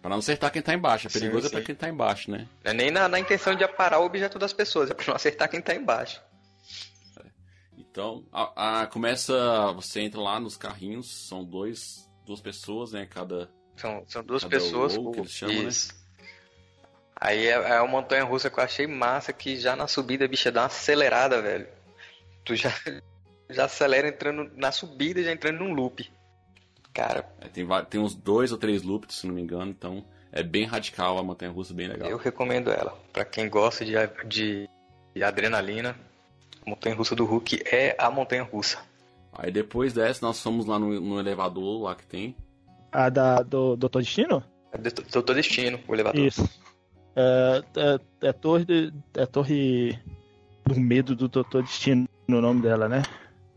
Pra 0.00 0.08
não 0.08 0.18
acertar 0.18 0.52
quem 0.52 0.62
tá 0.62 0.72
embaixo. 0.72 1.08
É 1.08 1.10
perigoso 1.10 1.42
sim, 1.42 1.48
sim. 1.48 1.56
pra 1.56 1.64
quem 1.64 1.74
tá 1.74 1.88
embaixo, 1.88 2.30
né? 2.30 2.46
Não 2.62 2.70
é 2.70 2.74
nem 2.74 2.92
na, 2.92 3.08
na 3.08 3.18
intenção 3.18 3.56
de 3.56 3.64
aparar 3.64 3.98
o 3.98 4.04
objeto 4.04 4.38
das 4.38 4.52
pessoas, 4.52 4.88
é 4.88 4.94
pra 4.94 5.04
não 5.08 5.16
acertar 5.16 5.50
quem 5.50 5.60
tá 5.60 5.74
embaixo. 5.74 6.22
Então, 7.98 8.24
a, 8.32 8.82
a, 8.82 8.86
começa. 8.86 9.72
Você 9.72 10.02
entra 10.02 10.20
lá 10.20 10.38
nos 10.38 10.56
carrinhos, 10.56 11.26
são 11.26 11.44
dois, 11.44 12.08
duas 12.24 12.40
pessoas, 12.40 12.92
né? 12.92 13.04
Cada. 13.06 13.50
São, 13.76 14.04
são 14.06 14.22
duas 14.22 14.44
pessoas. 14.44 14.94
Low, 14.94 15.10
que 15.10 15.18
eles 15.18 15.32
chamam, 15.32 15.56
né? 15.56 15.62
isso. 15.64 15.92
Né? 15.92 15.98
Aí 17.20 17.46
é, 17.48 17.54
é 17.54 17.80
uma 17.80 17.90
montanha 17.90 18.22
russa 18.22 18.48
que 18.48 18.60
eu 18.60 18.62
achei 18.62 18.86
massa, 18.86 19.32
que 19.32 19.56
já 19.56 19.74
na 19.74 19.88
subida 19.88 20.28
bicha 20.28 20.52
dá 20.52 20.60
uma 20.60 20.66
acelerada, 20.66 21.42
velho. 21.42 21.66
Tu 22.44 22.54
já, 22.54 22.72
já 23.50 23.64
acelera 23.64 24.06
entrando 24.06 24.48
na 24.54 24.70
subida, 24.70 25.20
já 25.20 25.32
entrando 25.32 25.58
num 25.58 25.74
loop. 25.74 26.08
Cara. 26.94 27.28
É, 27.40 27.48
tem, 27.48 27.66
tem 27.90 28.00
uns 28.00 28.14
dois 28.14 28.52
ou 28.52 28.58
três 28.58 28.84
loops, 28.84 29.16
se 29.16 29.26
não 29.26 29.34
me 29.34 29.42
engano, 29.42 29.72
então 29.72 30.06
é 30.30 30.44
bem 30.44 30.66
radical 30.66 31.18
a 31.18 31.24
montanha 31.24 31.50
russa, 31.50 31.74
bem 31.74 31.88
legal. 31.88 32.08
Eu 32.08 32.16
recomendo 32.16 32.70
ela. 32.70 32.96
para 33.12 33.24
quem 33.24 33.48
gosta 33.48 33.84
de, 33.84 33.94
de, 34.24 34.68
de 35.16 35.24
adrenalina, 35.24 35.98
montanha 36.68 36.94
russa 36.94 37.14
do 37.14 37.24
Hulk 37.24 37.62
é 37.66 37.96
a 37.98 38.10
montanha 38.10 38.42
russa. 38.42 38.78
Aí 39.32 39.50
depois 39.50 39.92
dessa, 39.92 40.24
nós 40.24 40.40
fomos 40.42 40.66
lá 40.66 40.78
no, 40.78 41.00
no 41.00 41.20
elevador 41.20 41.82
lá 41.82 41.94
que 41.94 42.06
tem. 42.06 42.36
A 42.90 43.08
da, 43.08 43.42
do 43.42 43.76
Doutor 43.76 44.02
Destino? 44.02 44.42
É 44.72 44.78
do 44.78 44.90
Doutor 44.90 45.34
Destino, 45.34 45.78
o 45.86 45.94
elevador. 45.94 46.20
Isso. 46.20 46.48
É, 47.14 47.62
é, 47.76 48.28
é, 48.28 48.32
torre 48.32 48.64
de, 48.64 48.92
é 49.14 49.26
torre 49.26 49.98
do 50.64 50.78
medo 50.78 51.16
do 51.16 51.28
Doutor 51.28 51.62
Destino, 51.62 52.08
no 52.28 52.40
nome 52.40 52.62
dela, 52.62 52.88
né? 52.88 53.02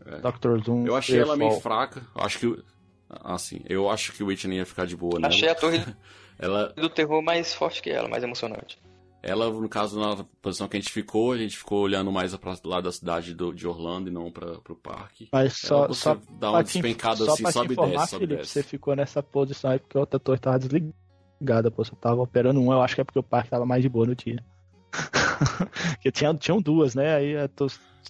É. 0.06 0.18
Dr. 0.18 0.64
Zoom. 0.64 0.86
Eu 0.86 0.96
achei 0.96 1.20
ela 1.20 1.36
meio 1.36 1.60
fraca. 1.60 2.02
Acho 2.14 2.38
que. 2.38 2.64
Assim, 3.08 3.60
eu 3.68 3.90
acho 3.90 4.12
que 4.12 4.22
o 4.22 4.28
Whitney 4.28 4.56
ia 4.56 4.66
ficar 4.66 4.86
de 4.86 4.96
boa, 4.96 5.18
né? 5.20 5.28
Achei 5.28 5.48
a 5.48 5.54
torre 5.54 5.84
ela... 6.38 6.68
do 6.70 6.88
terror 6.88 7.22
mais 7.22 7.52
forte 7.54 7.82
que 7.82 7.90
ela, 7.90 8.08
mais 8.08 8.24
emocionante. 8.24 8.81
Ela, 9.22 9.48
no 9.50 9.68
caso, 9.68 10.00
na 10.00 10.24
posição 10.40 10.66
que 10.66 10.76
a 10.76 10.80
gente 10.80 10.92
ficou, 10.92 11.30
a 11.30 11.38
gente 11.38 11.56
ficou 11.56 11.80
olhando 11.80 12.10
mais 12.10 12.34
para 12.34 12.56
lá 12.64 12.80
da 12.80 12.90
cidade 12.90 13.32
do, 13.32 13.52
de 13.52 13.68
Orlando 13.68 14.08
e 14.08 14.12
não 14.12 14.32
para 14.32 14.58
o 14.68 14.74
parque. 14.74 15.28
Mas 15.32 15.58
só, 15.58 15.84
ela, 15.84 15.94
só 15.94 16.18
dá 16.40 16.50
uma 16.50 16.64
despencada 16.64 17.30
assim, 17.30 17.48
sobe 17.52 17.74
e 17.74 17.76
desce, 17.76 18.06
sobe 18.08 18.26
Felipe, 18.26 18.40
desce. 18.40 18.52
Você 18.52 18.62
ficou 18.64 18.96
nessa 18.96 19.22
posição 19.22 19.70
aí 19.70 19.78
porque 19.78 19.96
a 19.96 20.00
outra 20.00 20.18
torre 20.18 20.40
tava 20.40 20.58
desligada, 20.58 21.70
pô. 21.70 21.84
Você 21.84 21.94
tava 21.94 22.20
operando 22.20 22.60
um, 22.60 22.72
eu 22.72 22.82
acho 22.82 22.96
que 22.96 23.00
é 23.00 23.04
porque 23.04 23.18
o 23.18 23.22
parque 23.22 23.50
tava 23.50 23.64
mais 23.64 23.80
de 23.80 23.88
boa 23.88 24.06
no 24.06 24.16
dia. 24.16 24.44
porque 25.94 26.10
tinha, 26.10 26.34
tinham 26.34 26.60
duas, 26.60 26.96
né? 26.96 27.14
Aí 27.14 27.34
é, 27.34 27.48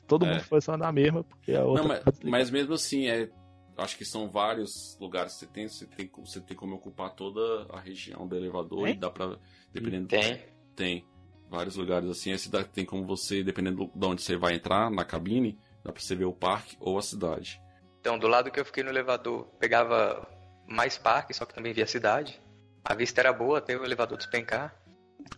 todo 0.09 0.25
mundo 0.25 0.39
é. 0.39 0.41
foi 0.41 0.63
só 0.63 0.79
na 0.79 0.91
mesma, 0.91 1.23
porque 1.25 1.53
a 1.53 1.63
outra. 1.63 1.83
Não, 1.83 1.89
mas, 1.89 2.21
mas 2.25 2.51
mesmo 2.51 2.73
assim, 2.73 3.09
é, 3.09 3.29
acho 3.77 3.99
que 3.99 4.05
são 4.07 4.31
vários 4.31 4.97
lugares 4.99 5.35
que 5.35 5.41
você 5.41 5.47
tem, 5.47 5.69
você 5.69 5.87
tem, 5.87 6.11
você 6.25 6.41
tem 6.41 6.57
como 6.57 6.75
ocupar 6.77 7.15
toda 7.15 7.67
a 7.71 7.79
região 7.79 8.27
do 8.27 8.35
elevador 8.35 8.85
tem? 8.85 8.95
e 8.95 8.97
dá 8.97 9.11
pra. 9.11 9.37
Dependendo. 9.73 10.09
Tem. 10.09 10.52
Tem. 10.75 11.05
Vários 11.51 11.77
lugares 11.77 12.09
assim. 12.09 12.33
A 12.33 12.39
cidade 12.39 12.69
tem 12.69 12.85
como 12.85 13.07
você, 13.07 13.43
dependendo 13.43 13.91
de 13.95 14.07
onde 14.07 14.23
você 14.23 14.37
vai 14.37 14.55
entrar, 14.55 14.91
na 14.91 15.05
cabine, 15.05 15.59
dá 15.85 15.93
pra 15.93 16.03
você 16.03 16.15
ver 16.15 16.25
o 16.25 16.33
parque 16.33 16.77
ou 16.81 16.99
a 16.99 17.03
cidade. 17.03 17.61
Então, 18.01 18.19
do 18.19 18.27
lado 18.27 18.51
que 18.51 18.59
eu 18.59 18.65
fiquei 18.65 18.83
no 18.83 18.91
elevador, 18.91 19.45
pegava 19.61 20.27
mais 20.67 20.99
parque, 20.99 21.35
só 21.35 21.45
que 21.45 21.55
também 21.55 21.73
via 21.73 21.85
a 21.85 21.87
cidade. 21.87 22.41
A 22.85 22.95
vista 22.95 23.21
era 23.21 23.33
boa 23.33 23.59
até 23.59 23.77
o 23.77 23.85
elevador 23.85 24.19
despencar. 24.19 24.75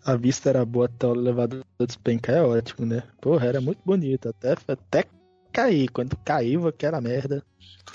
A 0.05 0.17
vista 0.17 0.49
era 0.49 0.65
boa 0.65 0.87
até 0.87 1.07
o 1.07 1.15
elevador 1.15 1.65
despencar, 1.79 2.37
é 2.37 2.43
ótimo, 2.43 2.87
né? 2.87 3.03
Porra, 3.21 3.47
era 3.47 3.61
muito 3.61 3.83
bonito. 3.85 4.29
Até, 4.29 4.57
até 4.67 5.05
cair. 5.53 5.89
Quando 5.91 6.17
caiu, 6.25 6.73
que 6.73 6.87
era 6.87 7.01
merda. 7.01 7.45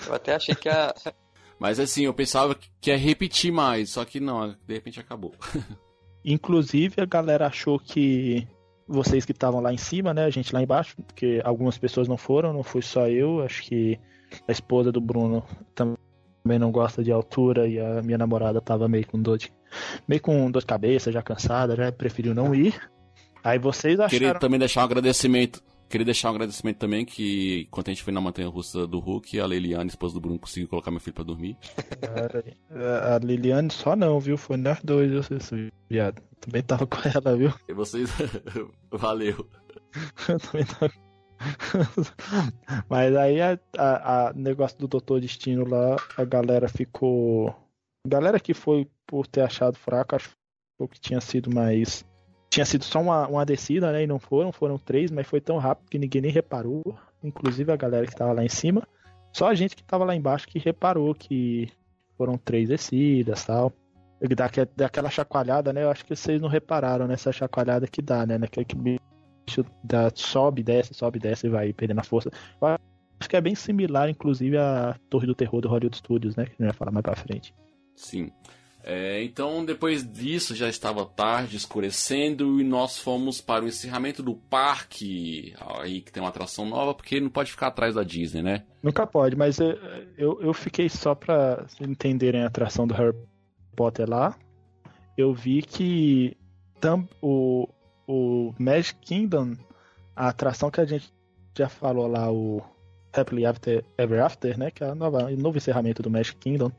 Eu 0.06 0.14
até 0.14 0.36
achei 0.36 0.54
que 0.54 0.70
a. 0.70 0.94
Mas 1.60 1.80
assim, 1.80 2.06
eu 2.06 2.14
pensava 2.14 2.56
que 2.80 2.90
ia 2.90 2.98
repetir 2.98 3.52
mais, 3.52 3.90
só 3.90 4.06
que 4.06 4.20
não, 4.20 4.56
de 4.66 4.74
repente 4.74 5.00
acabou. 5.00 5.34
Inclusive, 6.24 7.02
a 7.02 7.06
galera 7.06 7.48
achou 7.48 7.80
que 7.80 8.48
vocês 8.88 9.24
que 9.26 9.32
estavam 9.32 9.62
lá 9.62 9.72
em 9.72 9.78
cima, 9.78 10.14
né? 10.14 10.26
A 10.26 10.30
gente 10.30 10.54
lá 10.54 10.62
embaixo, 10.62 10.96
porque 11.04 11.42
algumas 11.44 11.78
pessoas 11.78 12.08
não 12.08 12.18
foram, 12.18 12.52
não 12.52 12.64
fui 12.64 12.82
só 12.82 13.08
eu. 13.08 13.42
Acho 13.42 13.64
que 13.64 14.00
a 14.48 14.52
esposa 14.52 14.92
do 14.92 15.00
Bruno 15.00 15.44
também 15.76 16.60
não 16.60 16.72
gosta 16.72 17.04
de 17.04 17.12
altura 17.12 17.68
e 17.68 17.80
a 17.80 18.02
minha 18.02 18.18
namorada 18.18 18.60
tava 18.60 18.88
meio 18.88 19.08
com 19.08 19.22
dor 19.22 19.38
de, 19.38 19.52
meio 20.08 20.22
com 20.22 20.50
dor 20.50 20.62
de 20.62 20.66
cabeça, 20.66 21.12
já 21.12 21.22
cansada, 21.22 21.76
já 21.76 21.92
preferiu 21.92 22.34
não 22.34 22.54
ir. 22.54 22.80
Aí 23.44 23.58
vocês 23.58 24.00
acharam... 24.00 24.10
Queria 24.10 24.36
também 24.36 24.60
deixar 24.60 24.82
um 24.82 24.86
agradecimento 24.86 25.64
Queria 25.90 26.06
deixar 26.06 26.30
um 26.30 26.36
agradecimento 26.36 26.78
também 26.78 27.04
que, 27.04 27.68
quando 27.72 27.88
a 27.88 27.90
gente 27.92 28.04
foi 28.04 28.14
na 28.14 28.22
montanha 28.22 28.48
russa 28.48 28.86
do 28.86 29.00
Hulk, 29.00 29.40
a 29.40 29.48
Liliane, 29.48 29.90
esposa 29.90 30.14
do 30.14 30.22
Bruno, 30.22 30.38
conseguiu 30.38 30.68
colocar 30.68 30.92
meu 30.92 31.00
filho 31.00 31.16
pra 31.16 31.24
dormir. 31.24 31.58
a 32.72 33.18
Liliane 33.26 33.72
só 33.72 33.96
não, 33.96 34.20
viu? 34.20 34.38
Foi 34.38 34.56
nós 34.56 34.80
dois, 34.84 35.12
eu 35.12 35.40
viado. 35.90 36.22
Também 36.40 36.62
tava 36.62 36.86
com 36.86 36.98
ela, 37.04 37.36
viu? 37.36 37.52
E 37.68 37.74
vocês. 37.74 38.10
Valeu. 38.92 39.48
eu 40.30 40.40
também 40.40 40.66
tava. 40.66 40.94
Mas 42.88 43.16
aí 43.16 43.42
a, 43.42 43.60
a, 43.78 44.28
a, 44.28 44.34
negócio 44.34 44.78
do 44.78 44.88
Doutor 44.88 45.22
Destino 45.22 45.68
lá, 45.68 45.98
a 46.16 46.24
galera 46.24 46.70
ficou. 46.70 47.50
A 48.06 48.10
galera 48.10 48.40
que 48.40 48.54
foi 48.54 48.88
por 49.08 49.26
ter 49.26 49.42
achado 49.42 49.76
fraco, 49.76 50.16
acho 50.16 50.30
que 50.92 51.00
tinha 51.00 51.20
sido 51.20 51.54
mais 51.54 52.06
tinha 52.50 52.66
sido 52.66 52.84
só 52.84 53.00
uma, 53.00 53.28
uma 53.28 53.46
descida, 53.46 53.92
né? 53.92 54.04
E 54.04 54.08
não 54.08 54.20
foram, 54.20 54.52
foram 54.52 54.78
três, 54.78 55.12
mas 55.12 55.28
foi 55.28 55.40
tão 55.40 55.58
rápido 55.58 55.90
que 55.90 56.00
ninguém 56.00 56.22
nem 56.22 56.32
reparou. 56.32 56.98
Inclusive 57.24 57.72
a 57.72 57.76
galera 57.76 58.08
que 58.08 58.16
tava 58.16 58.34
lá 58.34 58.44
em 58.44 58.50
cima. 58.50 58.88
Só 59.32 59.48
a 59.48 59.56
gente 59.56 59.76
que 59.76 59.84
tava 59.84 60.04
lá 60.04 60.16
embaixo 60.16 60.48
que 60.48 60.58
reparou 60.58 61.14
que 61.14 61.72
foram 62.18 62.38
três 62.38 62.70
descidas 62.70 63.46
tal. 63.46 63.72
Ele 64.20 64.36
dá, 64.36 64.50
dá 64.76 64.88
aquela 64.88 65.10
chacoalhada, 65.10 65.72
né? 65.72 65.84
Eu 65.84 65.92
acho 65.92 66.04
que 66.04 66.16
vocês 66.16 66.42
não 66.42 66.50
repararam 66.50 67.08
nessa 67.08 67.32
chacoalhada 67.32 67.88
que 67.88 68.02
dá, 68.02 68.26
né? 68.26 68.38
Naquele 68.38 68.66
que 68.66 68.76
bicho 68.76 69.64
dá, 69.84 70.12
sobe, 70.14 70.64
desce, 70.64 70.94
sobe, 70.94 71.20
desce 71.20 71.48
e 71.48 71.50
vai 71.50 71.72
perdendo 71.72 72.00
a 72.00 72.04
força. 72.04 72.32
Eu 72.60 72.68
acho 72.68 73.30
que 73.30 73.38
é 73.38 73.42
bem 73.42 73.56
similar, 73.56 74.10
inclusive, 74.10 74.58
à 74.58 74.96
Torre 75.10 75.28
do 75.28 75.36
Terror 75.36 75.62
do 75.62 75.70
Hollywood 75.70 75.96
Studios, 75.96 76.36
né? 76.36 76.46
Que 76.46 76.52
a 76.52 76.54
gente 76.54 76.64
vai 76.64 76.74
falar 76.74 76.92
mais 76.92 77.04
pra 77.04 77.16
frente. 77.16 77.54
Sim. 77.96 78.32
É, 78.84 79.22
então, 79.24 79.66
depois 79.66 80.10
disso, 80.10 80.56
já 80.56 80.70
estava 80.70 81.06
tarde, 81.06 81.58
escurecendo, 81.58 82.62
e 82.62 82.64
nós 82.64 82.98
fomos 82.98 83.42
para 83.42 83.66
o 83.66 83.68
encerramento 83.68 84.24
do 84.24 84.36
parque. 84.36 85.54
Aí 85.78 86.02
que 86.02 86.12
tem 86.12 86.24
uma 86.24 86.30
atração 86.30 86.66
nova, 86.66 86.94
porque 86.94 87.20
não 87.20 87.30
pode 87.30 87.52
ficar 87.52 87.68
atrás 87.68 87.96
da 87.96 88.04
Disney, 88.04 88.42
né? 88.42 88.64
Nunca 88.82 89.06
pode, 89.06 89.36
mas 89.36 89.60
eu, 89.60 89.78
eu, 90.18 90.42
eu 90.42 90.54
fiquei 90.54 90.88
só 90.88 91.14
para 91.14 91.66
entenderem 91.82 92.44
a 92.44 92.48
atração 92.48 92.88
do 92.88 92.94
Harry 92.94 93.16
Potter 93.76 94.10
lá. 94.10 94.36
Eu 95.18 95.34
vi 95.34 95.62
que 95.62 96.38
tam, 96.80 97.08
o, 97.22 97.68
o 98.08 98.54
Magic 98.58 98.98
Kingdom, 99.02 99.56
a 100.16 100.30
atração 100.30 100.72
que 100.72 100.80
a 100.80 100.86
gente 100.86 101.12
já 101.58 101.68
falou 101.68 102.08
lá, 102.08 102.32
o 102.32 102.62
Happily 103.12 103.46
After, 103.46 103.84
Ever 103.98 104.24
After, 104.24 104.58
né? 104.58 104.72
Que 104.72 104.86
é 104.86 104.92
o 104.94 104.96
novo 104.96 105.58
encerramento 105.58 106.02
do 106.02 106.10
Magic 106.10 106.38
Kingdom 106.38 106.72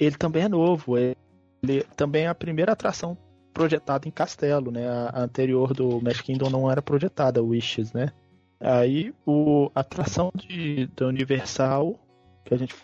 ele 0.00 0.16
também 0.16 0.44
é 0.44 0.48
novo. 0.48 0.96
Ele 0.96 1.84
também 1.96 2.24
é 2.24 2.28
a 2.28 2.34
primeira 2.34 2.72
atração 2.72 3.16
projetada 3.52 4.08
em 4.08 4.10
castelo, 4.10 4.70
né? 4.70 4.88
A, 4.88 5.20
anterior 5.22 5.74
do 5.74 6.00
Magic 6.00 6.24
Kingdom 6.24 6.48
não 6.50 6.70
era 6.70 6.80
projetada, 6.80 7.42
Wishes, 7.42 7.92
né? 7.92 8.12
Aí 8.58 9.14
o 9.26 9.70
a 9.74 9.80
atração 9.80 10.30
de, 10.34 10.86
da 10.96 11.06
Universal, 11.06 11.98
que 12.44 12.54
a 12.54 12.56
gente 12.56 12.74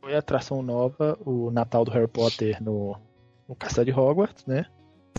foi 0.00 0.14
a 0.14 0.18
atração 0.18 0.62
nova, 0.62 1.18
o 1.24 1.50
Natal 1.50 1.84
do 1.84 1.90
Harry 1.90 2.08
Potter 2.08 2.62
no, 2.62 2.96
no 3.48 3.54
Castelo 3.54 3.86
de 3.86 3.92
Hogwarts, 3.92 4.46
né? 4.46 4.66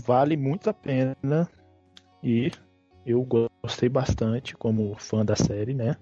Vale 0.04 0.36
muito 0.36 0.68
a 0.68 0.74
pena 0.74 1.48
e 2.22 2.50
eu 3.06 3.26
gostei 3.62 3.88
bastante 3.88 4.56
como 4.56 4.94
fã 4.98 5.24
da 5.24 5.36
série, 5.36 5.74
né? 5.74 5.96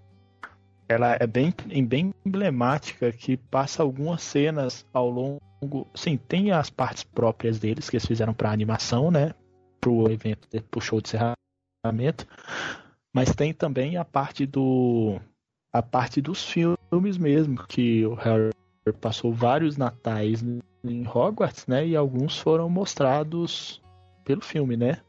Ela 0.92 1.16
é 1.18 1.26
bem, 1.26 1.54
bem 1.86 2.12
emblemática 2.24 3.10
que 3.12 3.36
passa 3.36 3.82
algumas 3.82 4.22
cenas 4.22 4.86
ao 4.92 5.08
longo. 5.08 5.40
Sim, 5.94 6.16
tem 6.16 6.50
as 6.50 6.68
partes 6.68 7.02
próprias 7.02 7.58
deles 7.58 7.88
que 7.88 7.96
eles 7.96 8.06
fizeram 8.06 8.34
para 8.34 8.50
animação, 8.50 9.10
né? 9.10 9.32
Pro 9.80 10.10
evento, 10.10 10.48
pro 10.70 10.80
show 10.80 11.00
de 11.00 11.08
encerramento. 11.08 12.26
Mas 13.14 13.34
tem 13.34 13.52
também 13.52 13.96
a 13.96 14.04
parte 14.04 14.46
do. 14.46 15.18
a 15.72 15.82
parte 15.82 16.20
dos 16.20 16.44
filmes 16.44 17.18
mesmo, 17.18 17.66
que 17.66 18.04
o 18.06 18.14
Harry 18.14 18.52
passou 19.00 19.32
vários 19.32 19.76
natais 19.76 20.42
em 20.84 21.06
Hogwarts, 21.06 21.66
né? 21.66 21.86
E 21.86 21.96
alguns 21.96 22.38
foram 22.38 22.68
mostrados 22.68 23.80
pelo 24.24 24.42
filme, 24.42 24.76
né? 24.76 25.00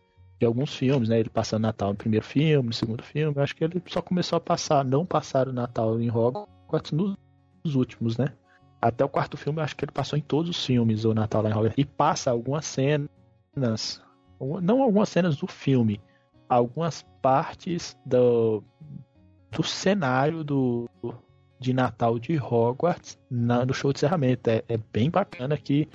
De 0.44 0.48
alguns 0.48 0.76
filmes, 0.76 1.08
né? 1.08 1.22
Ele 1.22 1.30
passando 1.30 1.62
Natal 1.62 1.92
no 1.92 1.96
primeiro 1.96 2.26
filme, 2.26 2.68
no 2.68 2.74
segundo 2.74 3.02
filme. 3.02 3.42
Acho 3.42 3.56
que 3.56 3.64
ele 3.64 3.82
só 3.88 4.02
começou 4.02 4.36
a 4.36 4.42
passar, 4.42 4.84
não 4.84 5.06
passar 5.06 5.48
o 5.48 5.54
Natal 5.54 6.02
em 6.02 6.12
Hogwarts 6.12 6.92
nos 6.92 7.16
últimos, 7.76 8.18
né? 8.18 8.34
Até 8.82 9.06
o 9.06 9.10
quarto 9.10 9.38
filme, 9.38 9.62
acho 9.62 9.74
que 9.74 9.86
ele 9.86 9.94
passou 9.94 10.20
em 10.20 10.22
todos 10.22 10.50
os 10.50 10.66
filmes 10.66 11.06
o 11.06 11.14
Natal 11.14 11.42
lá 11.42 11.50
em 11.50 11.54
Hogwarts. 11.54 11.78
E 11.78 11.86
passa 11.86 12.30
algumas 12.30 12.66
cenas, 12.66 13.08
não 14.62 14.84
algumas 14.84 15.08
cenas 15.08 15.38
do 15.38 15.48
filme, 15.48 16.02
algumas 16.50 17.04
partes 17.22 17.98
do, 18.06 18.62
do 19.50 19.64
cenário 19.64 20.44
do, 20.44 20.90
de 21.58 21.74
Natal 21.74 22.20
de 22.20 22.38
Hogwarts 22.38 23.18
na, 23.32 23.66
no 23.66 23.74
show 23.74 23.94
de 23.94 24.00
encerramento. 24.00 24.50
É, 24.50 24.62
é 24.68 24.78
bem 24.92 25.10
bacana 25.10 25.56
que 25.56 25.88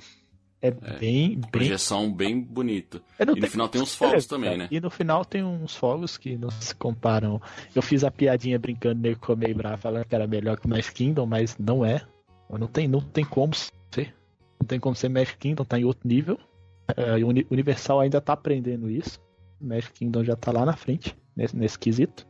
é, 0.61 0.67
é 0.67 0.71
bem, 0.71 1.39
bem. 1.39 1.51
Projeção 1.51 2.11
bem 2.11 2.41
bonita. 2.41 3.01
É, 3.17 3.23
e 3.23 3.39
no 3.39 3.47
final 3.47 3.69
tem 3.69 3.81
uns 3.81 3.95
fogos 3.95 4.25
também, 4.25 4.57
né? 4.57 4.67
E 4.69 4.79
no 4.79 4.89
final 4.89 5.23
tem 5.23 5.43
uns 5.43 5.75
fogos 5.75 6.17
que 6.17 6.37
não 6.37 6.49
se 6.51 6.75
comparam. 6.75 7.41
Eu 7.73 7.81
fiz 7.81 8.03
a 8.03 8.11
piadinha 8.11 8.59
brincando 8.59 9.01
nele 9.01 9.15
com 9.15 9.35
meio 9.35 9.55
bravo, 9.55 9.77
falando 9.77 10.05
que 10.05 10.15
era 10.15 10.27
melhor 10.27 10.59
que 10.59 10.65
o 10.65 10.69
Magic 10.69 10.93
Kingdom, 10.93 11.25
mas 11.25 11.57
não 11.57 11.85
é. 11.85 12.01
Não 12.49 12.67
tem, 12.67 12.87
não 12.87 12.99
tem 12.99 13.23
como 13.23 13.53
ser. 13.53 14.13
Não 14.59 14.67
tem 14.67 14.79
como 14.79 14.95
ser 14.95 15.09
Magic 15.09 15.37
Kingdom, 15.37 15.63
tá 15.63 15.79
em 15.79 15.85
outro 15.85 16.07
nível. 16.07 16.37
É, 16.95 17.23
o 17.23 17.27
Universal 17.27 18.01
ainda 18.01 18.19
tá 18.19 18.33
aprendendo 18.33 18.89
isso. 18.89 19.19
Magic 19.61 19.93
Kingdom 19.93 20.23
já 20.23 20.35
tá 20.35 20.51
lá 20.51 20.65
na 20.65 20.75
frente, 20.75 21.15
nesse, 21.35 21.55
nesse 21.55 21.79
quesito. 21.79 22.27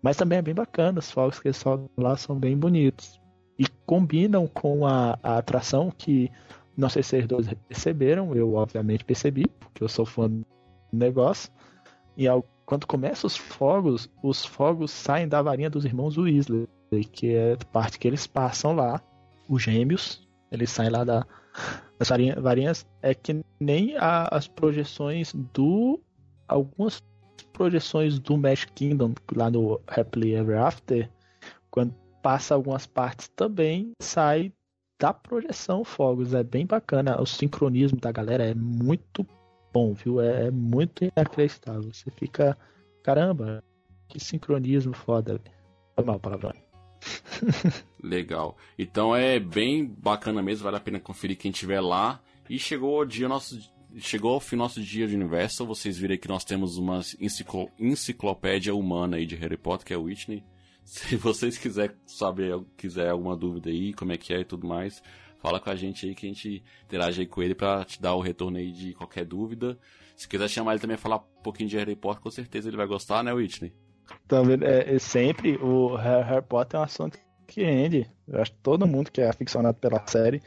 Mas 0.00 0.16
também 0.16 0.38
é 0.38 0.42
bem 0.42 0.54
bacana, 0.54 1.00
os 1.00 1.10
fogos 1.10 1.40
que 1.40 1.48
eles 1.48 1.62
lá 1.96 2.16
são 2.16 2.38
bem 2.38 2.56
bonitos. 2.56 3.20
E 3.58 3.66
combinam 3.84 4.46
com 4.46 4.86
a, 4.86 5.18
a 5.22 5.38
atração 5.38 5.90
que 5.90 6.30
não 6.76 6.88
sei 6.88 7.02
se 7.02 7.10
vocês 7.10 7.26
dois 7.26 7.48
perceberam, 7.68 8.34
eu 8.34 8.54
obviamente 8.54 9.04
percebi, 9.04 9.46
porque 9.58 9.82
eu 9.82 9.88
sou 9.88 10.04
fã 10.04 10.28
do 10.28 10.44
negócio. 10.92 11.50
E 12.16 12.28
ao, 12.28 12.44
quando 12.64 12.86
começam 12.86 13.26
os 13.26 13.36
fogos, 13.36 14.10
os 14.22 14.44
fogos 14.44 14.90
saem 14.90 15.28
da 15.28 15.40
varinha 15.40 15.70
dos 15.70 15.84
irmãos 15.84 16.18
Weasley, 16.18 16.68
que 17.12 17.34
é 17.34 17.54
a 17.54 17.64
parte 17.66 17.98
que 17.98 18.06
eles 18.06 18.26
passam 18.26 18.74
lá, 18.74 19.00
os 19.48 19.62
gêmeos, 19.62 20.28
eles 20.50 20.70
saem 20.70 20.90
lá 20.90 21.04
da, 21.04 21.26
das 21.98 22.08
varinhas, 22.08 22.42
varinhas 22.42 22.86
é 23.02 23.14
que 23.14 23.42
nem 23.58 23.96
a, 23.96 24.28
as 24.34 24.46
projeções 24.46 25.32
do 25.32 26.00
algumas 26.48 27.02
projeções 27.52 28.18
do 28.18 28.36
Magic 28.36 28.72
Kingdom 28.72 29.14
lá 29.34 29.50
no 29.50 29.80
Happily 29.86 30.34
Ever 30.34 30.60
After, 30.60 31.10
quando 31.70 31.94
passa 32.22 32.54
algumas 32.54 32.86
partes 32.86 33.28
também 33.28 33.92
sai 34.00 34.52
da 34.98 35.12
projeção 35.12 35.84
fogos, 35.84 36.34
é 36.34 36.42
bem 36.42 36.66
bacana, 36.66 37.20
o 37.20 37.26
sincronismo 37.26 38.00
da 38.00 38.10
galera 38.10 38.44
é 38.44 38.54
muito 38.54 39.26
bom, 39.72 39.92
viu? 39.92 40.20
É, 40.20 40.46
é 40.46 40.50
muito 40.50 41.04
inacreditável. 41.04 41.92
Você 41.92 42.10
fica, 42.10 42.56
caramba, 43.02 43.62
que 44.08 44.18
sincronismo 44.18 44.94
foda. 44.94 45.40
Foi 45.94 46.04
mal 46.04 46.18
palavrão. 46.18 46.52
Legal. 48.02 48.56
Então 48.78 49.14
é 49.14 49.38
bem 49.38 49.84
bacana 49.86 50.42
mesmo, 50.42 50.64
vale 50.64 50.76
a 50.76 50.80
pena 50.80 50.98
conferir 50.98 51.36
quem 51.36 51.50
estiver 51.50 51.80
lá. 51.80 52.20
E 52.48 52.58
chegou 52.58 53.00
o 53.00 53.04
dia 53.04 53.28
nosso 53.28 53.58
chegou 53.98 54.34
ao 54.34 54.40
fim 54.40 54.56
nosso 54.56 54.80
dia 54.80 55.06
de 55.06 55.14
Universal. 55.14 55.66
Vocês 55.66 55.96
viram 55.96 56.16
que 56.16 56.28
nós 56.28 56.44
temos 56.44 56.76
uma 56.76 57.00
enciclo, 57.20 57.70
enciclopédia 57.78 58.74
humana 58.74 59.16
aí 59.16 59.26
de 59.26 59.36
Harry 59.36 59.56
Potter, 59.56 59.86
que 59.86 59.94
é 59.94 59.96
o 59.96 60.04
Whitney. 60.04 60.44
Se 60.86 61.16
vocês 61.18 61.58
quiserem 61.58 61.96
saber, 62.06 62.58
quiser 62.76 63.10
alguma 63.10 63.36
dúvida 63.36 63.68
aí, 63.68 63.92
como 63.92 64.12
é 64.12 64.16
que 64.16 64.32
é 64.32 64.40
e 64.40 64.44
tudo 64.44 64.66
mais, 64.66 65.02
fala 65.40 65.58
com 65.60 65.68
a 65.68 65.74
gente 65.74 66.06
aí 66.06 66.14
que 66.14 66.26
a 66.26 66.28
gente 66.28 66.62
interage 66.84 67.20
aí 67.20 67.26
com 67.26 67.42
ele 67.42 67.54
para 67.54 67.84
te 67.84 68.00
dar 68.00 68.14
o 68.14 68.20
retorno 68.20 68.56
aí 68.56 68.70
de 68.70 68.94
qualquer 68.94 69.24
dúvida. 69.24 69.76
Se 70.16 70.28
quiser 70.28 70.48
chamar 70.48 70.72
ele 70.72 70.80
também 70.80 70.96
falar 70.96 71.16
um 71.16 71.42
pouquinho 71.42 71.68
de 71.68 71.76
Harry 71.76 71.96
Potter, 71.96 72.22
com 72.22 72.30
certeza 72.30 72.68
ele 72.68 72.76
vai 72.76 72.86
gostar, 72.86 73.22
né, 73.22 73.32
Whitney? 73.32 73.74
Também, 74.28 74.58
é, 74.62 74.94
é 74.94 74.98
sempre 74.98 75.56
o 75.56 75.96
Harry 75.96 76.46
Potter 76.46 76.78
é 76.78 76.80
um 76.80 76.84
assunto 76.84 77.18
que 77.48 77.62
rende. 77.62 78.08
Eu 78.26 78.40
acho 78.40 78.52
que 78.52 78.58
todo 78.62 78.86
mundo 78.86 79.10
que 79.10 79.20
é 79.20 79.28
aficionado 79.28 79.76
pela 79.78 80.04
série 80.06 80.40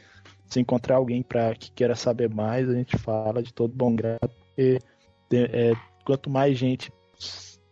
se 0.46 0.58
encontrar 0.58 0.96
alguém 0.96 1.22
para 1.22 1.54
que 1.54 1.70
queira 1.70 1.94
saber 1.94 2.28
mais, 2.28 2.68
a 2.68 2.74
gente 2.74 2.96
fala 2.98 3.42
de 3.42 3.52
todo 3.52 3.72
bom 3.72 3.94
grado. 3.94 4.18
Porque 4.56 4.78
é, 5.32 5.72
quanto 6.04 6.28
mais 6.28 6.58
gente 6.58 6.90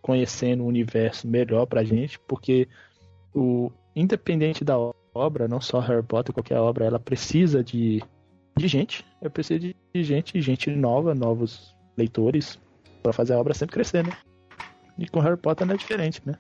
conhecendo 0.01 0.63
o 0.63 0.67
universo, 0.67 1.27
melhor 1.27 1.67
pra 1.67 1.85
gente, 1.85 2.19
porque 2.21 2.69
o 3.35 3.71
independente 3.95 4.65
da 4.65 4.77
obra, 5.15 5.49
não 5.49 5.61
só 5.61 5.81
Harry 5.81 6.03
Potter, 6.03 6.33
qualquer 6.33 6.59
obra, 6.59 6.85
ela 6.85 6.99
precisa 6.99 7.63
de, 7.63 8.03
de 8.57 8.69
gente, 8.69 9.05
ela 9.21 9.31
precisa 9.31 9.59
de, 9.59 9.75
gente, 9.95 10.41
gente 10.41 10.71
nova, 10.71 11.15
novos 11.15 11.75
leitores, 11.97 12.59
para 13.03 13.13
fazer 13.13 13.35
a 13.35 13.39
obra 13.39 13.55
sempre 13.55 13.75
crescer, 13.75 14.05
né? 14.05 14.13
E 14.97 15.09
com 15.09 15.21
Harry 15.21 15.37
Potter 15.37 15.67
não 15.67 15.75
é 15.75 15.79
diferente, 15.79 16.21
né? 16.25 16.35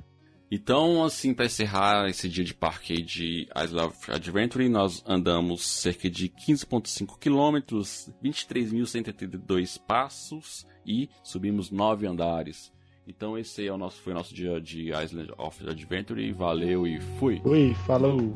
Então, 0.51 1.05
assim, 1.05 1.35
para 1.35 1.45
encerrar 1.45 2.09
esse 2.09 2.27
dia 2.27 2.43
de 2.43 2.55
parque 2.55 3.03
de 3.03 3.47
Isle 3.55 3.81
of 3.81 4.11
Adventure, 4.11 4.67
nós 4.69 5.05
andamos 5.07 5.63
cerca 5.63 6.09
de 6.09 6.31
15,5 6.31 7.19
quilômetros, 7.19 8.11
23.182 8.25 9.79
passos 9.79 10.67
e 10.87 11.11
subimos 11.23 11.71
9 11.71 12.07
andares. 12.07 12.73
Então 13.09 13.39
esse 13.39 13.67
é 13.67 13.73
o 13.73 13.79
nosso, 13.79 14.03
foi 14.03 14.13
o 14.13 14.17
nosso 14.17 14.35
dia 14.35 14.61
de 14.61 14.91
Island 14.91 15.33
of 15.39 15.67
Adventure. 15.67 16.31
Valeu 16.33 16.87
e 16.87 17.01
fui! 17.19 17.41
Fui, 17.41 17.75
falou! 17.87 18.35